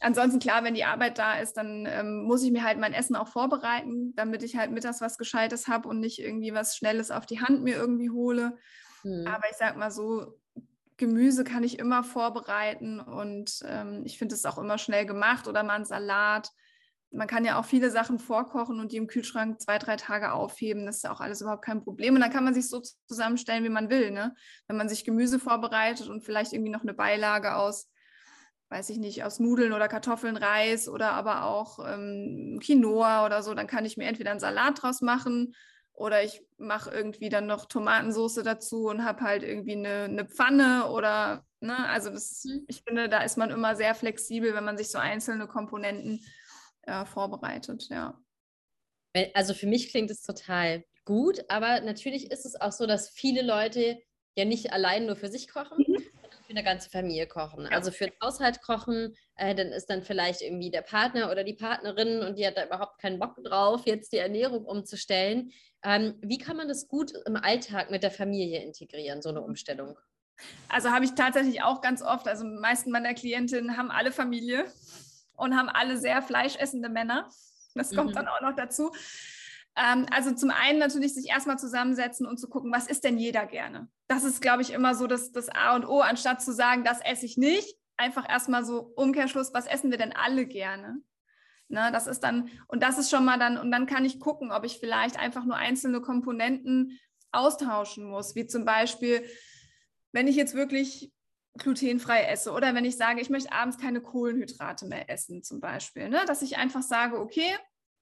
ansonsten 0.00 0.38
klar, 0.38 0.64
wenn 0.64 0.74
die 0.74 0.84
Arbeit 0.84 1.18
da 1.18 1.34
ist, 1.38 1.54
dann 1.54 1.86
ähm, 1.86 2.24
muss 2.24 2.42
ich 2.42 2.50
mir 2.50 2.64
halt 2.64 2.78
mein 2.78 2.94
Essen 2.94 3.16
auch 3.16 3.28
vorbereiten, 3.28 4.14
damit 4.16 4.42
ich 4.42 4.56
halt 4.56 4.70
mittags 4.70 5.00
was 5.00 5.18
Gescheites 5.18 5.68
habe 5.68 5.88
und 5.88 6.00
nicht 6.00 6.18
irgendwie 6.18 6.54
was 6.54 6.76
Schnelles 6.76 7.10
auf 7.10 7.26
die 7.26 7.40
Hand 7.40 7.62
mir 7.62 7.76
irgendwie 7.76 8.10
hole. 8.10 8.56
Mhm. 9.02 9.26
Aber 9.26 9.44
ich 9.50 9.56
sag 9.56 9.76
mal 9.76 9.90
so, 9.90 10.38
Gemüse 10.96 11.44
kann 11.44 11.64
ich 11.64 11.78
immer 11.78 12.04
vorbereiten 12.04 13.00
und 13.00 13.60
ähm, 13.66 14.02
ich 14.04 14.18
finde 14.18 14.34
es 14.34 14.44
auch 14.44 14.58
immer 14.58 14.78
schnell 14.78 15.06
gemacht 15.06 15.48
oder 15.48 15.62
mal 15.62 15.74
ein 15.74 15.84
Salat 15.84 16.50
man 17.14 17.28
kann 17.28 17.44
ja 17.44 17.58
auch 17.58 17.64
viele 17.64 17.90
Sachen 17.90 18.18
vorkochen 18.18 18.80
und 18.80 18.92
die 18.92 18.96
im 18.96 19.06
Kühlschrank 19.06 19.60
zwei, 19.60 19.78
drei 19.78 19.96
Tage 19.96 20.32
aufheben. 20.32 20.84
Das 20.84 20.96
ist 20.96 21.04
ja 21.04 21.12
auch 21.12 21.20
alles 21.20 21.40
überhaupt 21.40 21.64
kein 21.64 21.82
Problem. 21.82 22.14
Und 22.14 22.20
dann 22.20 22.32
kann 22.32 22.44
man 22.44 22.54
sich 22.54 22.68
so 22.68 22.82
zusammenstellen, 23.06 23.64
wie 23.64 23.68
man 23.68 23.88
will. 23.88 24.10
Ne? 24.10 24.34
Wenn 24.66 24.76
man 24.76 24.88
sich 24.88 25.04
Gemüse 25.04 25.38
vorbereitet 25.38 26.08
und 26.08 26.22
vielleicht 26.22 26.52
irgendwie 26.52 26.72
noch 26.72 26.82
eine 26.82 26.94
Beilage 26.94 27.54
aus, 27.56 27.90
weiß 28.68 28.90
ich 28.90 28.98
nicht, 28.98 29.22
aus 29.24 29.38
Nudeln 29.38 29.72
oder 29.72 29.88
Kartoffeln, 29.88 30.36
Reis 30.36 30.88
oder 30.88 31.12
aber 31.12 31.44
auch 31.44 31.78
ähm, 31.86 32.58
Quinoa 32.62 33.24
oder 33.24 33.42
so, 33.42 33.54
dann 33.54 33.66
kann 33.66 33.84
ich 33.84 33.96
mir 33.96 34.06
entweder 34.06 34.32
einen 34.32 34.40
Salat 34.40 34.82
draus 34.82 35.00
machen 35.00 35.54
oder 35.92 36.24
ich 36.24 36.42
mache 36.58 36.90
irgendwie 36.90 37.28
dann 37.28 37.46
noch 37.46 37.66
Tomatensauce 37.66 38.40
dazu 38.44 38.88
und 38.88 39.04
habe 39.04 39.20
halt 39.20 39.44
irgendwie 39.44 39.76
eine, 39.76 40.04
eine 40.04 40.24
Pfanne 40.24 40.90
oder, 40.90 41.44
ne, 41.60 41.88
also 41.88 42.10
das, 42.10 42.44
mhm. 42.44 42.64
ich 42.66 42.82
finde, 42.82 43.08
da 43.08 43.22
ist 43.22 43.38
man 43.38 43.50
immer 43.50 43.76
sehr 43.76 43.94
flexibel, 43.94 44.54
wenn 44.54 44.64
man 44.64 44.76
sich 44.76 44.90
so 44.90 44.98
einzelne 44.98 45.46
Komponenten 45.46 46.20
äh, 46.86 47.04
vorbereitet, 47.04 47.88
ja. 47.90 48.18
Also 49.32 49.54
für 49.54 49.66
mich 49.66 49.90
klingt 49.90 50.10
es 50.10 50.22
total 50.22 50.84
gut, 51.04 51.44
aber 51.48 51.80
natürlich 51.80 52.30
ist 52.30 52.46
es 52.46 52.60
auch 52.60 52.72
so, 52.72 52.86
dass 52.86 53.10
viele 53.10 53.42
Leute 53.42 54.00
ja 54.36 54.44
nicht 54.44 54.72
allein 54.72 55.06
nur 55.06 55.16
für 55.16 55.28
sich 55.28 55.48
kochen, 55.48 55.84
mhm. 55.86 55.94
sondern 55.94 56.42
für 56.42 56.50
eine 56.50 56.64
ganze 56.64 56.90
Familie 56.90 57.26
kochen. 57.26 57.64
Ja. 57.64 57.70
Also 57.70 57.92
für 57.92 58.06
den 58.06 58.14
Haushalt 58.22 58.60
kochen, 58.62 59.14
äh, 59.36 59.54
dann 59.54 59.68
ist 59.68 59.86
dann 59.86 60.02
vielleicht 60.02 60.42
irgendwie 60.42 60.70
der 60.70 60.82
Partner 60.82 61.30
oder 61.30 61.44
die 61.44 61.54
Partnerin 61.54 62.20
und 62.20 62.38
die 62.38 62.46
hat 62.46 62.56
da 62.56 62.66
überhaupt 62.66 63.00
keinen 63.00 63.18
Bock 63.18 63.36
drauf, 63.44 63.86
jetzt 63.86 64.12
die 64.12 64.18
Ernährung 64.18 64.64
umzustellen. 64.64 65.52
Ähm, 65.84 66.14
wie 66.20 66.38
kann 66.38 66.56
man 66.56 66.66
das 66.66 66.88
gut 66.88 67.12
im 67.26 67.36
Alltag 67.36 67.90
mit 67.90 68.02
der 68.02 68.10
Familie 68.10 68.62
integrieren, 68.62 69.22
so 69.22 69.28
eine 69.28 69.42
Umstellung? 69.42 69.96
Also 70.68 70.90
habe 70.90 71.04
ich 71.04 71.14
tatsächlich 71.14 71.62
auch 71.62 71.80
ganz 71.80 72.02
oft, 72.02 72.26
also 72.26 72.44
meisten 72.44 72.90
meiner 72.90 73.14
Klientinnen 73.14 73.76
haben 73.76 73.92
alle 73.92 74.10
Familie 74.10 74.64
und 75.36 75.56
haben 75.56 75.68
alle 75.68 75.96
sehr 75.96 76.22
fleischessende 76.22 76.88
Männer. 76.88 77.28
Das 77.74 77.94
kommt 77.94 78.10
mhm. 78.10 78.14
dann 78.14 78.28
auch 78.28 78.40
noch 78.40 78.54
dazu. 78.54 78.92
Ähm, 79.76 80.06
also 80.10 80.32
zum 80.32 80.50
einen 80.50 80.78
natürlich 80.78 81.14
sich 81.14 81.28
erstmal 81.28 81.58
zusammensetzen 81.58 82.26
und 82.26 82.38
zu 82.38 82.48
gucken, 82.48 82.72
was 82.72 82.86
ist 82.86 83.04
denn 83.04 83.18
jeder 83.18 83.46
gerne? 83.46 83.88
Das 84.06 84.24
ist, 84.24 84.40
glaube 84.40 84.62
ich, 84.62 84.72
immer 84.72 84.94
so 84.94 85.06
das, 85.06 85.32
das 85.32 85.48
A 85.48 85.74
und 85.74 85.86
O, 85.86 86.00
anstatt 86.00 86.42
zu 86.42 86.52
sagen, 86.52 86.84
das 86.84 87.00
esse 87.00 87.26
ich 87.26 87.36
nicht. 87.36 87.76
Einfach 87.96 88.28
erstmal 88.28 88.64
so 88.64 88.92
Umkehrschluss, 88.96 89.54
was 89.54 89.66
essen 89.66 89.90
wir 89.90 89.98
denn 89.98 90.12
alle 90.12 90.46
gerne? 90.46 91.00
Ne, 91.68 91.90
das 91.92 92.06
ist 92.06 92.20
dann, 92.20 92.50
und 92.68 92.82
das 92.82 92.98
ist 92.98 93.10
schon 93.10 93.24
mal 93.24 93.38
dann, 93.38 93.56
und 93.56 93.72
dann 93.72 93.86
kann 93.86 94.04
ich 94.04 94.20
gucken, 94.20 94.52
ob 94.52 94.64
ich 94.64 94.78
vielleicht 94.78 95.18
einfach 95.18 95.44
nur 95.44 95.56
einzelne 95.56 96.00
Komponenten 96.00 97.00
austauschen 97.32 98.04
muss, 98.04 98.34
wie 98.34 98.46
zum 98.46 98.64
Beispiel, 98.64 99.24
wenn 100.12 100.28
ich 100.28 100.36
jetzt 100.36 100.54
wirklich 100.54 101.10
glutenfrei 101.58 102.24
esse 102.24 102.52
oder 102.52 102.74
wenn 102.74 102.84
ich 102.84 102.96
sage, 102.96 103.20
ich 103.20 103.30
möchte 103.30 103.52
abends 103.52 103.78
keine 103.78 104.00
Kohlenhydrate 104.00 104.86
mehr 104.86 105.08
essen 105.08 105.42
zum 105.42 105.60
Beispiel, 105.60 106.08
ne? 106.08 106.24
dass 106.26 106.42
ich 106.42 106.56
einfach 106.56 106.82
sage, 106.82 107.18
okay, 107.18 107.56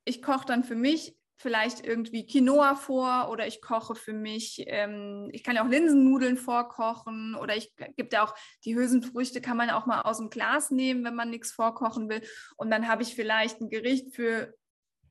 ich 0.04 0.22
koche 0.22 0.46
dann 0.46 0.64
für 0.64 0.74
mich 0.74 1.16
vielleicht 1.36 1.84
irgendwie 1.84 2.24
Quinoa 2.24 2.76
vor 2.76 3.28
oder 3.30 3.46
ich 3.46 3.60
koche 3.60 3.94
für 3.94 4.12
mich, 4.12 4.62
ähm, 4.68 5.28
ich 5.32 5.42
kann 5.42 5.56
ja 5.56 5.64
auch 5.64 5.68
Linsennudeln 5.68 6.36
vorkochen 6.36 7.34
oder 7.34 7.56
ich 7.56 7.74
gibt 7.96 8.12
ja 8.12 8.24
auch 8.24 8.34
die 8.64 8.76
Hülsenfrüchte 8.76 9.40
kann 9.40 9.56
man 9.56 9.70
auch 9.70 9.86
mal 9.86 10.02
aus 10.02 10.18
dem 10.18 10.30
Glas 10.30 10.70
nehmen, 10.70 11.04
wenn 11.04 11.16
man 11.16 11.30
nichts 11.30 11.52
vorkochen 11.52 12.08
will 12.08 12.22
und 12.56 12.70
dann 12.70 12.88
habe 12.88 13.02
ich 13.02 13.14
vielleicht 13.14 13.60
ein 13.60 13.70
Gericht 13.70 14.14
für 14.14 14.54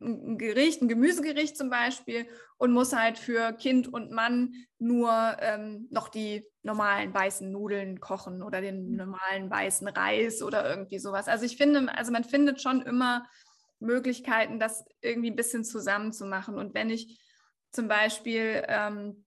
ein 0.02 0.38
Gericht, 0.38 0.82
ein 0.82 0.88
Gemüsegericht 0.88 1.56
zum 1.56 1.70
Beispiel 1.70 2.28
und 2.58 2.74
muss 2.74 2.94
halt 2.94 3.18
für 3.18 3.54
Kind 3.54 3.92
und 3.92 4.12
Mann 4.12 4.54
nur 4.80 5.12
ähm, 5.40 5.88
noch 5.92 6.10
die 6.10 6.46
normalen 6.64 7.14
weißen 7.14 7.52
Nudeln 7.52 8.00
kochen 8.00 8.44
oder 8.44 8.62
den 8.62 8.92
mhm. 8.92 8.96
normalen 8.98 9.50
weißen 9.50 9.88
Reis 9.88 10.42
oder 10.42 10.68
irgendwie 10.70 11.00
sowas. 11.00 11.28
Also 11.28 11.46
ich 11.46 11.58
finde, 11.58 11.96
also 11.96 12.12
man 12.12 12.24
findet 12.24 12.62
schon 12.62 12.82
immer 12.82 13.26
Möglichkeiten, 13.80 14.60
das 14.60 14.86
irgendwie 15.02 15.32
ein 15.32 15.36
bisschen 15.36 15.64
zusammenzumachen. 15.64 16.58
Und 16.58 16.74
wenn 16.74 16.90
ich 16.90 17.20
zum 17.72 17.88
Beispiel, 17.88 18.64
ähm, 18.68 19.26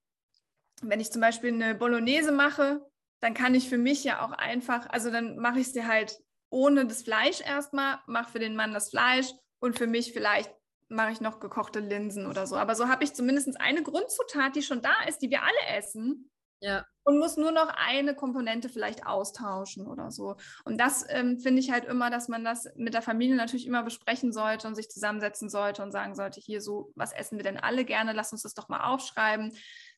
wenn 0.83 1.01
ich 1.01 1.11
zum 1.11 1.21
Beispiel 1.21 1.53
eine 1.53 1.75
Bolognese 1.75 2.33
mache, 2.33 2.81
dann 3.21 3.35
kann 3.35 3.55
ich 3.55 3.69
für 3.69 3.79
mich 3.79 4.05
ja 4.05 4.25
auch 4.25 4.33
einfach, 4.33 4.87
also 4.91 5.11
dann 5.11 5.39
mache 5.39 5.61
ich 5.61 5.73
sie 5.73 5.87
halt 5.87 6.19
ohne 6.51 6.87
das 6.87 7.03
Fleisch 7.03 7.41
erstmal, 7.41 7.99
mache 8.07 8.33
für 8.33 8.39
den 8.39 8.55
Mann 8.55 8.75
das 8.75 8.91
Fleisch 8.91 9.27
und 9.59 9.79
für 9.79 9.87
mich 9.87 10.13
vielleicht 10.13 10.55
mache 10.95 11.13
ich 11.13 11.21
noch 11.21 11.41
gekochte 11.41 11.81
Linsen 11.81 12.27
oder 12.27 12.47
so. 12.47 12.57
Aber 12.57 12.75
so 12.75 12.89
habe 12.89 13.05
ich 13.05 13.15
zumindest 13.15 13.61
eine 13.61 13.83
Grundzutat, 13.83 14.57
die 14.57 14.63
schon 14.63 14.83
da 14.83 14.95
ist, 15.09 15.19
die 15.23 15.31
wir 15.31 15.43
alle 15.43 15.77
essen. 15.77 16.31
Ja. 16.61 16.87
Und 17.03 17.19
muss 17.19 17.37
nur 17.37 17.53
noch 17.53 17.69
eine 17.69 18.15
Komponente 18.15 18.71
vielleicht 18.71 19.07
austauschen 19.07 19.87
oder 19.87 20.11
so. 20.11 20.37
Und 20.65 20.79
das 20.81 21.05
ähm, 21.11 21.39
finde 21.39 21.61
ich 21.61 21.71
halt 21.71 21.85
immer, 21.85 22.09
dass 22.09 22.29
man 22.29 22.43
das 22.43 22.67
mit 22.77 22.95
der 22.95 23.03
Familie 23.03 23.37
natürlich 23.37 23.67
immer 23.67 23.83
besprechen 23.83 24.33
sollte 24.33 24.67
und 24.67 24.75
sich 24.75 24.89
zusammensetzen 24.89 25.51
sollte 25.51 25.83
und 25.83 25.93
sagen 25.93 26.15
sollte, 26.15 26.41
hier 26.41 26.63
so, 26.63 26.91
was 26.95 27.13
essen 27.13 27.37
wir 27.37 27.45
denn 27.45 27.59
alle 27.59 27.85
gerne? 27.85 28.15
Lass 28.15 28.33
uns 28.33 28.43
das 28.43 28.55
doch 28.55 28.71
mal 28.71 28.85
aufschreiben. 28.85 29.53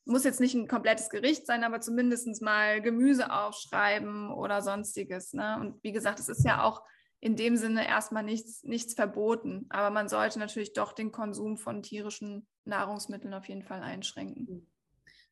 Muss 0.05 0.25
jetzt 0.25 0.41
nicht 0.41 0.55
ein 0.55 0.67
komplettes 0.67 1.09
Gericht 1.09 1.47
sein, 1.47 1.63
aber 1.63 1.81
zumindest 1.81 2.43
mal 2.43 2.83
Gemüse 2.83 3.31
aufschreiben 3.31 4.33
oder 4.33 4.61
sonstiges. 4.61 5.33
Ne? 5.33 5.59
Und 5.61 5.81
wie 5.85 5.93
gesagt, 5.93 6.19
es 6.19 6.29
ist 6.29 6.45
ja 6.45 6.65
auch 6.65 6.83
in 7.27 7.35
dem 7.35 7.57
Sinne 7.57 7.89
erstmal 7.89 8.23
nichts, 8.23 8.63
nichts 8.63 8.95
verboten. 8.95 9.67
Aber 9.69 9.91
man 9.91 10.09
sollte 10.09 10.39
natürlich 10.39 10.75
doch 10.75 10.93
den 10.93 11.11
Konsum 11.11 11.57
von 11.57 11.83
tierischen 11.83 12.47
Nahrungsmitteln 12.65 13.35
auf 13.35 13.49
jeden 13.49 13.65
Fall 13.65 13.83
einschränken. 13.83 14.47
Mhm. 14.49 14.67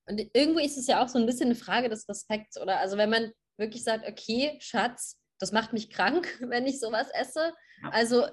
Und 0.06 0.20
irgendwo 0.32 0.58
ist 0.58 0.76
es 0.76 0.88
ja 0.88 1.02
auch 1.04 1.08
so 1.08 1.20
ein 1.20 1.26
bisschen 1.26 1.46
eine 1.46 1.54
Frage 1.54 1.88
des 1.88 2.08
Respekts, 2.08 2.60
oder? 2.60 2.80
Also 2.80 2.96
wenn 2.96 3.10
man 3.10 3.30
wirklich 3.58 3.84
sagt, 3.84 4.08
okay, 4.08 4.58
Schatz, 4.60 5.20
das 5.38 5.52
macht 5.52 5.72
mich 5.72 5.88
krank, 5.88 6.36
wenn 6.40 6.66
ich 6.66 6.80
sowas 6.80 7.06
esse. 7.14 7.54
Also 7.92 8.24
äh, 8.24 8.30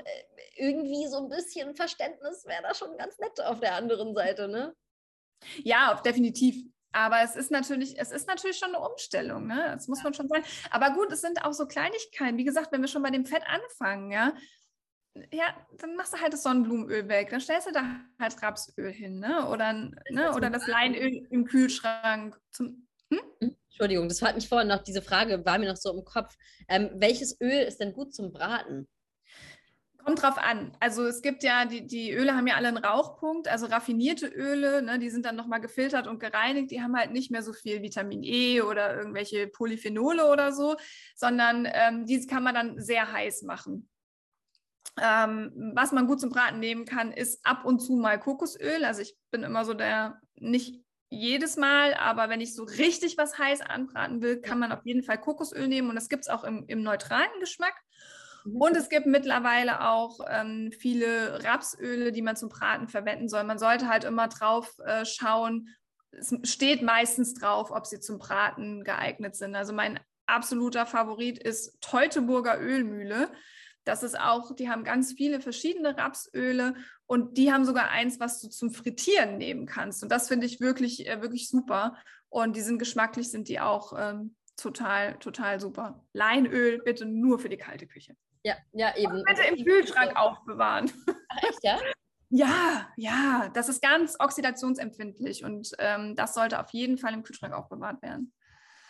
irgendwie 0.55 1.07
so 1.07 1.17
ein 1.17 1.29
bisschen 1.29 1.75
Verständnis 1.75 2.43
wäre 2.47 2.63
da 2.63 2.73
schon 2.73 2.97
ganz 2.97 3.19
nett 3.19 3.39
auf 3.41 3.59
der 3.59 3.75
anderen 3.75 4.15
Seite, 4.15 4.47
ne? 4.47 4.73
Ja, 5.63 6.01
definitiv. 6.03 6.65
Aber 6.91 7.21
es 7.23 7.35
ist 7.35 7.51
natürlich, 7.51 7.99
es 7.99 8.11
ist 8.11 8.27
natürlich 8.27 8.57
schon 8.57 8.75
eine 8.75 8.79
Umstellung, 8.79 9.47
ne? 9.47 9.71
Das 9.73 9.87
muss 9.87 10.03
man 10.03 10.13
schon 10.13 10.27
sagen. 10.27 10.43
Aber 10.69 10.91
gut, 10.91 11.11
es 11.11 11.21
sind 11.21 11.43
auch 11.43 11.53
so 11.53 11.65
Kleinigkeiten. 11.65 12.37
Wie 12.37 12.43
gesagt, 12.43 12.71
wenn 12.71 12.81
wir 12.81 12.87
schon 12.87 13.03
bei 13.03 13.11
dem 13.11 13.25
Fett 13.25 13.43
anfangen, 13.47 14.11
ja, 14.11 14.33
ja, 15.31 15.45
dann 15.77 15.95
machst 15.95 16.13
du 16.13 16.21
halt 16.21 16.33
das 16.33 16.43
Sonnenblumenöl 16.43 17.07
weg. 17.07 17.29
Dann 17.29 17.41
stellst 17.41 17.67
du 17.67 17.71
da 17.71 17.99
halt 18.19 18.41
Rapsöl 18.41 18.91
hin, 18.91 19.19
ne? 19.19 19.47
Oder, 19.49 19.73
ne? 20.09 20.33
Oder 20.33 20.49
das 20.49 20.67
Leinöl 20.67 21.27
im 21.29 21.45
Kühlschrank. 21.45 22.39
Zum, 22.51 22.87
hm? 23.09 23.19
hm? 23.39 23.55
Entschuldigung, 23.69 24.07
das 24.07 24.21
hat 24.21 24.35
mich 24.35 24.47
vorhin 24.47 24.67
noch, 24.67 24.83
diese 24.83 25.01
Frage 25.01 25.45
war 25.45 25.57
mir 25.57 25.69
noch 25.69 25.77
so 25.77 25.93
im 25.93 26.05
Kopf. 26.05 26.35
Ähm, 26.67 26.91
welches 26.95 27.39
Öl 27.41 27.63
ist 27.63 27.79
denn 27.79 27.93
gut 27.93 28.13
zum 28.13 28.31
Braten? 28.31 28.87
Kommt 30.03 30.21
drauf 30.21 30.37
an. 30.37 30.75
Also 30.79 31.05
es 31.05 31.21
gibt 31.21 31.43
ja, 31.43 31.65
die, 31.65 31.85
die 31.85 32.11
Öle 32.11 32.35
haben 32.35 32.47
ja 32.47 32.55
alle 32.55 32.69
einen 32.69 32.77
Rauchpunkt, 32.77 33.47
also 33.47 33.67
raffinierte 33.67 34.27
Öle, 34.27 34.81
ne, 34.81 34.97
die 34.97 35.09
sind 35.09 35.25
dann 35.25 35.35
nochmal 35.35 35.61
gefiltert 35.61 36.07
und 36.07 36.19
gereinigt, 36.19 36.71
die 36.71 36.81
haben 36.81 36.95
halt 36.97 37.11
nicht 37.11 37.29
mehr 37.29 37.43
so 37.43 37.53
viel 37.53 37.81
Vitamin 37.81 38.23
E 38.23 38.61
oder 38.61 38.95
irgendwelche 38.95 39.47
Polyphenole 39.47 40.27
oder 40.31 40.51
so, 40.53 40.75
sondern 41.15 41.67
ähm, 41.71 42.05
diese 42.05 42.27
kann 42.27 42.43
man 42.43 42.55
dann 42.55 42.79
sehr 42.79 43.11
heiß 43.11 43.43
machen. 43.43 43.89
Ähm, 44.99 45.71
was 45.75 45.91
man 45.91 46.07
gut 46.07 46.19
zum 46.19 46.31
Braten 46.31 46.59
nehmen 46.59 46.85
kann, 46.85 47.11
ist 47.11 47.45
ab 47.45 47.63
und 47.63 47.79
zu 47.79 47.95
mal 47.95 48.19
Kokosöl. 48.19 48.83
Also 48.83 49.01
ich 49.01 49.15
bin 49.29 49.43
immer 49.43 49.65
so 49.65 49.73
der, 49.73 50.19
nicht 50.35 50.83
jedes 51.09 51.57
Mal, 51.57 51.93
aber 51.93 52.29
wenn 52.29 52.41
ich 52.41 52.55
so 52.55 52.63
richtig 52.63 53.17
was 53.17 53.37
heiß 53.37 53.61
anbraten 53.61 54.21
will, 54.21 54.41
kann 54.41 54.59
man 54.59 54.71
auf 54.71 54.85
jeden 54.85 55.03
Fall 55.03 55.19
Kokosöl 55.19 55.67
nehmen 55.67 55.89
und 55.89 55.95
das 55.95 56.09
gibt 56.09 56.23
es 56.23 56.29
auch 56.29 56.43
im, 56.43 56.65
im 56.67 56.83
neutralen 56.83 57.39
Geschmack. 57.39 57.75
Mhm. 58.45 58.57
Und 58.57 58.77
es 58.77 58.89
gibt 58.89 59.05
mittlerweile 59.05 59.87
auch 59.87 60.19
ähm, 60.29 60.71
viele 60.77 61.43
Rapsöle, 61.43 62.11
die 62.11 62.21
man 62.21 62.35
zum 62.35 62.49
Braten 62.49 62.87
verwenden 62.87 63.29
soll. 63.29 63.43
Man 63.43 63.59
sollte 63.59 63.87
halt 63.87 64.03
immer 64.03 64.27
drauf 64.27 64.77
äh, 64.85 65.05
schauen, 65.05 65.69
es 66.11 66.35
steht 66.43 66.81
meistens 66.81 67.33
drauf, 67.33 67.71
ob 67.71 67.85
sie 67.85 67.99
zum 67.99 68.19
Braten 68.19 68.83
geeignet 68.83 69.35
sind. 69.35 69.55
Also 69.55 69.73
mein 69.73 69.99
absoluter 70.25 70.85
Favorit 70.85 71.39
ist 71.39 71.79
Teutoburger 71.81 72.59
Ölmühle. 72.59 73.31
Das 73.83 74.03
ist 74.03 74.19
auch, 74.19 74.53
die 74.55 74.69
haben 74.69 74.83
ganz 74.83 75.13
viele 75.13 75.41
verschiedene 75.41 75.97
Rapsöle 75.97 76.75
und 77.07 77.37
die 77.37 77.51
haben 77.51 77.65
sogar 77.65 77.89
eins, 77.89 78.19
was 78.19 78.39
du 78.39 78.49
zum 78.49 78.71
Frittieren 78.71 79.37
nehmen 79.37 79.65
kannst. 79.65 80.03
Und 80.03 80.11
das 80.11 80.27
finde 80.27 80.45
ich 80.45 80.59
wirklich, 80.59 81.07
äh, 81.07 81.21
wirklich 81.21 81.49
super. 81.49 81.97
Und 82.29 82.55
die 82.55 82.61
sind 82.61 82.77
geschmacklich, 82.77 83.31
sind 83.31 83.47
die 83.47 83.59
auch 83.59 83.93
ähm, 83.97 84.35
total, 84.55 85.17
total 85.19 85.59
super. 85.59 86.05
Leinöl 86.13 86.81
bitte 86.83 87.05
nur 87.05 87.39
für 87.39 87.49
die 87.49 87.57
kalte 87.57 87.87
Küche. 87.87 88.15
Ja, 88.43 88.55
ja, 88.73 88.95
eben. 88.97 89.13
Und 89.13 89.25
bitte 89.25 89.43
im 89.43 89.63
Kühlschrank 89.63 90.15
aufbewahren. 90.15 90.91
Ach, 91.29 91.43
echt, 91.43 91.63
ja? 91.63 91.79
Ja, 92.29 92.87
ja, 92.95 93.51
das 93.53 93.67
ist 93.67 93.81
ganz 93.81 94.15
oxidationsempfindlich 94.17 95.43
und 95.43 95.71
ähm, 95.79 96.15
das 96.15 96.33
sollte 96.33 96.61
auf 96.61 96.69
jeden 96.71 96.97
Fall 96.97 97.13
im 97.13 97.23
Kühlschrank 97.23 97.53
aufbewahrt 97.53 98.01
werden. 98.01 98.33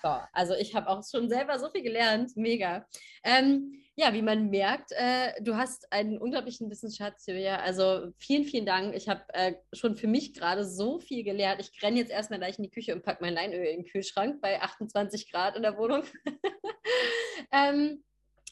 So, 0.03 0.09
also 0.33 0.53
ich 0.55 0.75
habe 0.75 0.87
auch 0.87 1.03
schon 1.03 1.29
selber 1.29 1.59
so 1.59 1.69
viel 1.69 1.81
gelernt, 1.81 2.35
mega. 2.35 2.85
Ähm, 3.23 3.83
ja, 3.95 4.13
wie 4.13 4.21
man 4.21 4.49
merkt, 4.49 4.91
äh, 4.93 5.33
du 5.41 5.55
hast 5.55 5.91
einen 5.91 6.17
unglaublichen 6.17 6.69
Wissensschatz, 6.69 7.25
Julia. 7.27 7.57
Also 7.57 8.11
vielen, 8.17 8.45
vielen 8.45 8.65
Dank. 8.65 8.95
Ich 8.95 9.09
habe 9.09 9.21
äh, 9.33 9.55
schon 9.73 9.95
für 9.95 10.07
mich 10.07 10.33
gerade 10.33 10.65
so 10.65 10.99
viel 10.99 11.23
gelernt. 11.23 11.61
Ich 11.61 11.83
renne 11.83 11.99
jetzt 11.99 12.11
erstmal 12.11 12.39
gleich 12.39 12.57
in 12.57 12.63
die 12.63 12.71
Küche 12.71 12.95
und 12.95 13.03
packe 13.03 13.23
mein 13.23 13.33
Leinöl 13.33 13.65
in 13.65 13.83
den 13.83 13.91
Kühlschrank 13.91 14.41
bei 14.41 14.61
28 14.61 15.31
Grad 15.31 15.55
in 15.55 15.61
der 15.63 15.77
Wohnung. 15.77 16.03
ähm, 17.51 18.03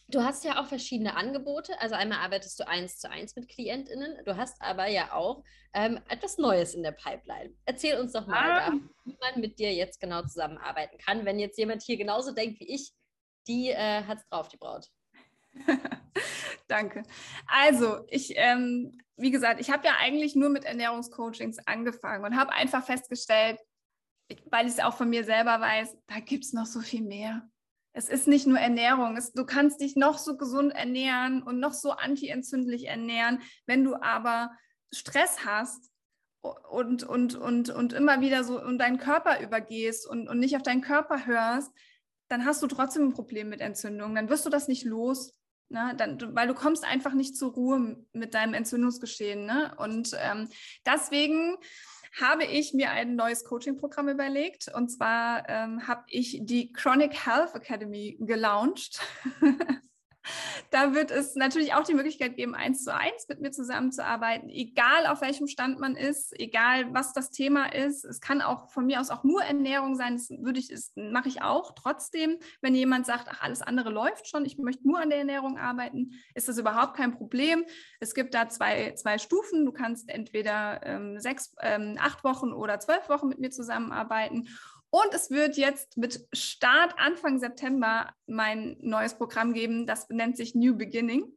Du 0.09 0.23
hast 0.23 0.43
ja 0.43 0.59
auch 0.59 0.65
verschiedene 0.65 1.15
Angebote. 1.15 1.79
Also 1.79 1.93
einmal 1.93 2.17
arbeitest 2.19 2.59
du 2.59 2.67
eins 2.67 2.97
zu 2.97 3.09
eins 3.11 3.35
mit 3.35 3.47
KlientInnen. 3.47 4.25
Du 4.25 4.37
hast 4.37 4.59
aber 4.59 4.87
ja 4.87 5.13
auch 5.13 5.43
ähm, 5.73 5.99
etwas 6.09 6.39
Neues 6.39 6.73
in 6.73 6.81
der 6.81 6.93
Pipeline. 6.93 7.53
Erzähl 7.65 7.99
uns 7.99 8.13
doch 8.13 8.25
mal, 8.25 8.51
ah. 8.51 8.71
da, 8.71 8.73
wie 9.05 9.17
man 9.21 9.39
mit 9.39 9.59
dir 9.59 9.71
jetzt 9.71 9.99
genau 9.99 10.23
zusammenarbeiten 10.23 10.97
kann. 10.97 11.25
Wenn 11.25 11.37
jetzt 11.37 11.59
jemand 11.59 11.83
hier 11.83 11.97
genauso 11.97 12.31
denkt 12.31 12.59
wie 12.59 12.73
ich, 12.73 12.91
die 13.47 13.69
äh, 13.69 14.03
hat 14.03 14.17
es 14.17 14.27
drauf, 14.29 14.47
die 14.47 14.57
Braut. 14.57 14.87
Danke. 16.67 17.03
Also, 17.45 18.05
ich, 18.07 18.33
ähm, 18.35 18.97
wie 19.15 19.31
gesagt, 19.31 19.61
ich 19.61 19.69
habe 19.69 19.85
ja 19.85 19.93
eigentlich 19.99 20.35
nur 20.35 20.49
mit 20.49 20.65
Ernährungscoachings 20.65 21.59
angefangen 21.67 22.25
und 22.25 22.35
habe 22.35 22.51
einfach 22.51 22.83
festgestellt, 22.83 23.59
weil 24.45 24.65
ich 24.65 24.73
es 24.73 24.79
auch 24.79 24.95
von 24.95 25.09
mir 25.09 25.23
selber 25.23 25.61
weiß, 25.61 25.97
da 26.07 26.19
gibt 26.19 26.45
es 26.45 26.53
noch 26.53 26.65
so 26.65 26.79
viel 26.79 27.03
mehr 27.03 27.47
es 27.93 28.09
ist 28.09 28.27
nicht 28.27 28.47
nur 28.47 28.59
Ernährung. 28.59 29.17
Es, 29.17 29.33
du 29.33 29.45
kannst 29.45 29.81
dich 29.81 29.95
noch 29.95 30.17
so 30.17 30.37
gesund 30.37 30.73
ernähren 30.73 31.43
und 31.43 31.59
noch 31.59 31.73
so 31.73 31.91
antientzündlich 31.91 32.87
ernähren. 32.87 33.41
Wenn 33.65 33.83
du 33.83 33.95
aber 33.95 34.51
Stress 34.91 35.45
hast 35.45 35.91
und, 36.41 37.03
und, 37.03 37.35
und, 37.35 37.69
und 37.69 37.93
immer 37.93 38.21
wieder 38.21 38.43
so 38.43 38.61
und 38.61 38.77
deinen 38.77 38.97
Körper 38.97 39.41
übergehst 39.41 40.07
und, 40.07 40.27
und 40.27 40.39
nicht 40.39 40.55
auf 40.55 40.63
deinen 40.63 40.81
Körper 40.81 41.25
hörst, 41.25 41.71
dann 42.29 42.45
hast 42.45 42.61
du 42.61 42.67
trotzdem 42.67 43.07
ein 43.07 43.13
Problem 43.13 43.49
mit 43.49 43.59
Entzündung. 43.59 44.15
Dann 44.15 44.29
wirst 44.29 44.45
du 44.45 44.49
das 44.49 44.67
nicht 44.67 44.85
los. 44.85 45.33
Ne? 45.69 45.93
Dann, 45.97 46.35
weil 46.35 46.47
du 46.47 46.53
kommst 46.53 46.83
einfach 46.83 47.13
nicht 47.13 47.35
zur 47.35 47.53
Ruhe 47.53 47.97
mit 48.13 48.33
deinem 48.33 48.53
Entzündungsgeschehen. 48.53 49.45
Ne? 49.45 49.73
Und 49.77 50.15
ähm, 50.19 50.47
deswegen 50.85 51.57
habe 52.19 52.45
ich 52.45 52.73
mir 52.73 52.91
ein 52.91 53.15
neues 53.15 53.43
Coaching-Programm 53.43 54.09
überlegt. 54.09 54.69
Und 54.73 54.89
zwar 54.89 55.47
ähm, 55.49 55.87
habe 55.87 56.03
ich 56.07 56.39
die 56.41 56.71
Chronic 56.71 57.25
Health 57.25 57.55
Academy 57.55 58.17
gelauncht. 58.19 59.01
Da 60.71 60.93
wird 60.93 61.11
es 61.11 61.35
natürlich 61.35 61.73
auch 61.73 61.83
die 61.83 61.93
Möglichkeit 61.93 62.35
geben, 62.35 62.53
eins 62.53 62.83
zu 62.83 62.93
eins 62.93 63.27
mit 63.27 63.41
mir 63.41 63.51
zusammenzuarbeiten, 63.51 64.49
egal 64.49 65.07
auf 65.07 65.21
welchem 65.21 65.47
Stand 65.47 65.79
man 65.79 65.95
ist, 65.95 66.37
egal 66.39 66.93
was 66.93 67.13
das 67.13 67.31
Thema 67.31 67.73
ist. 67.73 68.05
Es 68.05 68.21
kann 68.21 68.41
auch 68.41 68.69
von 68.69 68.85
mir 68.85 68.99
aus 68.99 69.09
auch 69.09 69.23
nur 69.23 69.41
Ernährung 69.41 69.95
sein. 69.95 70.15
Das 70.15 70.29
würde 70.29 70.59
ich, 70.59 70.71
mache 70.95 71.29
ich 71.29 71.41
auch. 71.41 71.73
Trotzdem, 71.73 72.37
wenn 72.61 72.75
jemand 72.75 73.05
sagt, 73.05 73.27
ach, 73.29 73.41
alles 73.41 73.61
andere 73.61 73.89
läuft 73.89 74.27
schon, 74.27 74.45
ich 74.45 74.57
möchte 74.57 74.87
nur 74.87 74.99
an 74.99 75.09
der 75.09 75.19
Ernährung 75.19 75.57
arbeiten, 75.57 76.11
ist 76.35 76.47
das 76.47 76.57
überhaupt 76.57 76.95
kein 76.95 77.13
Problem. 77.13 77.65
Es 77.99 78.13
gibt 78.13 78.33
da 78.33 78.49
zwei, 78.49 78.93
zwei 78.95 79.17
Stufen. 79.17 79.65
Du 79.65 79.71
kannst 79.71 80.09
entweder 80.09 80.81
ähm, 80.83 81.19
sechs, 81.19 81.55
ähm, 81.61 81.97
acht 81.99 82.23
Wochen 82.23 82.53
oder 82.53 82.79
zwölf 82.79 83.09
Wochen 83.09 83.27
mit 83.27 83.39
mir 83.39 83.49
zusammenarbeiten. 83.49 84.47
Und 84.91 85.13
es 85.13 85.29
wird 85.29 85.55
jetzt 85.57 85.97
mit 85.97 86.27
Start 86.33 86.95
Anfang 86.97 87.39
September 87.39 88.13
mein 88.25 88.77
neues 88.81 89.13
Programm 89.15 89.53
geben, 89.53 89.85
das 89.85 90.09
nennt 90.09 90.35
sich 90.35 90.55
New 90.55 90.75
Beginning. 90.75 91.31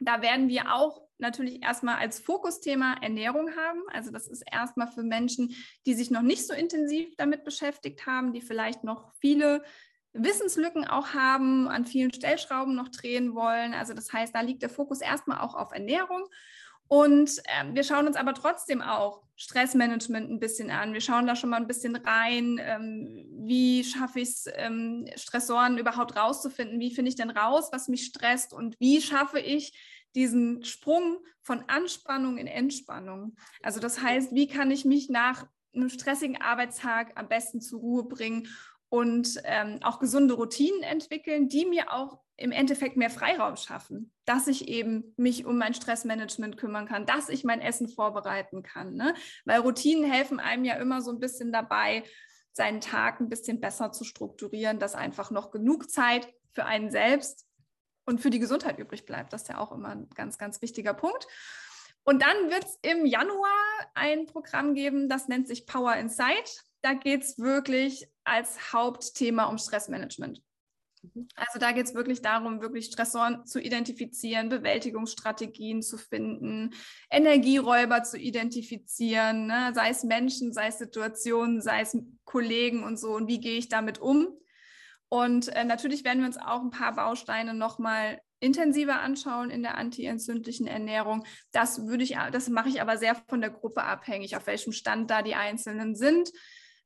Da 0.00 0.20
werden 0.20 0.48
wir 0.48 0.74
auch 0.74 1.04
natürlich 1.18 1.62
erstmal 1.62 1.96
als 1.96 2.18
Fokusthema 2.18 2.96
Ernährung 3.00 3.54
haben. 3.56 3.82
Also 3.92 4.10
das 4.10 4.26
ist 4.26 4.42
erstmal 4.50 4.88
für 4.88 5.04
Menschen, 5.04 5.54
die 5.86 5.94
sich 5.94 6.10
noch 6.10 6.22
nicht 6.22 6.46
so 6.46 6.52
intensiv 6.54 7.14
damit 7.16 7.44
beschäftigt 7.44 8.04
haben, 8.06 8.32
die 8.32 8.40
vielleicht 8.40 8.82
noch 8.82 9.12
viele 9.20 9.62
Wissenslücken 10.12 10.86
auch 10.86 11.08
haben, 11.14 11.68
an 11.68 11.86
vielen 11.86 12.12
Stellschrauben 12.12 12.74
noch 12.74 12.88
drehen 12.88 13.34
wollen. 13.34 13.74
Also 13.74 13.94
das 13.94 14.12
heißt, 14.12 14.34
da 14.34 14.40
liegt 14.40 14.62
der 14.62 14.70
Fokus 14.70 15.00
erstmal 15.00 15.38
auch 15.38 15.54
auf 15.54 15.72
Ernährung. 15.72 16.28
Und 16.94 17.38
äh, 17.46 17.74
wir 17.74 17.82
schauen 17.82 18.06
uns 18.06 18.14
aber 18.14 18.34
trotzdem 18.34 18.80
auch 18.80 19.20
Stressmanagement 19.34 20.30
ein 20.30 20.38
bisschen 20.38 20.70
an. 20.70 20.92
Wir 20.92 21.00
schauen 21.00 21.26
da 21.26 21.34
schon 21.34 21.50
mal 21.50 21.56
ein 21.56 21.66
bisschen 21.66 21.96
rein. 21.96 22.60
Ähm, 22.62 23.26
wie 23.48 23.82
schaffe 23.82 24.20
ich 24.20 24.28
es, 24.28 24.48
ähm, 24.54 25.04
Stressoren 25.16 25.76
überhaupt 25.76 26.14
rauszufinden? 26.14 26.78
Wie 26.78 26.94
finde 26.94 27.08
ich 27.08 27.16
denn 27.16 27.30
raus, 27.30 27.70
was 27.72 27.88
mich 27.88 28.04
stresst? 28.04 28.52
Und 28.52 28.78
wie 28.78 29.00
schaffe 29.00 29.40
ich 29.40 29.76
diesen 30.14 30.62
Sprung 30.62 31.18
von 31.40 31.64
Anspannung 31.66 32.38
in 32.38 32.46
Entspannung? 32.46 33.34
Also 33.60 33.80
das 33.80 34.00
heißt, 34.00 34.32
wie 34.32 34.46
kann 34.46 34.70
ich 34.70 34.84
mich 34.84 35.08
nach 35.08 35.48
einem 35.74 35.88
stressigen 35.88 36.40
Arbeitstag 36.40 37.10
am 37.16 37.26
besten 37.26 37.60
zur 37.60 37.80
Ruhe 37.80 38.04
bringen 38.04 38.46
und 38.94 39.40
ähm, 39.42 39.80
auch 39.82 39.98
gesunde 39.98 40.34
Routinen 40.34 40.84
entwickeln, 40.84 41.48
die 41.48 41.66
mir 41.66 41.92
auch 41.92 42.20
im 42.36 42.52
Endeffekt 42.52 42.96
mehr 42.96 43.10
Freiraum 43.10 43.56
schaffen, 43.56 44.12
dass 44.24 44.46
ich 44.46 44.68
eben 44.68 45.12
mich 45.16 45.46
um 45.46 45.58
mein 45.58 45.74
Stressmanagement 45.74 46.56
kümmern 46.56 46.86
kann, 46.86 47.04
dass 47.04 47.28
ich 47.28 47.42
mein 47.42 47.60
Essen 47.60 47.88
vorbereiten 47.88 48.62
kann. 48.62 48.94
Ne? 48.94 49.14
Weil 49.44 49.58
Routinen 49.58 50.08
helfen 50.08 50.38
einem 50.38 50.64
ja 50.64 50.76
immer 50.76 51.02
so 51.02 51.10
ein 51.10 51.18
bisschen 51.18 51.50
dabei, 51.50 52.04
seinen 52.52 52.80
Tag 52.80 53.18
ein 53.18 53.28
bisschen 53.28 53.60
besser 53.60 53.90
zu 53.90 54.04
strukturieren, 54.04 54.78
dass 54.78 54.94
einfach 54.94 55.32
noch 55.32 55.50
genug 55.50 55.90
Zeit 55.90 56.32
für 56.52 56.64
einen 56.64 56.92
selbst 56.92 57.48
und 58.06 58.20
für 58.20 58.30
die 58.30 58.38
Gesundheit 58.38 58.78
übrig 58.78 59.06
bleibt. 59.06 59.32
Das 59.32 59.42
ist 59.42 59.48
ja 59.48 59.58
auch 59.58 59.72
immer 59.72 59.88
ein 59.88 60.08
ganz, 60.14 60.38
ganz 60.38 60.62
wichtiger 60.62 60.94
Punkt. 60.94 61.26
Und 62.04 62.22
dann 62.22 62.48
wird 62.48 62.64
es 62.64 62.78
im 62.82 63.06
Januar 63.06 63.50
ein 63.94 64.26
Programm 64.26 64.74
geben, 64.74 65.08
das 65.08 65.26
nennt 65.26 65.48
sich 65.48 65.66
Power 65.66 65.96
Inside. 65.96 66.48
Da 66.80 66.94
geht 66.94 67.22
es 67.22 67.38
wirklich 67.38 68.06
als 68.24 68.72
Hauptthema 68.72 69.44
um 69.44 69.58
Stressmanagement. 69.58 70.42
Mhm. 71.02 71.28
Also 71.36 71.58
da 71.58 71.72
geht 71.72 71.86
es 71.86 71.94
wirklich 71.94 72.22
darum, 72.22 72.60
wirklich 72.60 72.86
Stressoren 72.86 73.46
zu 73.46 73.60
identifizieren, 73.60 74.48
Bewältigungsstrategien 74.48 75.82
zu 75.82 75.98
finden, 75.98 76.74
Energieräuber 77.10 78.02
zu 78.02 78.18
identifizieren, 78.18 79.46
ne? 79.46 79.72
sei 79.74 79.90
es 79.90 80.04
Menschen, 80.04 80.52
sei 80.52 80.68
es 80.68 80.78
Situationen, 80.78 81.60
sei 81.60 81.80
es 81.80 81.96
Kollegen 82.24 82.82
und 82.82 82.98
so. 82.98 83.14
Und 83.14 83.28
wie 83.28 83.40
gehe 83.40 83.58
ich 83.58 83.68
damit 83.68 83.98
um? 83.98 84.28
Und 85.08 85.48
äh, 85.48 85.64
natürlich 85.64 86.04
werden 86.04 86.20
wir 86.20 86.26
uns 86.26 86.38
auch 86.38 86.62
ein 86.62 86.70
paar 86.70 86.94
Bausteine 86.94 87.54
nochmal 87.54 88.20
intensiver 88.40 89.00
anschauen 89.00 89.50
in 89.50 89.62
der 89.62 89.78
antientzündlichen 89.78 90.66
Ernährung. 90.66 91.24
Das 91.52 91.86
würde 91.86 92.04
ich, 92.04 92.16
das 92.32 92.48
mache 92.48 92.68
ich 92.68 92.82
aber 92.82 92.98
sehr 92.98 93.14
von 93.28 93.40
der 93.40 93.50
Gruppe 93.50 93.84
abhängig, 93.84 94.36
auf 94.36 94.46
welchem 94.46 94.72
Stand 94.72 95.10
da 95.10 95.22
die 95.22 95.34
Einzelnen 95.34 95.94
sind. 95.94 96.30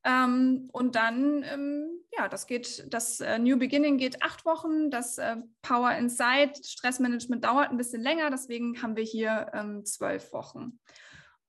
Ähm, 0.09 0.71
und 0.73 0.95
dann, 0.95 1.43
ähm, 1.43 2.01
ja, 2.17 2.29
das 2.29 2.47
geht, 2.47 2.87
das 2.93 3.21
äh, 3.21 3.39
New 3.39 3.59
Beginning 3.59 3.99
geht 3.99 4.23
acht 4.23 4.47
Wochen, 4.47 4.91
das 4.91 5.19
äh, 5.19 5.37
Power 5.61 5.93
Inside, 5.93 6.53
Stressmanagement 6.65 7.45
dauert 7.45 7.71
ein 7.71 7.77
bisschen 7.77 8.01
länger, 8.01 8.31
deswegen 8.31 8.81
haben 8.81 8.97
wir 8.97 9.05
hier 9.05 9.51
ähm, 9.53 9.85
zwölf 9.85 10.33
Wochen. 10.33 10.79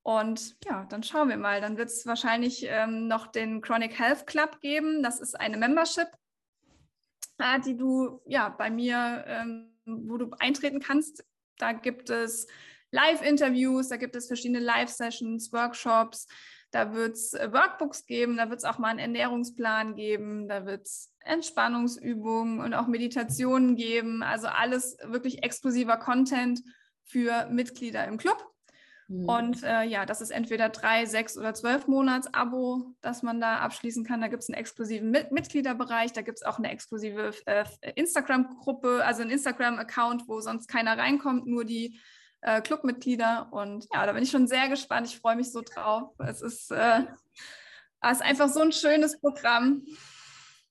Und 0.02 0.56
ja, 0.64 0.84
dann 0.90 1.02
schauen 1.02 1.28
wir 1.28 1.36
mal. 1.36 1.60
Dann 1.60 1.76
wird 1.76 1.88
es 1.88 2.06
wahrscheinlich 2.06 2.66
ähm, 2.66 3.06
noch 3.06 3.28
den 3.28 3.60
Chronic 3.60 3.98
Health 3.98 4.26
Club 4.26 4.60
geben. 4.60 5.02
Das 5.02 5.20
ist 5.20 5.38
eine 5.38 5.56
Membership, 5.56 6.08
äh, 7.38 7.60
die 7.60 7.76
du 7.76 8.20
ja 8.26 8.48
bei 8.48 8.70
mir, 8.70 9.24
ähm, 9.26 9.74
wo 9.84 10.16
du 10.16 10.30
eintreten 10.38 10.80
kannst. 10.80 11.24
Da 11.58 11.72
gibt 11.72 12.10
es 12.10 12.46
Live-Interviews, 12.92 13.88
da 13.88 13.96
gibt 13.96 14.16
es 14.16 14.26
verschiedene 14.26 14.60
Live-Sessions, 14.60 15.52
Workshops. 15.52 16.26
Da 16.70 16.92
wird 16.94 17.14
es 17.14 17.34
äh, 17.34 17.52
Workbooks 17.52 18.06
geben, 18.06 18.36
da 18.36 18.48
wird 18.48 18.60
es 18.60 18.64
auch 18.64 18.78
mal 18.78 18.88
einen 18.88 18.98
Ernährungsplan 19.00 19.94
geben, 19.96 20.48
da 20.48 20.66
wird 20.66 20.86
es 20.86 21.12
Entspannungsübungen 21.20 22.60
und 22.60 22.74
auch 22.74 22.86
Meditationen 22.86 23.76
geben. 23.76 24.22
Also 24.22 24.46
alles 24.46 24.96
wirklich 25.04 25.42
exklusiver 25.42 25.96
Content 25.96 26.62
für 27.04 27.46
Mitglieder 27.50 28.06
im 28.06 28.18
Club. 28.18 28.46
Mhm. 29.10 29.28
Und 29.28 29.62
äh, 29.64 29.82
ja, 29.82 30.06
das 30.06 30.20
ist 30.20 30.30
entweder 30.30 30.68
drei, 30.68 31.04
sechs 31.04 31.36
oder 31.36 31.52
zwölf 31.52 31.88
Monats 31.88 32.32
Abo, 32.32 32.94
das 33.00 33.24
man 33.24 33.40
da 33.40 33.58
abschließen 33.58 34.04
kann. 34.04 34.20
Da 34.20 34.28
gibt 34.28 34.44
es 34.44 34.48
einen 34.48 34.58
exklusiven 34.58 35.10
Mit 35.10 35.32
Mitgliederbereich, 35.32 36.12
da 36.12 36.22
gibt 36.22 36.38
es 36.38 36.44
auch 36.44 36.58
eine 36.58 36.70
exklusive 36.70 37.32
äh, 37.46 37.64
Instagram-Gruppe, 37.96 39.04
also 39.04 39.22
einen 39.22 39.32
Instagram-Account, 39.32 40.28
wo 40.28 40.40
sonst 40.40 40.68
keiner 40.68 40.96
reinkommt, 40.96 41.46
nur 41.46 41.64
die 41.64 41.98
äh, 42.42 42.60
Clubmitglieder. 42.60 43.48
Und 43.52 43.86
ja, 43.92 44.06
da 44.06 44.12
bin 44.12 44.22
ich 44.22 44.30
schon 44.30 44.46
sehr 44.46 44.68
gespannt. 44.68 45.06
Ich 45.06 45.18
freue 45.18 45.36
mich 45.36 45.52
so 45.52 45.62
drauf. 45.62 46.12
Es 46.18 46.42
ist, 46.42 46.70
äh, 46.70 47.04
Das 48.02 48.18
ist 48.18 48.22
einfach 48.22 48.48
so 48.48 48.60
ein 48.60 48.72
schönes 48.72 49.20
Programm. 49.20 49.84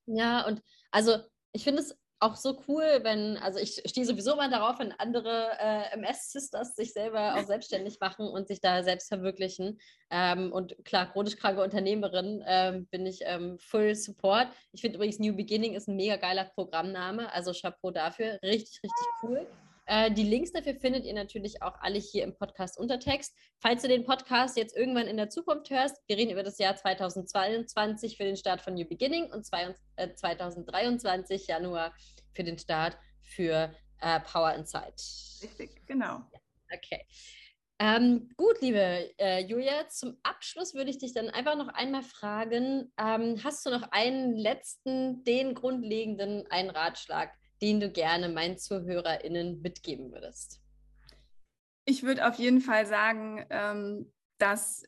Ja, 0.07 0.45
und 0.47 0.61
also 0.91 1.17
ich 1.51 1.63
finde 1.63 1.81
es 1.81 1.95
auch 2.21 2.35
so 2.35 2.61
cool, 2.67 2.83
wenn, 3.03 3.37
also 3.37 3.59
ich 3.59 3.81
stehe 3.85 4.05
sowieso 4.05 4.35
mal 4.35 4.49
darauf, 4.49 4.79
wenn 4.79 4.91
andere 4.93 5.51
äh, 5.57 5.93
MS-Sisters 5.93 6.75
sich 6.75 6.91
selber 6.91 7.35
auch 7.35 7.45
selbstständig 7.45 7.99
machen 8.01 8.27
und 8.27 8.47
sich 8.47 8.59
da 8.59 8.83
selbst 8.83 9.07
verwirklichen. 9.07 9.79
Ähm, 10.09 10.51
und 10.51 10.75
klar, 10.83 11.11
chronisch 11.11 11.37
kranke 11.37 11.63
Unternehmerin 11.63 12.43
ähm, 12.45 12.87
bin 12.87 13.05
ich 13.05 13.21
ähm, 13.23 13.57
Full 13.59 13.95
Support. 13.95 14.49
Ich 14.73 14.81
finde 14.81 14.97
übrigens 14.97 15.19
New 15.19 15.33
Beginning 15.33 15.75
ist 15.75 15.87
ein 15.87 15.95
mega 15.95 16.17
geiler 16.17 16.45
Programmname, 16.45 17.31
also 17.31 17.53
Chapeau 17.53 17.91
dafür. 17.91 18.37
Richtig, 18.43 18.81
richtig 18.83 19.07
cool. 19.23 19.47
Äh, 19.89 20.11
die 20.11 20.23
Links 20.23 20.51
dafür 20.51 20.75
findet 20.75 21.03
ihr 21.03 21.15
natürlich 21.15 21.63
auch 21.63 21.73
alle 21.81 21.97
hier 21.97 22.23
im 22.23 22.35
Podcast 22.35 22.77
Untertext. 22.77 23.35
Falls 23.57 23.81
du 23.81 23.87
den 23.87 24.03
Podcast 24.03 24.55
jetzt 24.55 24.77
irgendwann 24.77 25.07
in 25.07 25.17
der 25.17 25.29
Zukunft 25.29 25.71
hörst, 25.71 25.97
wir 26.05 26.15
reden 26.15 26.31
über 26.31 26.43
das 26.43 26.59
Jahr 26.59 26.75
2022 26.75 28.15
für 28.15 28.23
den 28.23 28.37
Start 28.37 28.61
von 28.61 28.75
New 28.75 28.85
Beginning 28.85 29.31
und 29.31 29.47
2023 29.47 31.49
äh, 31.49 31.51
Januar 31.51 31.91
für 32.33 32.43
den 32.43 32.59
Start 32.59 32.99
für 33.23 33.73
äh, 34.01 34.19
Power 34.19 34.53
Insight. 34.53 35.01
Richtig, 35.41 35.81
genau. 35.87 36.21
Ja, 36.33 36.39
okay. 36.71 37.03
Ähm, 37.79 38.29
gut, 38.37 38.61
liebe 38.61 39.09
äh, 39.17 39.43
Julia, 39.43 39.89
zum 39.89 40.19
Abschluss 40.21 40.75
würde 40.75 40.91
ich 40.91 40.99
dich 40.99 41.13
dann 41.13 41.29
einfach 41.29 41.57
noch 41.57 41.69
einmal 41.69 42.03
fragen, 42.03 42.93
ähm, 42.99 43.43
hast 43.43 43.65
du 43.65 43.71
noch 43.71 43.89
einen 43.89 44.35
letzten, 44.35 45.23
den 45.23 45.55
grundlegenden, 45.55 46.45
einen 46.51 46.69
Ratschlag, 46.69 47.31
den 47.61 47.79
du 47.79 47.89
gerne 47.89 48.29
meinen 48.29 48.57
ZuhörerInnen 48.57 49.61
mitgeben 49.61 50.11
würdest? 50.11 50.61
Ich 51.85 52.03
würde 52.03 52.27
auf 52.27 52.35
jeden 52.35 52.61
Fall 52.61 52.85
sagen, 52.85 53.45
ähm, 53.49 54.13
dass 54.37 54.83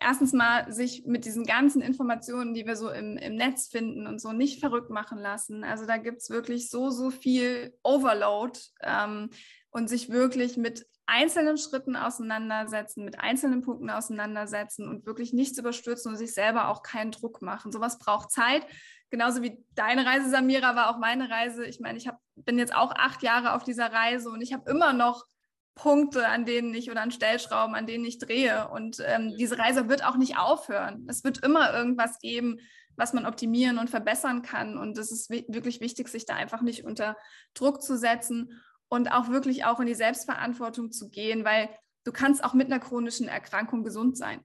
erstens 0.00 0.32
mal 0.32 0.70
sich 0.72 1.06
mit 1.06 1.24
diesen 1.24 1.44
ganzen 1.44 1.80
Informationen, 1.80 2.54
die 2.54 2.66
wir 2.66 2.76
so 2.76 2.90
im, 2.90 3.16
im 3.16 3.36
Netz 3.36 3.68
finden 3.68 4.06
und 4.06 4.20
so 4.20 4.32
nicht 4.32 4.60
verrückt 4.60 4.90
machen 4.90 5.18
lassen. 5.18 5.64
Also 5.64 5.86
da 5.86 5.96
gibt 5.96 6.18
es 6.18 6.30
wirklich 6.30 6.70
so, 6.70 6.90
so 6.90 7.10
viel 7.10 7.76
Overload 7.82 8.58
ähm, 8.82 9.30
und 9.70 9.88
sich 9.88 10.10
wirklich 10.10 10.56
mit 10.56 10.86
einzelnen 11.06 11.56
Schritten 11.56 11.96
auseinandersetzen, 11.96 13.04
mit 13.04 13.18
einzelnen 13.18 13.62
Punkten 13.62 13.88
auseinandersetzen 13.88 14.86
und 14.86 15.06
wirklich 15.06 15.32
nichts 15.32 15.58
überstürzen 15.58 16.12
und 16.12 16.18
sich 16.18 16.34
selber 16.34 16.68
auch 16.68 16.82
keinen 16.82 17.12
Druck 17.12 17.40
machen. 17.40 17.72
Sowas 17.72 17.98
braucht 17.98 18.30
Zeit 18.30 18.62
genauso 19.10 19.42
wie 19.42 19.64
deine 19.74 20.04
Reise, 20.04 20.30
Samira, 20.30 20.76
war 20.76 20.90
auch 20.90 20.98
meine 20.98 21.30
Reise. 21.30 21.64
Ich 21.64 21.80
meine, 21.80 21.98
ich 21.98 22.08
hab, 22.08 22.18
bin 22.36 22.58
jetzt 22.58 22.74
auch 22.74 22.92
acht 22.94 23.22
Jahre 23.22 23.54
auf 23.54 23.64
dieser 23.64 23.92
Reise 23.92 24.30
und 24.30 24.40
ich 24.40 24.52
habe 24.52 24.70
immer 24.70 24.92
noch 24.92 25.26
Punkte, 25.74 26.26
an 26.26 26.44
denen 26.44 26.74
ich 26.74 26.90
oder 26.90 27.02
an 27.02 27.12
Stellschrauben, 27.12 27.74
an 27.74 27.86
denen 27.86 28.04
ich 28.04 28.18
drehe. 28.18 28.68
Und 28.68 28.98
ähm, 29.06 29.34
diese 29.38 29.58
Reise 29.58 29.88
wird 29.88 30.04
auch 30.04 30.16
nicht 30.16 30.36
aufhören. 30.36 31.06
Es 31.08 31.24
wird 31.24 31.38
immer 31.44 31.72
irgendwas 31.72 32.18
geben, 32.18 32.58
was 32.96 33.12
man 33.12 33.26
optimieren 33.26 33.78
und 33.78 33.88
verbessern 33.88 34.42
kann. 34.42 34.76
Und 34.76 34.98
es 34.98 35.12
ist 35.12 35.30
wirklich 35.30 35.80
wichtig, 35.80 36.08
sich 36.08 36.26
da 36.26 36.34
einfach 36.34 36.62
nicht 36.62 36.84
unter 36.84 37.16
Druck 37.54 37.80
zu 37.80 37.96
setzen 37.96 38.60
und 38.88 39.12
auch 39.12 39.28
wirklich 39.28 39.64
auch 39.64 39.78
in 39.78 39.86
die 39.86 39.94
Selbstverantwortung 39.94 40.90
zu 40.90 41.08
gehen, 41.08 41.44
weil 41.44 41.70
du 42.04 42.12
kannst 42.12 42.42
auch 42.42 42.54
mit 42.54 42.66
einer 42.66 42.80
chronischen 42.80 43.28
Erkrankung 43.28 43.84
gesund 43.84 44.16
sein. 44.18 44.40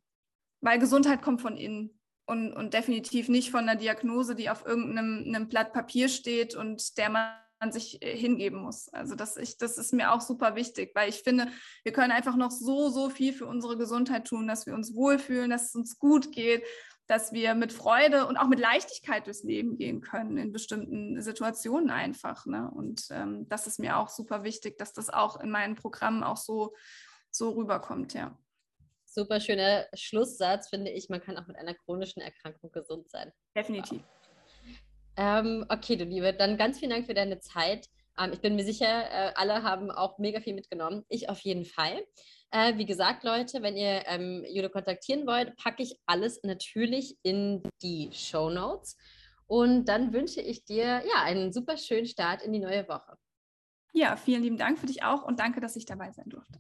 Weil 0.61 0.77
Gesundheit 0.77 1.21
kommt 1.21 1.41
von 1.41 1.57
innen 1.57 1.99
und, 2.25 2.53
und 2.53 2.73
definitiv 2.73 3.27
nicht 3.27 3.51
von 3.51 3.61
einer 3.61 3.75
Diagnose, 3.75 4.35
die 4.35 4.49
auf 4.49 4.65
irgendeinem 4.65 5.49
Blatt 5.49 5.73
Papier 5.73 6.07
steht 6.07 6.55
und 6.55 6.97
der 6.97 7.09
man 7.09 7.71
sich 7.71 8.01
äh, 8.01 8.15
hingeben 8.15 8.61
muss. 8.61 8.89
Also 8.89 9.15
das, 9.15 9.37
ich, 9.37 9.57
das 9.57 9.77
ist 9.77 9.93
mir 9.93 10.11
auch 10.11 10.21
super 10.21 10.55
wichtig, 10.55 10.91
weil 10.95 11.09
ich 11.09 11.23
finde, 11.23 11.47
wir 11.83 11.93
können 11.93 12.11
einfach 12.11 12.35
noch 12.35 12.51
so, 12.51 12.89
so 12.89 13.09
viel 13.09 13.33
für 13.33 13.45
unsere 13.45 13.77
Gesundheit 13.77 14.27
tun, 14.27 14.47
dass 14.47 14.65
wir 14.65 14.73
uns 14.73 14.95
wohlfühlen, 14.95 15.49
dass 15.49 15.69
es 15.69 15.75
uns 15.75 15.99
gut 15.99 16.31
geht, 16.31 16.63
dass 17.07 17.33
wir 17.33 17.53
mit 17.53 17.73
Freude 17.73 18.27
und 18.27 18.37
auch 18.37 18.47
mit 18.47 18.59
Leichtigkeit 18.59 19.25
durchs 19.27 19.43
Leben 19.43 19.77
gehen 19.77 20.01
können 20.01 20.37
in 20.37 20.53
bestimmten 20.53 21.21
Situationen 21.21 21.89
einfach. 21.89 22.45
Ne? 22.45 22.71
Und 22.73 23.07
ähm, 23.11 23.47
das 23.49 23.67
ist 23.67 23.79
mir 23.79 23.97
auch 23.97 24.09
super 24.09 24.43
wichtig, 24.43 24.77
dass 24.77 24.93
das 24.93 25.09
auch 25.09 25.39
in 25.39 25.51
meinen 25.51 25.75
Programmen 25.75 26.23
auch 26.23 26.37
so, 26.37 26.73
so 27.29 27.51
rüberkommt, 27.51 28.13
ja 28.13 28.37
super 29.13 29.39
schöner 29.39 29.87
Schlusssatz, 29.93 30.69
finde 30.69 30.91
ich. 30.91 31.09
Man 31.09 31.21
kann 31.21 31.37
auch 31.37 31.47
mit 31.47 31.57
einer 31.57 31.73
chronischen 31.73 32.21
Erkrankung 32.21 32.71
gesund 32.71 33.09
sein. 33.09 33.31
Definitiv. 33.55 34.01
Ähm, 35.15 35.65
okay, 35.69 35.95
du 35.95 36.05
Liebe, 36.05 36.33
dann 36.33 36.57
ganz 36.57 36.79
vielen 36.79 36.91
Dank 36.91 37.05
für 37.05 37.13
deine 37.13 37.39
Zeit. 37.39 37.87
Ähm, 38.17 38.31
ich 38.33 38.41
bin 38.41 38.55
mir 38.55 38.65
sicher, 38.65 38.87
äh, 38.87 39.33
alle 39.35 39.63
haben 39.63 39.91
auch 39.91 40.17
mega 40.17 40.39
viel 40.41 40.55
mitgenommen. 40.55 41.03
Ich 41.09 41.29
auf 41.29 41.39
jeden 41.39 41.65
Fall. 41.65 42.03
Äh, 42.51 42.77
wie 42.77 42.85
gesagt, 42.85 43.23
Leute, 43.23 43.61
wenn 43.61 43.77
ihr 43.77 44.03
ähm, 44.07 44.43
Jude 44.47 44.69
kontaktieren 44.69 45.25
wollt, 45.25 45.55
packe 45.57 45.83
ich 45.83 45.99
alles 46.05 46.39
natürlich 46.43 47.17
in 47.23 47.63
die 47.81 48.09
Show 48.11 48.49
Notes. 48.49 48.97
Und 49.47 49.85
dann 49.85 50.13
wünsche 50.13 50.41
ich 50.41 50.63
dir 50.63 51.03
ja 51.05 51.23
einen 51.23 51.51
super 51.51 51.77
schönen 51.77 52.05
Start 52.05 52.41
in 52.41 52.53
die 52.53 52.59
neue 52.59 52.87
Woche. 52.87 53.17
Ja, 53.93 54.15
vielen 54.15 54.41
lieben 54.41 54.57
Dank 54.57 54.79
für 54.79 54.87
dich 54.87 55.03
auch 55.03 55.23
und 55.23 55.39
danke, 55.39 55.61
dass 55.61 55.75
ich 55.75 55.85
dabei 55.85 56.11
sein 56.11 56.27
durfte. 56.27 56.59